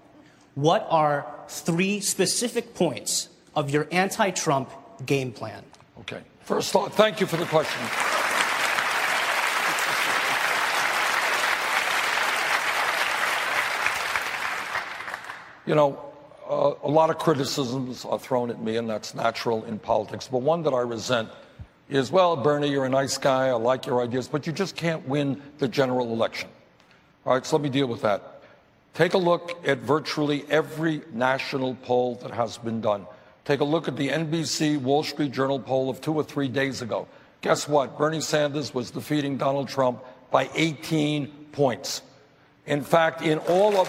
what 0.55 0.87
are 0.91 1.27
three 1.49 2.01
specific 2.01 2.75
points 2.75 3.29
of 3.55 3.71
your 3.71 3.89
anti 3.91 4.31
Trump 4.31 4.71
game 5.07 5.33
plan? 5.33 5.65
Okay. 6.01 6.21
First 6.41 6.75
off, 6.75 6.97
thank 6.97 7.21
you 7.21 7.27
for 7.27 7.37
the 7.37 7.47
question. 7.47 7.81
You 15.67 15.77
know, 15.77 16.05
uh, 16.49 16.75
a 16.83 16.91
lot 16.91 17.11
of 17.11 17.19
criticisms 17.19 18.05
are 18.05 18.19
thrown 18.19 18.51
at 18.51 18.61
me, 18.61 18.77
and 18.77 18.91
that's 18.91 19.15
natural 19.15 19.65
in 19.65 19.79
politics. 19.79 20.27
But 20.27 20.43
one 20.43 20.65
that 20.65 20.75
I 20.75 20.81
resent 20.81 21.29
is, 21.91 22.11
well, 22.13 22.37
Bernie, 22.37 22.71
you're 22.71 22.85
a 22.85 22.91
nice 22.91 23.19
guy. 23.19 23.49
I 23.49 23.53
like 23.53 23.85
your 23.85 24.03
ideas, 24.03 24.29
but 24.29 24.47
you 24.47 24.53
just 24.53 24.77
can't 24.77 25.07
win 25.09 25.43
the 25.59 25.69
general 25.69 26.13
election. 26.13 26.49
All 27.27 27.35
right, 27.35 27.45
so 27.45 27.57
let 27.57 27.63
me 27.63 27.69
deal 27.69 27.87
with 27.87 28.03
that. 28.03 28.43
Take 28.95 29.15
a 29.15 29.19
look 29.19 29.67
at 29.67 29.79
virtually 29.79 30.45
every 30.49 31.03
national 31.13 31.75
poll 31.77 32.17
that 32.17 32.31
has 32.31 32.59
been 32.59 32.81
done. 32.81 33.07
Take 33.45 33.61
a 33.61 33.65
look 33.65 33.89
at 33.89 33.97
the 33.97 34.09
NBC 34.09 34.81
Wall 34.81 35.03
Street 35.03 35.33
Journal 35.33 35.59
poll 35.59 35.91
of 35.91 36.01
two 36.01 36.15
or 36.15 36.23
three 36.23 36.49
days 36.49 36.83
ago. 36.83 37.09
Guess 37.41 37.69
what? 37.69 37.99
Bernie 37.99 38.21
Sanders 38.21 38.75
was 38.75 38.91
defeating 38.91 39.37
Donald 39.37 39.69
Trump 39.69 40.05
by 40.31 40.49
18 40.55 41.27
points. 41.53 42.03
In 42.67 42.83
fact, 42.83 43.23
in 43.23 43.39
all 43.39 43.77
of 43.77 43.89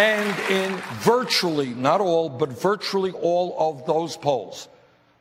And 0.00 0.50
in 0.50 0.72
virtually, 1.00 1.74
not 1.74 2.00
all, 2.00 2.30
but 2.30 2.48
virtually 2.48 3.12
all 3.12 3.54
of 3.58 3.84
those 3.84 4.16
polls, 4.16 4.66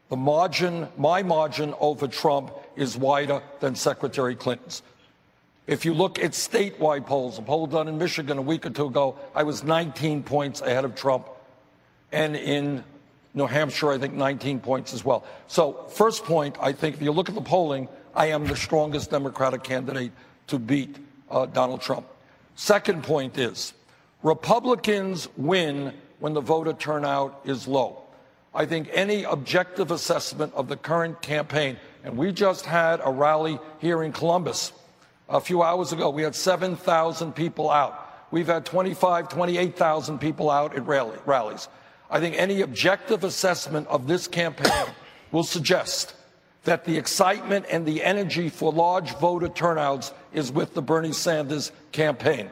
the 0.08 0.16
margin, 0.16 0.88
my 0.98 1.22
margin 1.22 1.74
over 1.82 2.08
Trump 2.08 2.54
is 2.78 2.96
wider 2.96 3.42
than 3.60 3.76
Secretary 3.76 4.38
Clinton's. 4.38 4.82
If 5.68 5.84
you 5.84 5.94
look 5.94 6.18
at 6.18 6.32
statewide 6.32 7.06
polls, 7.06 7.38
a 7.38 7.42
poll 7.42 7.68
done 7.68 7.90
in 7.90 7.98
Michigan 7.98 8.38
a 8.38 8.42
week 8.42 8.66
or 8.66 8.70
two 8.70 8.86
ago, 8.86 9.20
I 9.36 9.44
was 9.44 9.66
19 9.66 10.24
points 10.24 10.62
ahead 10.62 10.86
of 10.86 10.96
Trump. 10.96 11.28
And 12.14 12.38
in 12.38 12.86
New 13.34 13.48
Hampshire, 13.48 13.92
I 13.92 13.98
think 13.98 14.14
19 14.14 14.62
points 14.62 14.94
as 14.94 15.04
well. 15.04 15.26
So, 15.48 15.88
first 15.90 16.24
point, 16.24 16.56
I 16.62 16.72
think 16.72 16.96
if 16.96 17.02
you 17.02 17.12
look 17.12 17.28
at 17.28 17.36
the 17.36 17.42
polling, 17.42 17.90
I 18.16 18.28
am 18.28 18.48
the 18.48 18.56
strongest 18.56 19.12
Democratic 19.12 19.62
candidate 19.62 20.14
to 20.48 20.58
beat 20.58 20.96
uh, 21.30 21.48
Donald 21.48 21.82
Trump. 21.82 22.08
Second 22.56 23.04
point 23.04 23.38
is 23.38 23.74
Republicans 24.24 25.30
win 25.38 25.94
when 26.20 26.34
the 26.34 26.42
voter 26.42 26.74
turnout 26.74 27.42
is 27.46 27.68
low. 27.68 28.04
I 28.54 28.66
think 28.66 28.90
any 28.92 29.24
objective 29.24 29.92
assessment 29.92 30.54
of 30.54 30.68
the 30.68 30.76
current 30.76 31.22
campaign, 31.22 31.78
and 32.04 32.18
we 32.18 32.32
just 32.32 32.66
had 32.66 33.00
a 33.04 33.12
rally 33.12 33.60
here 33.80 34.04
in 34.04 34.12
Columbus 34.12 34.74
a 35.30 35.40
few 35.40 35.62
hours 35.62 35.94
ago. 35.94 36.10
We 36.10 36.24
had 36.24 36.36
7,000 36.36 37.34
people 37.34 37.70
out. 37.70 38.28
We've 38.32 38.48
had 38.48 38.66
25, 38.66 39.30
28,000 39.30 40.20
people 40.20 40.50
out 40.50 40.76
at 40.76 40.86
rally, 40.86 41.18
rallies. 41.26 41.68
I 42.10 42.20
think 42.20 42.36
any 42.38 42.62
objective 42.62 43.24
assessment 43.24 43.88
of 43.88 44.08
this 44.08 44.28
campaign 44.28 44.72
will 45.32 45.44
suggest 45.44 46.16
that 46.64 46.86
the 46.86 46.98
excitement 46.98 47.66
and 47.72 47.86
the 47.86 48.04
energy 48.04 48.50
for 48.50 48.74
large 48.74 49.16
voter 49.18 49.48
turnouts 49.48 50.12
is 50.34 50.52
with 50.52 50.74
the 50.74 50.82
Bernie 50.82 51.14
Sanders 51.14 51.72
campaign. 51.92 52.50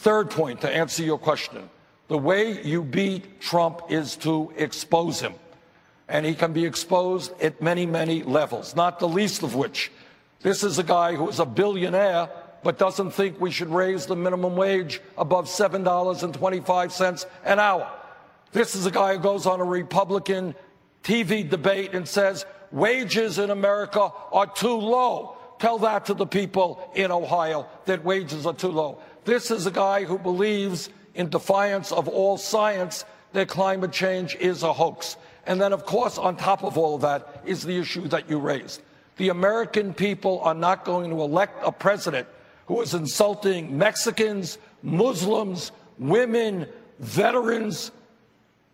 Third 0.00 0.30
point 0.30 0.62
to 0.62 0.70
answer 0.70 1.02
your 1.02 1.18
question 1.18 1.68
the 2.08 2.16
way 2.16 2.62
you 2.62 2.82
beat 2.82 3.38
Trump 3.38 3.82
is 3.90 4.16
to 4.16 4.50
expose 4.56 5.20
him. 5.20 5.34
And 6.08 6.24
he 6.24 6.34
can 6.34 6.54
be 6.54 6.64
exposed 6.64 7.32
at 7.40 7.60
many, 7.60 7.84
many 7.84 8.22
levels, 8.22 8.74
not 8.74 8.98
the 8.98 9.06
least 9.06 9.42
of 9.42 9.54
which 9.54 9.92
this 10.40 10.64
is 10.64 10.78
a 10.78 10.82
guy 10.82 11.14
who 11.14 11.28
is 11.28 11.38
a 11.38 11.44
billionaire 11.44 12.30
but 12.62 12.78
doesn't 12.78 13.10
think 13.10 13.38
we 13.40 13.50
should 13.50 13.68
raise 13.68 14.06
the 14.06 14.16
minimum 14.16 14.56
wage 14.56 15.02
above 15.18 15.46
$7.25 15.46 17.26
an 17.44 17.58
hour. 17.58 17.90
This 18.52 18.74
is 18.74 18.86
a 18.86 18.90
guy 18.90 19.16
who 19.16 19.22
goes 19.22 19.44
on 19.44 19.60
a 19.60 19.64
Republican 19.64 20.54
TV 21.04 21.48
debate 21.48 21.94
and 21.94 22.08
says 22.08 22.46
wages 22.72 23.38
in 23.38 23.50
America 23.50 24.10
are 24.32 24.46
too 24.46 24.76
low. 24.76 25.36
Tell 25.58 25.78
that 25.80 26.06
to 26.06 26.14
the 26.14 26.26
people 26.26 26.90
in 26.94 27.12
Ohio 27.12 27.66
that 27.84 28.02
wages 28.02 28.46
are 28.46 28.54
too 28.54 28.70
low. 28.70 28.98
This 29.24 29.50
is 29.50 29.66
a 29.66 29.70
guy 29.70 30.04
who 30.04 30.18
believes, 30.18 30.88
in 31.14 31.28
defiance 31.28 31.92
of 31.92 32.08
all 32.08 32.38
science, 32.38 33.04
that 33.32 33.48
climate 33.48 33.92
change 33.92 34.34
is 34.36 34.62
a 34.62 34.72
hoax. 34.72 35.16
And 35.46 35.60
then, 35.60 35.72
of 35.72 35.84
course, 35.84 36.18
on 36.18 36.36
top 36.36 36.64
of 36.64 36.78
all 36.78 36.94
of 36.94 37.02
that 37.02 37.42
is 37.44 37.62
the 37.62 37.78
issue 37.78 38.08
that 38.08 38.28
you 38.30 38.38
raised. 38.38 38.82
The 39.16 39.28
American 39.28 39.92
people 39.92 40.40
are 40.40 40.54
not 40.54 40.84
going 40.84 41.10
to 41.10 41.20
elect 41.20 41.60
a 41.64 41.72
president 41.72 42.26
who 42.66 42.80
is 42.80 42.94
insulting 42.94 43.76
Mexicans, 43.76 44.58
Muslims, 44.82 45.72
women, 45.98 46.66
veterans, 46.98 47.90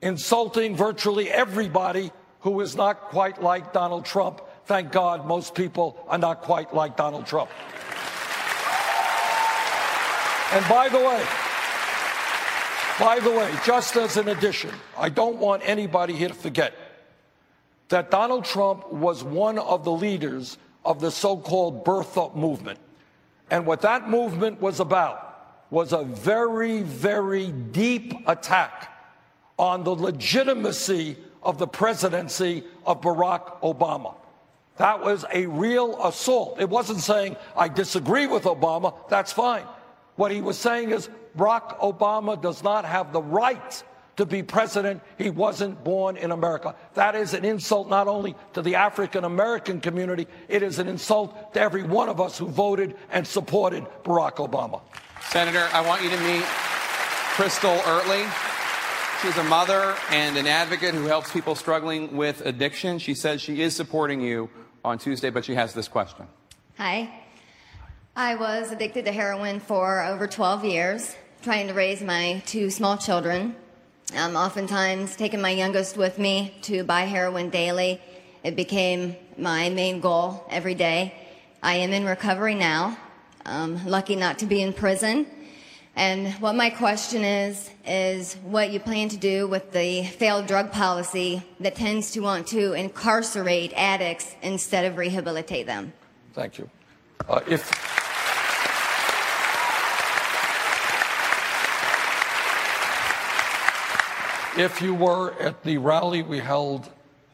insulting 0.02 0.76
virtually 0.76 1.30
everybody 1.30 2.12
who 2.40 2.60
is 2.60 2.76
not 2.76 3.00
quite 3.02 3.42
like 3.42 3.72
Donald 3.72 4.04
Trump. 4.04 4.40
Thank 4.66 4.92
God 4.92 5.26
most 5.26 5.54
people 5.54 6.04
are 6.08 6.18
not 6.18 6.42
quite 6.42 6.74
like 6.74 6.96
Donald 6.96 7.26
Trump. 7.26 7.50
And 10.56 10.66
by 10.70 10.88
the 10.88 10.96
way, 10.96 11.22
by 12.98 13.20
the 13.20 13.30
way, 13.30 13.52
just 13.66 13.94
as 13.94 14.16
an 14.16 14.28
addition, 14.28 14.70
I 14.96 15.10
don't 15.10 15.36
want 15.36 15.60
anybody 15.66 16.14
here 16.14 16.28
to 16.28 16.34
forget 16.34 16.72
that 17.90 18.10
Donald 18.10 18.46
Trump 18.46 18.90
was 18.90 19.22
one 19.22 19.58
of 19.58 19.84
the 19.84 19.92
leaders 19.92 20.56
of 20.82 20.98
the 20.98 21.10
so 21.10 21.36
called 21.36 21.84
birther 21.84 22.34
movement. 22.34 22.78
And 23.50 23.66
what 23.66 23.82
that 23.82 24.08
movement 24.08 24.58
was 24.58 24.80
about 24.80 25.66
was 25.70 25.92
a 25.92 26.04
very, 26.04 26.80
very 26.80 27.52
deep 27.52 28.14
attack 28.26 28.90
on 29.58 29.84
the 29.84 29.94
legitimacy 29.94 31.18
of 31.42 31.58
the 31.58 31.66
presidency 31.66 32.64
of 32.86 33.02
Barack 33.02 33.60
Obama. 33.60 34.14
That 34.78 35.02
was 35.02 35.26
a 35.34 35.44
real 35.44 36.02
assault. 36.02 36.62
It 36.62 36.70
wasn't 36.70 37.00
saying, 37.00 37.36
I 37.54 37.68
disagree 37.68 38.26
with 38.26 38.44
Obama, 38.44 38.94
that's 39.10 39.34
fine. 39.34 39.64
What 40.16 40.32
he 40.32 40.40
was 40.40 40.58
saying 40.58 40.90
is, 40.90 41.08
Barack 41.36 41.78
Obama 41.78 42.40
does 42.40 42.62
not 42.62 42.84
have 42.84 43.12
the 43.12 43.22
right 43.22 43.84
to 44.16 44.24
be 44.24 44.42
president. 44.42 45.02
He 45.18 45.30
wasn't 45.30 45.84
born 45.84 46.16
in 46.16 46.32
America. 46.32 46.74
That 46.94 47.14
is 47.14 47.34
an 47.34 47.44
insult 47.44 47.88
not 47.88 48.08
only 48.08 48.34
to 48.54 48.62
the 48.62 48.76
African 48.76 49.24
American 49.24 49.80
community, 49.80 50.26
it 50.48 50.62
is 50.62 50.78
an 50.78 50.88
insult 50.88 51.54
to 51.54 51.60
every 51.60 51.82
one 51.82 52.08
of 52.08 52.20
us 52.20 52.38
who 52.38 52.46
voted 52.46 52.96
and 53.10 53.26
supported 53.26 53.84
Barack 54.04 54.36
Obama. 54.36 54.80
Senator, 55.20 55.68
I 55.72 55.86
want 55.86 56.02
you 56.02 56.10
to 56.10 56.20
meet 56.20 56.44
Crystal 56.44 57.76
Ertley. 57.76 58.26
She's 59.22 59.36
a 59.36 59.44
mother 59.44 59.94
and 60.10 60.36
an 60.36 60.46
advocate 60.46 60.94
who 60.94 61.06
helps 61.06 61.32
people 61.32 61.54
struggling 61.54 62.16
with 62.16 62.44
addiction. 62.46 62.98
She 62.98 63.14
says 63.14 63.42
she 63.42 63.60
is 63.60 63.76
supporting 63.76 64.20
you 64.20 64.48
on 64.84 64.98
Tuesday, 64.98 65.30
but 65.30 65.44
she 65.44 65.54
has 65.54 65.74
this 65.74 65.88
question. 65.88 66.26
Hi. 66.78 67.25
I 68.18 68.34
was 68.34 68.72
addicted 68.72 69.04
to 69.04 69.12
heroin 69.12 69.60
for 69.60 70.02
over 70.02 70.26
12 70.26 70.64
years, 70.64 71.14
trying 71.42 71.68
to 71.68 71.74
raise 71.74 72.00
my 72.00 72.42
two 72.46 72.70
small 72.70 72.96
children. 72.96 73.54
Um, 74.16 74.36
oftentimes, 74.36 75.16
taking 75.16 75.42
my 75.42 75.50
youngest 75.50 75.98
with 75.98 76.18
me 76.18 76.54
to 76.62 76.82
buy 76.82 77.02
heroin 77.02 77.50
daily. 77.50 78.00
It 78.42 78.56
became 78.56 79.16
my 79.36 79.68
main 79.68 80.00
goal 80.00 80.46
every 80.48 80.74
day. 80.74 81.12
I 81.62 81.74
am 81.74 81.92
in 81.92 82.06
recovery 82.06 82.54
now. 82.54 82.96
Um, 83.44 83.84
lucky 83.84 84.16
not 84.16 84.38
to 84.38 84.46
be 84.46 84.62
in 84.62 84.72
prison. 84.72 85.26
And 85.94 86.32
what 86.40 86.54
my 86.54 86.70
question 86.70 87.22
is, 87.22 87.68
is 87.86 88.32
what 88.44 88.70
you 88.70 88.80
plan 88.80 89.10
to 89.10 89.18
do 89.18 89.46
with 89.46 89.72
the 89.72 90.04
failed 90.04 90.46
drug 90.46 90.72
policy 90.72 91.42
that 91.60 91.74
tends 91.74 92.12
to 92.12 92.20
want 92.20 92.46
to 92.46 92.72
incarcerate 92.72 93.74
addicts 93.76 94.34
instead 94.40 94.86
of 94.86 94.96
rehabilitate 94.96 95.66
them. 95.66 95.92
Thank 96.32 96.56
you. 96.56 96.70
Uh, 97.28 97.40
if 97.48 97.85
If 104.56 104.80
you 104.80 104.94
were 104.94 105.34
at 105.34 105.64
the 105.64 105.76
rally 105.76 106.22
we 106.22 106.38
held 106.38 106.88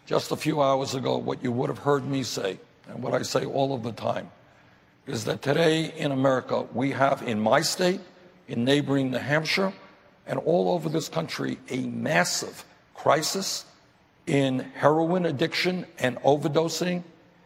just 0.06 0.32
a 0.32 0.36
few 0.36 0.60
hours 0.60 0.96
ago, 0.96 1.18
what 1.18 1.40
you 1.40 1.52
would 1.52 1.70
have 1.70 1.78
heard 1.78 2.04
me 2.04 2.24
say, 2.24 2.58
and 2.88 3.00
what 3.00 3.14
I 3.14 3.22
say 3.22 3.44
all 3.44 3.72
of 3.72 3.84
the 3.84 3.92
time, 3.92 4.28
is 5.06 5.24
that 5.26 5.40
today 5.40 5.94
in 5.96 6.10
America, 6.10 6.66
we 6.74 6.90
have 6.90 7.22
in 7.22 7.38
my 7.38 7.60
state, 7.60 8.00
in 8.48 8.64
neighboring 8.64 9.12
New 9.12 9.18
Hampshire, 9.18 9.72
and 10.26 10.40
all 10.40 10.72
over 10.72 10.88
this 10.88 11.08
country, 11.08 11.60
a 11.70 11.82
massive 11.86 12.64
crisis 12.92 13.66
in 14.26 14.58
heroin 14.74 15.24
addiction 15.24 15.86
and 16.00 16.16
overdosing 16.22 17.04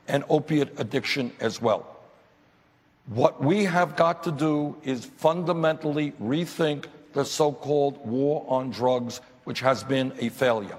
and 0.08 0.24
opiate 0.30 0.80
addiction 0.80 1.32
as 1.38 1.60
well. 1.60 1.86
What 3.08 3.44
we 3.44 3.64
have 3.64 3.94
got 3.94 4.24
to 4.24 4.32
do 4.32 4.74
is 4.84 5.04
fundamentally 5.04 6.12
rethink 6.12 6.86
the 7.12 7.26
so 7.26 7.52
called 7.52 8.06
war 8.06 8.46
on 8.48 8.70
drugs 8.70 9.20
which 9.46 9.60
has 9.60 9.84
been 9.84 10.12
a 10.18 10.28
failure. 10.28 10.76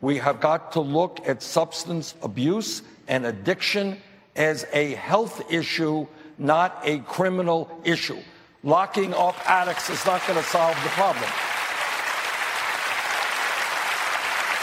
We 0.00 0.18
have 0.18 0.40
got 0.40 0.70
to 0.72 0.80
look 0.80 1.26
at 1.26 1.42
substance 1.42 2.14
abuse 2.22 2.82
and 3.08 3.26
addiction 3.26 4.00
as 4.36 4.64
a 4.72 4.94
health 4.94 5.50
issue, 5.50 6.06
not 6.38 6.80
a 6.84 7.00
criminal 7.00 7.68
issue. 7.82 8.20
Locking 8.62 9.12
up 9.14 9.34
addicts 9.50 9.90
is 9.90 10.06
not 10.06 10.24
going 10.28 10.38
to 10.38 10.48
solve 10.48 10.76
the 10.84 10.90
problem. 10.90 11.28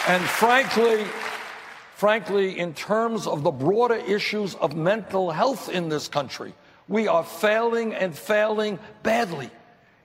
And 0.08 0.24
frankly, 0.24 1.06
frankly, 1.96 2.58
in 2.58 2.74
terms 2.74 3.28
of 3.28 3.44
the 3.44 3.52
broader 3.52 3.96
issues 3.96 4.56
of 4.56 4.78
mental 4.78 5.30
health 5.30 5.68
in 5.68 5.90
this 5.90 6.08
country, 6.08 6.54
we 6.88 7.10
are 7.10 7.26
failing 7.26 7.94
and 7.94 8.18
failing 8.18 8.80
badly. 9.04 9.52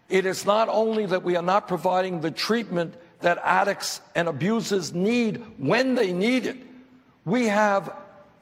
It 0.08 0.26
is 0.26 0.44
not 0.44 0.68
only 0.68 1.06
that 1.06 1.22
we 1.22 1.36
are 1.36 1.42
not 1.42 1.68
providing 1.68 2.22
the 2.22 2.32
treatment 2.32 2.94
that 3.26 3.40
addicts 3.42 4.00
and 4.14 4.28
abusers 4.28 4.94
need 4.94 5.42
when 5.58 5.96
they 5.96 6.12
need 6.12 6.46
it. 6.46 6.56
We 7.24 7.48
have 7.48 7.92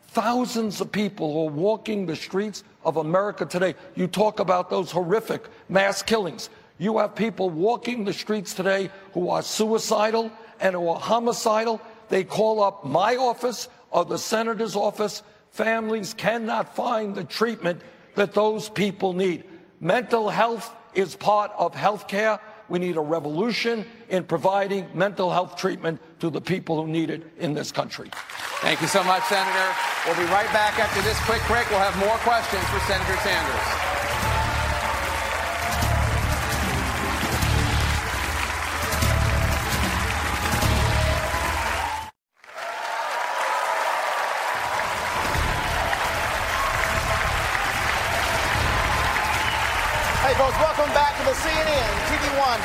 thousands 0.09 0.79
of 0.83 0.93
people 0.93 1.33
who 1.33 1.49
are 1.49 1.59
walking 1.59 2.05
the 2.05 2.15
streets 2.15 2.63
of 2.85 2.99
America 2.99 3.47
today. 3.47 3.77
You 3.95 4.07
talk 4.09 4.41
about 4.41 4.69
those 4.69 4.91
horrific 4.91 5.49
mass 5.71 6.03
killings. 6.03 6.51
You 6.77 6.99
have 6.99 7.15
people 7.15 7.49
walking 7.49 8.05
the 8.05 8.13
streets 8.13 8.53
today 8.53 8.91
who 9.15 9.31
are 9.31 9.41
suicidal 9.41 10.31
and 10.61 10.75
who 10.75 10.87
are 10.91 11.01
homicidal. 11.01 11.81
They 12.11 12.23
call 12.23 12.63
up 12.63 12.85
my 12.85 13.17
office 13.17 13.71
or 13.91 14.05
the 14.05 14.19
senator's 14.19 14.77
office. 14.77 15.23
Families 15.53 16.13
cannot 16.13 16.77
find 16.77 17.15
the 17.15 17.25
treatment 17.25 17.81
that 18.17 18.35
those 18.35 18.69
people 18.69 19.15
need. 19.15 19.45
Mental 19.81 20.29
health 20.29 20.71
is 20.95 21.17
part 21.17 21.53
of 21.57 21.75
health 21.75 22.07
care 22.07 22.39
We 22.69 22.79
need 22.79 22.97
a 22.97 23.01
revolution 23.01 23.85
in 24.09 24.25
providing 24.25 24.89
mental 24.95 25.31
health 25.31 25.57
treatment 25.57 26.01
to 26.21 26.31
the 26.31 26.41
people 26.41 26.81
who 26.81 26.91
need 26.91 27.11
it 27.11 27.23
in 27.39 27.55
this 27.55 27.71
country. 27.71 28.11
Thank 28.61 28.81
you 28.81 28.87
so 28.87 29.05
much, 29.05 29.23
Senator. 29.25 29.69
We'll 30.07 30.17
be 30.17 30.31
right 30.33 30.51
back 30.53 30.79
after 30.79 31.03
this 31.03 31.19
quick 31.25 31.43
break. 31.47 31.69
We'll 31.71 31.81
have 31.81 31.97
more 31.99 32.17
questions 32.19 32.65
for 32.69 32.81
Senator 32.81 33.17
Sanders. 33.23 33.84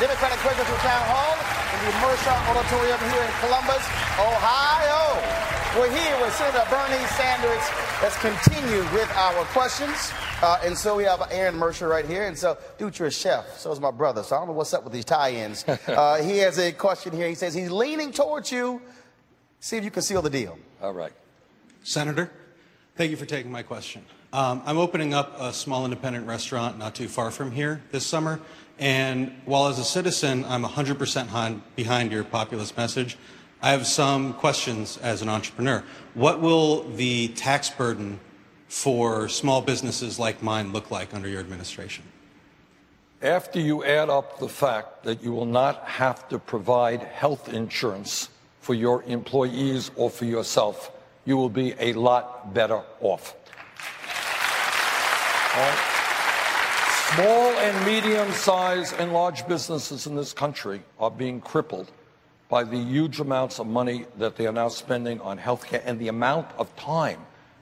Democratic 0.00 0.38
Presidential 0.38 0.76
Town 0.76 1.04
Hall 1.12 1.36
in 1.76 1.80
the 1.84 1.92
Mershon 2.00 2.40
Auditorium 2.48 2.98
here 3.12 3.20
in 3.20 3.32
Columbus, 3.44 3.84
Ohio. 4.16 5.12
We're 5.76 5.94
here 5.94 6.16
with 6.24 6.34
Senator 6.34 6.64
Bernie 6.70 7.04
Sanders. 7.20 7.60
Let's 8.00 8.16
continue 8.16 8.80
with 8.94 9.10
our 9.14 9.44
questions. 9.52 10.10
Uh, 10.40 10.58
and 10.64 10.76
so 10.76 10.96
we 10.96 11.04
have 11.04 11.22
Aaron 11.30 11.56
Mercer 11.56 11.86
right 11.86 12.06
here. 12.06 12.26
And 12.26 12.36
so, 12.36 12.56
dude, 12.78 12.98
you're 12.98 13.08
a 13.08 13.10
chef. 13.10 13.58
So 13.58 13.70
is 13.72 13.78
my 13.78 13.90
brother. 13.90 14.22
So 14.22 14.36
I 14.36 14.38
don't 14.38 14.48
know 14.48 14.54
what's 14.54 14.72
up 14.72 14.84
with 14.84 14.94
these 14.94 15.04
tie-ins. 15.04 15.66
Uh, 15.86 16.22
he 16.22 16.38
has 16.38 16.58
a 16.58 16.72
question 16.72 17.12
here. 17.12 17.28
He 17.28 17.34
says 17.34 17.52
he's 17.52 17.70
leaning 17.70 18.12
towards 18.12 18.50
you. 18.50 18.80
See 19.60 19.76
if 19.76 19.84
you 19.84 19.90
can 19.90 20.02
seal 20.02 20.22
the 20.22 20.30
deal. 20.30 20.58
All 20.80 20.94
right. 20.94 21.12
Senator, 21.82 22.32
thank 23.00 23.10
you 23.10 23.16
for 23.16 23.24
taking 23.24 23.50
my 23.50 23.62
question. 23.62 24.04
Um, 24.34 24.60
I'm 24.66 24.76
opening 24.76 25.14
up 25.14 25.34
a 25.40 25.54
small 25.54 25.86
independent 25.86 26.26
restaurant 26.26 26.76
not 26.76 26.94
too 26.94 27.08
far 27.08 27.30
from 27.30 27.50
here 27.50 27.82
this 27.92 28.04
summer. 28.04 28.40
And 28.78 29.32
while 29.46 29.68
as 29.68 29.78
a 29.78 29.84
citizen, 29.84 30.44
I'm 30.44 30.64
100% 30.64 31.60
behind 31.76 32.12
your 32.12 32.24
populist 32.24 32.76
message, 32.76 33.16
I 33.62 33.70
have 33.70 33.86
some 33.86 34.34
questions 34.34 34.98
as 34.98 35.22
an 35.22 35.30
entrepreneur. 35.30 35.82
What 36.12 36.42
will 36.42 36.82
the 36.90 37.28
tax 37.28 37.70
burden 37.70 38.20
for 38.68 39.30
small 39.30 39.62
businesses 39.62 40.18
like 40.18 40.42
mine 40.42 40.70
look 40.74 40.90
like 40.90 41.14
under 41.14 41.26
your 41.26 41.40
administration? 41.40 42.04
After 43.22 43.60
you 43.60 43.82
add 43.82 44.10
up 44.10 44.40
the 44.40 44.48
fact 44.50 45.04
that 45.04 45.22
you 45.22 45.32
will 45.32 45.46
not 45.46 45.88
have 45.88 46.28
to 46.28 46.38
provide 46.38 47.00
health 47.00 47.50
insurance 47.50 48.28
for 48.60 48.74
your 48.74 49.02
employees 49.04 49.90
or 49.96 50.10
for 50.10 50.26
yourself, 50.26 50.92
you 51.24 51.36
will 51.36 51.50
be 51.50 51.74
a 51.78 51.92
lot 51.92 52.54
better 52.54 52.82
off. 53.00 53.36
Small 57.14 57.50
and 57.58 57.86
medium 57.86 58.30
sized 58.32 58.94
and 58.98 59.12
large 59.12 59.46
businesses 59.48 60.06
in 60.06 60.14
this 60.14 60.32
country 60.32 60.82
are 60.98 61.10
being 61.10 61.40
crippled 61.40 61.90
by 62.48 62.64
the 62.64 62.76
huge 62.76 63.20
amounts 63.20 63.58
of 63.58 63.66
money 63.66 64.06
that 64.18 64.36
they 64.36 64.46
are 64.46 64.52
now 64.52 64.68
spending 64.68 65.20
on 65.20 65.38
healthcare 65.38 65.82
and 65.84 65.98
the 65.98 66.08
amount 66.08 66.46
of 66.56 66.74
time 66.76 67.18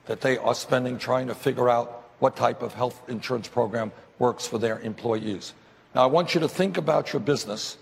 that 0.07 0.21
they 0.21 0.39
are 0.39 0.55
spending 0.55 0.99
trying 0.99 1.29
to 1.29 1.35
figure 1.35 1.69
out 1.69 2.11
what 2.19 2.37
type 2.37 2.63
of 2.63 2.75
health 2.75 3.01
insurance 3.09 3.49
program 3.49 3.93
works 4.19 4.47
for 4.47 4.59
their 4.59 4.81
employees. 4.81 5.55
Now, 5.95 6.03
I 6.03 6.07
want 6.07 6.35
you 6.35 6.41
to 6.41 6.49
think 6.49 6.77
about 6.77 7.13
your 7.13 7.21
business 7.21 7.77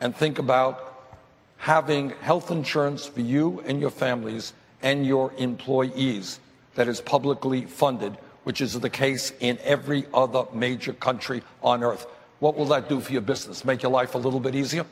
and 0.00 0.16
think 0.16 0.38
about 0.38 1.14
having 1.56 2.10
health 2.20 2.50
insurance 2.50 3.06
for 3.06 3.20
you 3.20 3.62
and 3.66 3.80
your 3.80 3.90
families 3.90 4.52
and 4.82 5.06
your 5.06 5.32
employees 5.38 6.40
that 6.74 6.88
is 6.88 7.00
publicly 7.00 7.66
funded 7.66 8.16
which 8.44 8.60
is 8.60 8.78
the 8.78 8.90
case 8.90 9.32
in 9.40 9.58
every 9.62 10.04
other 10.12 10.44
major 10.52 10.92
country 10.92 11.42
on 11.62 11.82
earth. 11.82 12.06
What 12.40 12.56
will 12.56 12.66
that 12.66 12.88
do 12.88 13.00
for 13.00 13.12
your 13.12 13.22
business? 13.22 13.64
Make 13.64 13.82
your 13.82 13.92
life 13.92 14.14
a 14.14 14.18
little 14.18 14.40
bit 14.40 14.54
easier? 14.54 14.84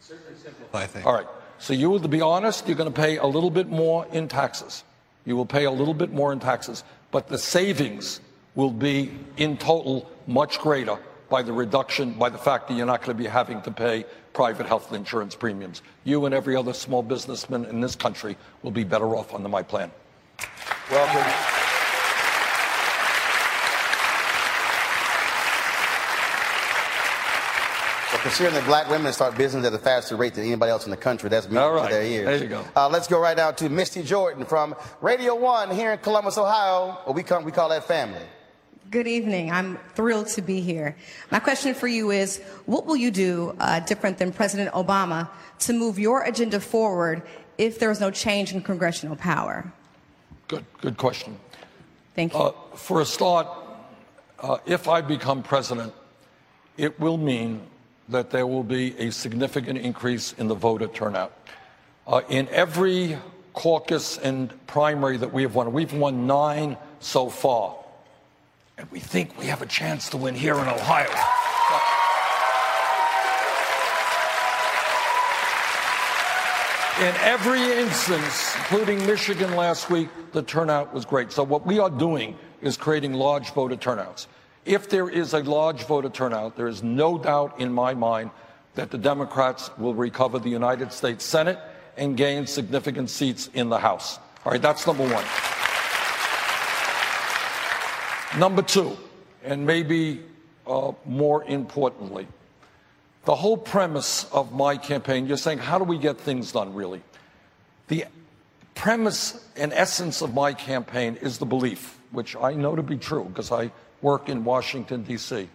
Certainly 0.00 0.38
simplify 0.42 0.86
things. 0.86 1.06
All 1.06 1.14
right. 1.14 1.26
So 1.58 1.72
you, 1.72 1.96
to 1.98 2.08
be 2.08 2.20
honest, 2.20 2.66
you're 2.66 2.76
going 2.76 2.92
to 2.92 3.00
pay 3.00 3.18
a 3.18 3.26
little 3.26 3.50
bit 3.50 3.68
more 3.68 4.06
in 4.12 4.26
taxes. 4.26 4.82
You 5.24 5.36
will 5.36 5.46
pay 5.46 5.64
a 5.64 5.70
little 5.70 5.94
bit 5.94 6.12
more 6.12 6.32
in 6.32 6.40
taxes, 6.40 6.82
but 7.12 7.28
the 7.28 7.38
savings 7.38 8.20
will 8.56 8.72
be 8.72 9.12
in 9.36 9.56
total 9.56 10.10
much 10.26 10.58
greater 10.58 10.98
by 11.30 11.42
the 11.42 11.52
reduction, 11.52 12.14
by 12.14 12.28
the 12.28 12.38
fact 12.38 12.68
that 12.68 12.74
you're 12.74 12.86
not 12.86 13.02
going 13.02 13.16
to 13.16 13.22
be 13.22 13.28
having 13.28 13.62
to 13.62 13.70
pay 13.70 14.04
private 14.32 14.66
health 14.66 14.92
insurance 14.92 15.34
premiums. 15.34 15.82
You 16.04 16.26
and 16.26 16.34
every 16.34 16.56
other 16.56 16.72
small 16.72 17.02
businessman 17.02 17.64
in 17.66 17.80
this 17.80 17.96
country 17.96 18.36
will 18.62 18.70
be 18.70 18.84
better 18.84 19.16
off 19.16 19.34
under 19.34 19.48
my 19.48 19.62
plan. 19.62 19.90
Welcome. 20.90 21.62
considering 28.22 28.54
that 28.54 28.64
black 28.64 28.88
women 28.88 29.12
start 29.12 29.36
business 29.36 29.66
at 29.66 29.74
a 29.74 29.78
faster 29.78 30.16
rate 30.16 30.34
than 30.34 30.44
anybody 30.44 30.70
else 30.70 30.84
in 30.84 30.90
the 30.90 30.96
country, 30.96 31.28
that's 31.28 31.46
music 31.46 31.62
All 31.62 31.74
right. 31.74 31.88
to 31.88 31.94
their 31.94 32.04
ears. 32.04 32.24
There 32.26 32.36
you 32.36 32.48
go. 32.48 32.64
Uh, 32.76 32.88
let's 32.88 33.08
go 33.08 33.20
right 33.20 33.36
now 33.36 33.50
to 33.50 33.68
Misty 33.68 34.02
Jordan 34.02 34.44
from 34.44 34.76
Radio 35.00 35.34
One 35.34 35.70
here 35.70 35.92
in 35.92 35.98
Columbus, 35.98 36.38
Ohio. 36.38 36.98
Well, 37.04 37.14
we 37.14 37.24
come, 37.24 37.44
we 37.44 37.52
call 37.52 37.68
that 37.70 37.84
family. 37.84 38.22
Good 38.92 39.06
evening. 39.06 39.50
I'm 39.50 39.78
thrilled 39.94 40.26
to 40.36 40.42
be 40.42 40.60
here. 40.60 40.94
My 41.30 41.38
question 41.38 41.72
for 41.72 41.88
you 41.88 42.10
is, 42.10 42.42
what 42.66 42.84
will 42.84 42.94
you 42.94 43.10
do 43.10 43.56
uh, 43.58 43.80
different 43.80 44.18
than 44.18 44.32
President 44.32 44.70
Obama 44.74 45.30
to 45.60 45.72
move 45.72 45.98
your 45.98 46.24
agenda 46.24 46.60
forward 46.60 47.22
if 47.56 47.78
there 47.78 47.90
is 47.90 48.00
no 48.00 48.10
change 48.10 48.52
in 48.52 48.60
congressional 48.60 49.16
power? 49.16 49.72
Good, 50.46 50.66
good 50.82 50.98
question. 50.98 51.38
Thank 52.14 52.34
you. 52.34 52.40
Uh, 52.40 52.52
for 52.74 53.00
a 53.00 53.06
start, 53.06 53.46
uh, 54.40 54.58
if 54.66 54.86
I 54.88 55.00
become 55.00 55.42
president, 55.42 55.94
it 56.76 57.00
will 57.00 57.16
mean 57.16 57.62
that 58.10 58.28
there 58.28 58.46
will 58.46 58.62
be 58.62 58.94
a 58.98 59.10
significant 59.10 59.78
increase 59.78 60.34
in 60.34 60.48
the 60.48 60.54
voter 60.54 60.88
turnout. 60.88 61.32
Uh, 62.06 62.20
in 62.28 62.46
every 62.48 63.16
caucus 63.54 64.18
and 64.18 64.52
primary 64.66 65.16
that 65.16 65.32
we 65.32 65.40
have 65.40 65.54
won, 65.54 65.72
we've 65.72 65.94
won 65.94 66.26
nine 66.26 66.76
so 67.00 67.30
far, 67.30 67.74
and 68.82 68.90
we 68.90 68.98
think 68.98 69.38
we 69.38 69.46
have 69.46 69.62
a 69.62 69.66
chance 69.66 70.10
to 70.10 70.16
win 70.16 70.34
here 70.34 70.58
in 70.58 70.66
Ohio. 70.66 71.08
In 76.98 77.14
every 77.22 77.62
instance, 77.78 78.56
including 78.56 79.06
Michigan 79.06 79.54
last 79.54 79.88
week, 79.88 80.08
the 80.32 80.42
turnout 80.42 80.92
was 80.92 81.04
great. 81.04 81.30
So, 81.30 81.44
what 81.44 81.64
we 81.64 81.78
are 81.78 81.90
doing 81.90 82.36
is 82.60 82.76
creating 82.76 83.12
large 83.12 83.52
voter 83.52 83.76
turnouts. 83.76 84.26
If 84.64 84.88
there 84.88 85.08
is 85.08 85.32
a 85.32 85.44
large 85.44 85.84
voter 85.84 86.10
turnout, 86.10 86.56
there 86.56 86.68
is 86.68 86.82
no 86.82 87.18
doubt 87.18 87.60
in 87.60 87.72
my 87.72 87.94
mind 87.94 88.30
that 88.74 88.90
the 88.90 88.98
Democrats 88.98 89.70
will 89.78 89.94
recover 89.94 90.40
the 90.40 90.50
United 90.50 90.92
States 90.92 91.24
Senate 91.24 91.58
and 91.96 92.16
gain 92.16 92.46
significant 92.46 93.10
seats 93.10 93.48
in 93.54 93.68
the 93.68 93.78
House. 93.78 94.18
All 94.44 94.50
right, 94.50 94.62
that's 94.62 94.86
number 94.88 95.04
one. 95.04 95.24
Number 98.38 98.62
two, 98.62 98.96
and 99.44 99.66
maybe 99.66 100.22
uh, 100.66 100.92
more 101.04 101.44
importantly, 101.44 102.26
the 103.24 103.34
whole 103.34 103.58
premise 103.58 104.24
of 104.32 104.52
my 104.52 104.76
campaign, 104.76 105.26
you're 105.26 105.36
saying, 105.36 105.58
how 105.58 105.78
do 105.78 105.84
we 105.84 105.98
get 105.98 106.18
things 106.18 106.52
done, 106.52 106.74
really? 106.74 107.02
The 107.88 108.06
premise 108.74 109.46
and 109.54 109.72
essence 109.72 110.22
of 110.22 110.32
my 110.32 110.54
campaign 110.54 111.16
is 111.20 111.38
the 111.38 111.46
belief, 111.46 111.98
which 112.10 112.34
I 112.34 112.54
know 112.54 112.74
to 112.74 112.82
be 112.82 112.96
true 112.96 113.24
because 113.24 113.52
I 113.52 113.70
work 114.00 114.28
in 114.28 114.44
Washington, 114.44 115.02
D.C., 115.02 115.48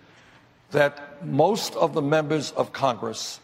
that 0.72 1.26
most 1.26 1.76
of 1.76 1.94
the 1.94 2.02
members 2.02 2.52
of 2.52 2.74
Congress 2.74 3.40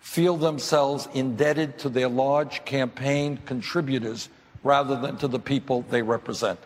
feel 0.00 0.36
themselves 0.36 1.08
indebted 1.12 1.78
to 1.80 1.88
their 1.88 2.08
large 2.08 2.64
campaign 2.64 3.38
contributors 3.46 4.28
rather 4.62 4.94
than 4.98 5.16
to 5.16 5.28
the 5.28 5.40
people 5.40 5.84
they 5.90 6.02
represent. 6.02 6.60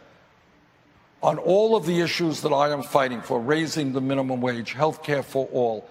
On 1.23 1.39
all 1.39 1.77
of 1.77 1.87
the 1.87 2.01
issues 2.01 2.41
that 2.43 2.53
I 2.53 2.71
am 2.71 2.83
fighting 2.83 3.21
for, 3.21 3.41
raising 3.41 3.93
the 3.93 4.01
minimum 4.01 4.41
wage, 4.41 4.73
health 4.73 5.03
care 5.03 5.23
for 5.23 5.47
all, 5.53 5.89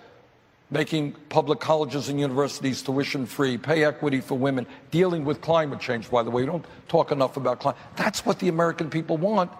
making 0.71 1.13
public 1.29 1.59
colleges 1.59 2.09
and 2.09 2.19
universities 2.19 2.81
tuition 2.81 3.25
free, 3.25 3.57
pay 3.57 3.83
equity 3.83 4.21
for 4.21 4.37
women, 4.37 4.65
dealing 4.91 5.25
with 5.25 5.41
climate 5.41 5.79
change, 5.79 6.09
by 6.09 6.23
the 6.23 6.31
way, 6.31 6.41
you 6.41 6.47
don't 6.47 6.65
talk 6.87 7.11
enough 7.11 7.37
about 7.37 7.59
climate. 7.59 7.79
That's 7.95 8.25
what 8.25 8.39
the 8.39 8.47
American 8.47 8.89
people 8.89 9.17
want. 9.17 9.51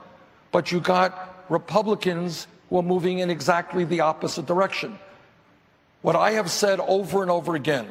But 0.52 0.72
you 0.72 0.80
got 0.80 1.46
Republicans 1.50 2.48
who 2.70 2.78
are 2.78 2.84
moving 2.84 3.20
in 3.20 3.30
exactly 3.30 3.86
the 3.86 4.02
opposite 4.02 4.46
direction. 4.46 4.98
What 6.02 6.16
I 6.16 6.32
have 6.32 6.50
said 6.50 6.80
over 6.80 7.22
and 7.22 7.30
over 7.30 7.56
again 7.56 7.88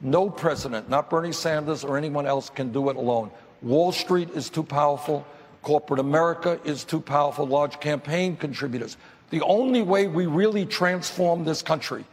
no 0.00 0.28
president, 0.28 0.90
not 0.90 1.08
Bernie 1.08 1.32
Sanders 1.32 1.82
or 1.82 1.96
anyone 1.96 2.26
else, 2.26 2.50
can 2.50 2.70
do 2.70 2.90
it 2.90 2.96
alone. 2.96 3.30
Wall 3.62 3.92
Street 3.92 4.30
is 4.34 4.50
too 4.50 4.62
powerful. 4.62 5.26
Corporate 5.66 5.98
America 5.98 6.60
is 6.62 6.84
too 6.84 7.00
powerful. 7.00 7.44
Large 7.44 7.80
campaign 7.80 8.36
contributors. 8.36 8.96
The 9.30 9.40
only 9.40 9.82
way 9.82 10.06
we 10.06 10.26
really 10.26 10.64
transform 10.64 11.44
this 11.44 11.60
country, 11.60 12.04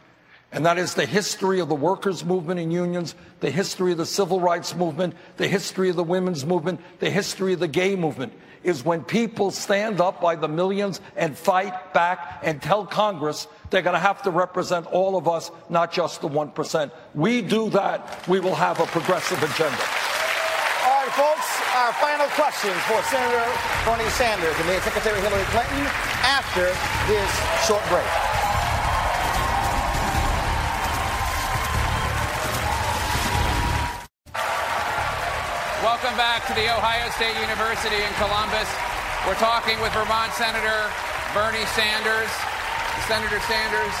and 0.50 0.66
that 0.66 0.76
is 0.76 0.94
the 0.94 1.06
history 1.06 1.60
of 1.60 1.68
the 1.68 1.76
workers' 1.76 2.24
movement 2.24 2.58
and 2.58 2.72
unions, 2.72 3.14
the 3.38 3.52
history 3.52 3.92
of 3.92 3.98
the 3.98 4.06
civil 4.06 4.40
rights 4.40 4.74
movement, 4.74 5.14
the 5.36 5.46
history 5.46 5.88
of 5.88 5.94
the 5.94 6.02
women's 6.02 6.44
movement, 6.44 6.80
the 6.98 7.10
history 7.10 7.52
of 7.52 7.60
the 7.60 7.68
gay 7.68 7.94
movement, 7.94 8.32
is 8.64 8.84
when 8.84 9.04
people 9.04 9.52
stand 9.52 10.00
up 10.00 10.20
by 10.20 10.34
the 10.34 10.48
millions 10.48 11.00
and 11.14 11.38
fight 11.38 11.94
back 11.94 12.40
and 12.42 12.60
tell 12.60 12.84
Congress 12.84 13.46
they're 13.70 13.82
going 13.82 13.94
to 13.94 14.00
have 14.00 14.20
to 14.22 14.32
represent 14.32 14.84
all 14.86 15.16
of 15.16 15.28
us, 15.28 15.52
not 15.68 15.92
just 15.92 16.22
the 16.22 16.28
1%. 16.28 16.90
We 17.14 17.40
do 17.40 17.70
that, 17.70 18.26
we 18.26 18.40
will 18.40 18.56
have 18.56 18.80
a 18.80 18.86
progressive 18.86 19.40
agenda. 19.44 19.78
Folks, 21.14 21.46
our 21.78 21.92
final 22.02 22.26
questions 22.34 22.74
for 22.90 22.98
Senator 23.06 23.46
Bernie 23.86 24.10
Sanders 24.18 24.50
and 24.58 24.82
Secretary 24.82 25.20
Hillary 25.22 25.46
Clinton 25.54 25.86
after 26.26 26.74
this 27.06 27.30
short 27.62 27.86
break. 27.86 28.02
Welcome 35.86 36.18
back 36.18 36.42
to 36.50 36.54
the 36.58 36.66
Ohio 36.66 37.06
State 37.14 37.38
University 37.38 38.02
in 38.02 38.10
Columbus. 38.18 38.66
We're 39.22 39.38
talking 39.38 39.78
with 39.78 39.94
Vermont 39.94 40.34
Senator 40.34 40.90
Bernie 41.30 41.62
Sanders. 41.78 42.26
Senator 43.06 43.38
Sanders, 43.46 43.94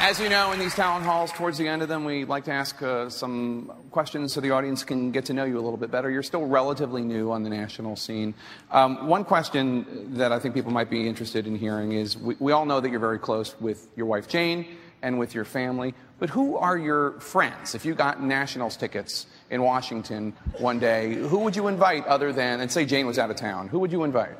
as 0.00 0.20
you 0.20 0.28
know, 0.28 0.52
in 0.52 0.58
these 0.58 0.74
town 0.74 1.02
halls, 1.02 1.32
towards 1.32 1.56
the 1.58 1.66
end 1.66 1.82
of 1.82 1.88
them, 1.88 2.04
we 2.04 2.24
like 2.24 2.44
to 2.44 2.52
ask 2.52 2.82
uh, 2.82 3.08
some 3.08 3.72
questions 3.90 4.32
so 4.32 4.40
the 4.40 4.50
audience 4.50 4.84
can 4.84 5.10
get 5.10 5.24
to 5.26 5.32
know 5.32 5.44
you 5.44 5.54
a 5.54 5.62
little 5.62 5.76
bit 5.76 5.90
better. 5.90 6.10
You're 6.10 6.22
still 6.22 6.46
relatively 6.46 7.02
new 7.02 7.30
on 7.30 7.42
the 7.42 7.50
national 7.50 7.96
scene. 7.96 8.34
Um, 8.70 9.06
one 9.06 9.24
question 9.24 10.14
that 10.14 10.32
I 10.32 10.38
think 10.38 10.54
people 10.54 10.72
might 10.72 10.90
be 10.90 11.08
interested 11.08 11.46
in 11.46 11.56
hearing 11.56 11.92
is 11.92 12.16
we, 12.16 12.36
we 12.38 12.52
all 12.52 12.66
know 12.66 12.80
that 12.80 12.90
you're 12.90 13.00
very 13.00 13.18
close 13.18 13.58
with 13.60 13.88
your 13.96 14.06
wife, 14.06 14.28
Jane, 14.28 14.66
and 15.02 15.18
with 15.18 15.34
your 15.34 15.44
family, 15.44 15.94
but 16.18 16.30
who 16.30 16.56
are 16.56 16.78
your 16.78 17.12
friends? 17.20 17.74
If 17.74 17.84
you 17.84 17.94
got 17.94 18.22
Nationals 18.22 18.76
tickets 18.76 19.26
in 19.50 19.62
Washington 19.62 20.34
one 20.58 20.78
day, 20.78 21.14
who 21.14 21.40
would 21.40 21.54
you 21.54 21.68
invite 21.68 22.06
other 22.06 22.32
than, 22.32 22.60
and 22.60 22.70
say 22.70 22.84
Jane 22.84 23.06
was 23.06 23.18
out 23.18 23.30
of 23.30 23.36
town, 23.36 23.68
who 23.68 23.78
would 23.80 23.92
you 23.92 24.04
invite? 24.04 24.36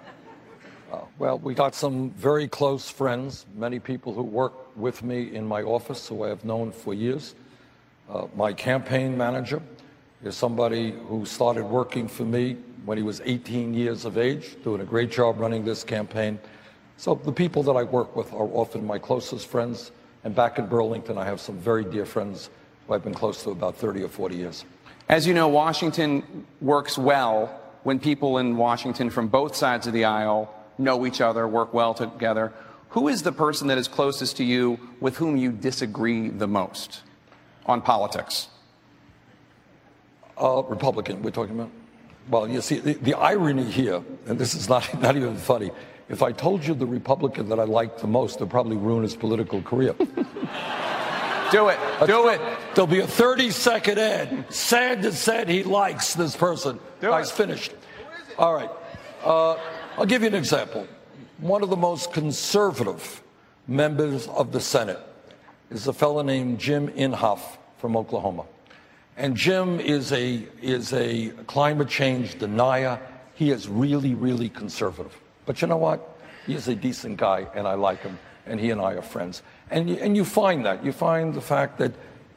Well, 1.18 1.38
we 1.38 1.55
got 1.55 1.74
some 1.74 2.11
very 2.11 2.49
close 2.49 2.90
friends, 2.90 3.47
many 3.55 3.78
people 3.78 4.12
who 4.12 4.22
work 4.22 4.76
with 4.76 5.03
me 5.03 5.34
in 5.34 5.47
my 5.47 5.62
office 5.62 6.09
who 6.09 6.24
I 6.24 6.28
have 6.28 6.45
known 6.45 6.72
for 6.72 6.95
years. 6.95 7.34
Uh, 8.09 8.26
my 8.34 8.53
campaign 8.53 9.16
manager 9.16 9.62
is 10.22 10.36
somebody 10.36 10.92
who 11.09 11.24
started 11.24 11.64
working 11.64 12.09
for 12.09 12.24
me 12.24 12.57
when 12.84 12.99
he 12.99 13.05
was 13.05 13.20
18 13.24 13.74
years 13.74 14.05
of 14.05 14.18
age, 14.18 14.57
doing 14.62 14.80
a 14.80 14.84
great 14.84 15.11
job 15.11 15.38
running 15.38 15.64
this 15.64 15.84
campaign. 15.84 16.38
So 16.97 17.14
the 17.14 17.32
people 17.32 17.62
that 17.64 17.72
I 17.72 17.82
work 17.82 18.14
with 18.14 18.32
are 18.32 18.49
often 18.53 18.86
my 18.86 18.99
closest 18.99 19.47
friends. 19.47 19.92
And 20.22 20.34
back 20.34 20.59
in 20.59 20.66
Burlington, 20.66 21.18
I 21.18 21.24
have 21.24 21.40
some 21.40 21.57
very 21.59 21.84
dear 21.84 22.07
friends 22.07 22.51
who 22.86 22.95
I've 22.95 23.05
been 23.05 23.14
close 23.14 23.42
to 23.45 23.51
about 23.51 23.76
30 23.76 24.03
or 24.03 24.09
40 24.09 24.36
years. 24.36 24.64
As 25.09 25.26
you 25.26 25.34
know, 25.34 25.49
Washington 25.49 26.47
works 26.61 26.97
well 26.97 27.61
when 27.82 27.99
people 27.99 28.38
in 28.38 28.57
Washington 28.57 29.11
from 29.11 29.28
both 29.28 29.55
sides 29.55 29.86
of 29.86 29.92
the 29.92 30.05
aisle 30.05 30.55
know 30.79 31.07
each 31.07 31.20
other, 31.20 31.47
work 31.47 31.75
well 31.75 31.95
together. 31.95 32.53
Who 32.91 33.09
is 33.09 33.22
the 33.22 33.33
person 33.33 33.68
that 33.68 33.79
is 33.79 33.89
closest 33.89 34.37
to 34.37 34.45
you 34.45 34.79
with 35.01 35.16
whom 35.16 35.37
you 35.37 35.51
disagree 35.51 36.29
the 36.29 36.47
most 36.47 37.03
on 37.66 37.83
politics? 37.83 38.49
Uh, 40.41 40.62
Republican, 40.68 41.22
we're 41.22 41.31
talking 41.31 41.59
about. 41.59 41.70
Well, 42.29 42.49
you 42.49 42.61
see, 42.61 42.79
the, 42.79 42.95
the 42.95 43.14
irony 43.14 43.70
here, 43.70 44.03
and 44.27 44.39
this 44.39 44.55
is 44.55 44.68
not, 44.68 45.01
not 45.01 45.16
even 45.16 45.37
funny, 45.37 45.70
if 46.09 46.22
I 46.22 46.33
told 46.33 46.64
you 46.64 46.75
the 46.75 46.87
Republican 46.87 47.49
that 47.49 47.59
I 47.59 47.64
liked 47.64 47.99
the 48.01 48.07
most, 48.07 48.37
it'd 48.37 48.51
probably 48.51 48.77
ruin 48.77 49.03
his 49.03 49.16
political 49.16 49.62
career. 49.62 49.95
Do 51.51 51.68
it. 51.68 51.79
Do 52.07 52.29
it. 52.29 52.41
There'll 52.75 52.89
be 52.89 53.01
a 53.01 53.07
30 53.07 53.51
second 53.51 53.99
ad. 53.99 54.53
Sanders 54.53 55.18
said 55.18 55.49
he 55.49 55.62
likes 55.62 56.14
this 56.14 56.37
person. 56.37 56.81
Do 57.01 57.12
I 57.12 57.20
it. 57.20 57.29
finished. 57.29 57.72
All 58.39 58.55
right. 58.55 58.70
Uh, 59.22 59.57
I'll 59.97 60.07
give 60.07 60.22
you 60.22 60.28
an 60.28 60.34
example. 60.34 60.88
One 61.38 61.62
of 61.62 61.70
the 61.70 61.76
most 61.76 62.12
conservative 62.12 63.22
members 63.68 64.26
of 64.26 64.51
the 64.51 64.61
Senate 64.61 64.99
is 65.70 65.86
a 65.86 65.92
fellow 65.92 66.20
named 66.22 66.59
Jim 66.59 66.88
Inhofe 66.88 67.59
from 67.78 67.97
Oklahoma. 67.97 68.45
And 69.16 69.36
Jim 69.36 69.78
is 69.78 70.11
a, 70.12 70.49
is 70.61 70.92
a 70.92 71.28
climate 71.47 71.88
change 71.88 72.40
denier. 72.40 72.99
He 73.34 73.53
is 73.53 73.68
really, 73.68 74.14
really 74.14 74.49
conservative. 74.49 75.16
But 75.47 75.62
you 75.62 75.68
know 75.68 75.76
what? 75.76 76.18
He 76.45 76.55
is 76.55 76.66
a 76.66 76.74
decent 76.74 77.16
guy, 77.16 77.47
and 77.55 77.68
I 77.68 77.74
like 77.74 78.03
him, 78.03 78.18
and 78.47 78.59
he 78.59 78.70
and 78.70 78.80
I 78.80 78.95
are 78.95 79.03
friends. 79.03 79.42
And 79.70 79.88
you, 79.88 79.97
and 79.97 80.16
you 80.16 80.24
find 80.24 80.66
that. 80.66 80.84
You 80.84 80.90
find 80.90 81.32
the 81.32 81.40
fact 81.40 81.78
that 81.78 81.92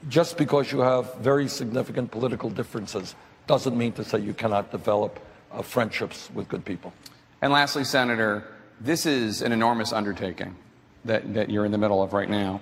just 0.09 0.37
because 0.37 0.71
you 0.71 0.81
have 0.81 1.15
very 1.15 1.47
significant 1.47 2.11
political 2.11 2.51
differences 2.51 3.15
doesn't 3.47 3.75
mean 3.75 3.93
to 3.93 4.03
say 4.03 4.19
you 4.19 4.35
cannot 4.35 4.69
develop 4.69 5.19
uh, 5.51 5.63
friendships 5.63 6.29
with 6.35 6.47
good 6.47 6.63
people. 6.63 6.93
And 7.41 7.53
lastly, 7.53 7.83
Senator, 7.83 8.43
this 8.79 9.05
is 9.05 9.41
an 9.41 9.51
enormous 9.51 9.93
undertaking 9.93 10.55
that, 11.05 11.33
that 11.33 11.49
you're 11.49 11.65
in 11.65 11.71
the 11.71 11.77
middle 11.77 12.01
of 12.01 12.13
right 12.13 12.29
now. 12.29 12.61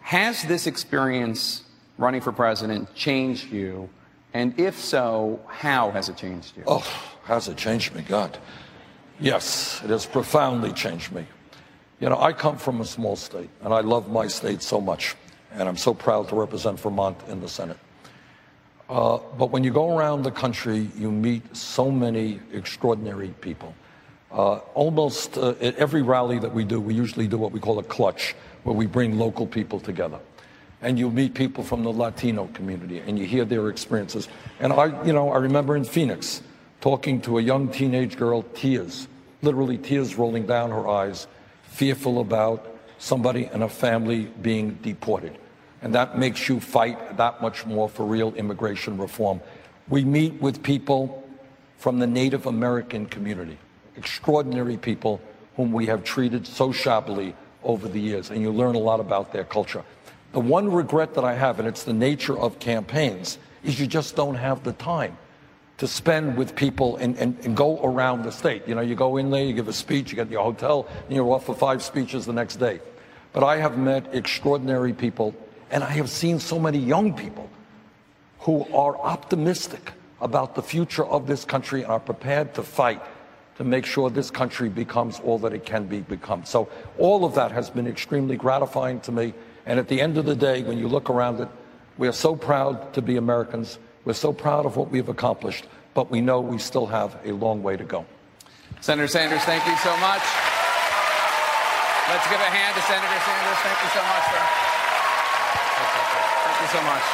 Has 0.00 0.42
this 0.44 0.66
experience 0.66 1.62
running 1.98 2.20
for 2.20 2.32
president 2.32 2.94
changed 2.94 3.52
you? 3.52 3.88
And 4.32 4.58
if 4.58 4.78
so, 4.78 5.40
how 5.48 5.90
has 5.90 6.08
it 6.08 6.16
changed 6.16 6.56
you? 6.56 6.62
Oh, 6.66 6.86
has 7.24 7.48
it 7.48 7.56
changed 7.56 7.94
me? 7.94 8.02
God. 8.02 8.38
Yes, 9.20 9.80
it 9.82 9.90
has 9.90 10.06
profoundly 10.06 10.72
changed 10.72 11.12
me. 11.12 11.26
You 12.00 12.08
know, 12.08 12.20
I 12.20 12.32
come 12.32 12.56
from 12.56 12.80
a 12.80 12.84
small 12.84 13.16
state, 13.16 13.50
and 13.62 13.74
I 13.74 13.80
love 13.80 14.08
my 14.08 14.28
state 14.28 14.62
so 14.62 14.80
much, 14.80 15.16
and 15.52 15.68
I'm 15.68 15.76
so 15.76 15.92
proud 15.92 16.28
to 16.28 16.36
represent 16.36 16.78
Vermont 16.78 17.18
in 17.28 17.40
the 17.40 17.48
Senate. 17.48 17.78
Uh, 18.88 19.18
but 19.36 19.50
when 19.50 19.64
you 19.64 19.72
go 19.72 19.96
around 19.96 20.22
the 20.22 20.30
country, 20.30 20.88
you 20.96 21.10
meet 21.10 21.56
so 21.56 21.90
many 21.90 22.40
extraordinary 22.52 23.28
people. 23.40 23.74
Uh, 24.30 24.56
almost 24.74 25.38
uh, 25.38 25.54
at 25.60 25.74
every 25.76 26.02
rally 26.02 26.38
that 26.38 26.52
we 26.52 26.64
do, 26.64 26.80
we 26.80 26.94
usually 26.94 27.26
do 27.26 27.38
what 27.38 27.50
we 27.50 27.60
call 27.60 27.78
a 27.78 27.82
clutch, 27.82 28.34
where 28.62 28.74
we 28.74 28.86
bring 28.86 29.18
local 29.18 29.46
people 29.46 29.80
together. 29.80 30.18
And 30.82 30.98
you 30.98 31.10
meet 31.10 31.34
people 31.34 31.64
from 31.64 31.82
the 31.82 31.92
Latino 31.92 32.48
community, 32.54 33.00
and 33.00 33.18
you 33.18 33.26
hear 33.26 33.44
their 33.44 33.68
experiences. 33.68 34.28
And 34.60 34.72
I, 34.72 35.04
you 35.04 35.12
know, 35.12 35.30
I 35.30 35.38
remember 35.38 35.76
in 35.76 35.84
Phoenix 35.84 36.42
talking 36.80 37.20
to 37.22 37.38
a 37.38 37.42
young 37.42 37.68
teenage 37.68 38.16
girl, 38.16 38.42
tears, 38.54 39.08
literally 39.42 39.78
tears 39.78 40.16
rolling 40.16 40.46
down 40.46 40.70
her 40.70 40.86
eyes, 40.86 41.26
fearful 41.62 42.20
about 42.20 42.76
somebody 42.98 43.46
and 43.46 43.62
a 43.62 43.68
family 43.68 44.24
being 44.42 44.74
deported. 44.82 45.36
And 45.82 45.94
that 45.94 46.18
makes 46.18 46.48
you 46.48 46.60
fight 46.60 47.16
that 47.16 47.40
much 47.40 47.64
more 47.64 47.88
for 47.88 48.04
real 48.04 48.34
immigration 48.34 48.98
reform. 48.98 49.40
We 49.88 50.04
meet 50.04 50.40
with 50.40 50.62
people 50.62 51.24
from 51.78 51.98
the 51.98 52.06
Native 52.06 52.46
American 52.46 53.06
community, 53.06 53.58
extraordinary 53.98 54.76
people 54.76 55.20
whom 55.56 55.72
we 55.72 55.86
have 55.86 56.04
treated 56.04 56.46
so 56.46 56.72
shabbily 56.72 57.34
over 57.64 57.88
the 57.88 58.00
years, 58.00 58.30
and 58.30 58.40
you 58.40 58.50
learn 58.50 58.76
a 58.76 58.78
lot 58.78 59.00
about 59.00 59.32
their 59.32 59.44
culture. 59.44 59.82
The 60.32 60.40
one 60.40 60.70
regret 60.70 61.14
that 61.14 61.24
I 61.24 61.34
have, 61.34 61.58
and 61.58 61.66
it's 61.66 61.82
the 61.82 61.92
nature 61.92 62.38
of 62.38 62.60
campaigns, 62.60 63.38
is 63.64 63.80
you 63.80 63.86
just 63.86 64.14
don't 64.14 64.36
have 64.36 64.62
the 64.62 64.72
time 64.72 65.18
to 65.78 65.88
spend 65.88 66.36
with 66.36 66.54
people 66.54 66.96
and, 66.96 67.16
and, 67.18 67.36
and 67.44 67.56
go 67.56 67.82
around 67.82 68.22
the 68.22 68.32
state. 68.32 68.66
You 68.66 68.74
know, 68.74 68.80
you 68.80 68.94
go 68.94 69.16
in 69.16 69.30
there, 69.30 69.44
you 69.44 69.52
give 69.52 69.68
a 69.68 69.72
speech, 69.72 70.10
you 70.10 70.16
get 70.16 70.30
your 70.30 70.42
hotel, 70.42 70.86
and 71.06 71.16
you're 71.16 71.30
off 71.32 71.46
for 71.46 71.54
five 71.54 71.82
speeches 71.82 72.26
the 72.26 72.32
next 72.32 72.56
day. 72.56 72.80
But 73.32 73.42
I 73.42 73.56
have 73.56 73.78
met 73.78 74.14
extraordinary 74.14 74.92
people, 74.92 75.34
and 75.70 75.82
I 75.82 75.90
have 75.90 76.08
seen 76.08 76.38
so 76.40 76.58
many 76.58 76.78
young 76.78 77.14
people 77.14 77.48
who 78.40 78.66
are 78.72 78.96
optimistic 78.96 79.92
about 80.20 80.54
the 80.54 80.62
future 80.62 81.04
of 81.06 81.26
this 81.26 81.44
country 81.44 81.82
and 81.82 81.90
are 81.90 82.00
prepared 82.00 82.54
to 82.54 82.62
fight 82.62 83.02
to 83.58 83.64
make 83.64 83.84
sure 83.84 84.08
this 84.08 84.30
country 84.30 84.68
becomes 84.68 85.20
all 85.20 85.38
that 85.40 85.52
it 85.52 85.66
can 85.66 85.84
be 85.84 86.00
become. 86.00 86.44
So 86.44 86.68
all 86.96 87.24
of 87.24 87.34
that 87.34 87.50
has 87.50 87.68
been 87.68 87.86
extremely 87.86 88.36
gratifying 88.36 89.00
to 89.00 89.12
me. 89.12 89.34
And 89.66 89.78
at 89.78 89.88
the 89.88 90.00
end 90.00 90.16
of 90.16 90.24
the 90.24 90.36
day, 90.36 90.62
when 90.62 90.78
you 90.78 90.88
look 90.88 91.10
around 91.10 91.40
it, 91.40 91.48
we 91.98 92.06
are 92.06 92.12
so 92.12 92.36
proud 92.36 92.94
to 92.94 93.02
be 93.02 93.16
Americans. 93.16 93.78
We're 94.04 94.14
so 94.14 94.32
proud 94.32 94.64
of 94.64 94.76
what 94.76 94.90
we've 94.90 95.08
accomplished, 95.08 95.66
but 95.92 96.08
we 96.08 96.20
know 96.20 96.40
we 96.40 96.58
still 96.58 96.86
have 96.86 97.18
a 97.24 97.32
long 97.32 97.62
way 97.62 97.76
to 97.76 97.82
go. 97.84 98.06
Senator 98.80 99.08
Sanders, 99.08 99.42
thank 99.42 99.66
you 99.66 99.76
so 99.78 99.90
much. 99.98 100.22
Let's 102.08 102.30
give 102.30 102.38
a 102.38 102.50
hand 102.54 102.78
to 102.78 102.82
Senator 102.86 103.20
Sanders. 103.26 103.58
Thank 103.66 103.78
you 103.82 103.90
so 103.90 104.02
much, 104.06 104.24
sir. 104.30 104.44
Thank 106.46 106.58
you 106.62 106.70
so 106.72 106.80
much. 106.86 107.04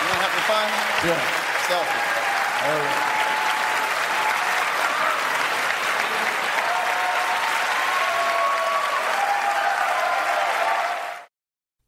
You 0.00 0.08
want 0.08 0.16
to 0.16 0.24
have 0.24 0.32
some 0.32 0.48
fun? 0.48 0.68
Yeah. 1.04 1.20
Selfie. 1.68 3.23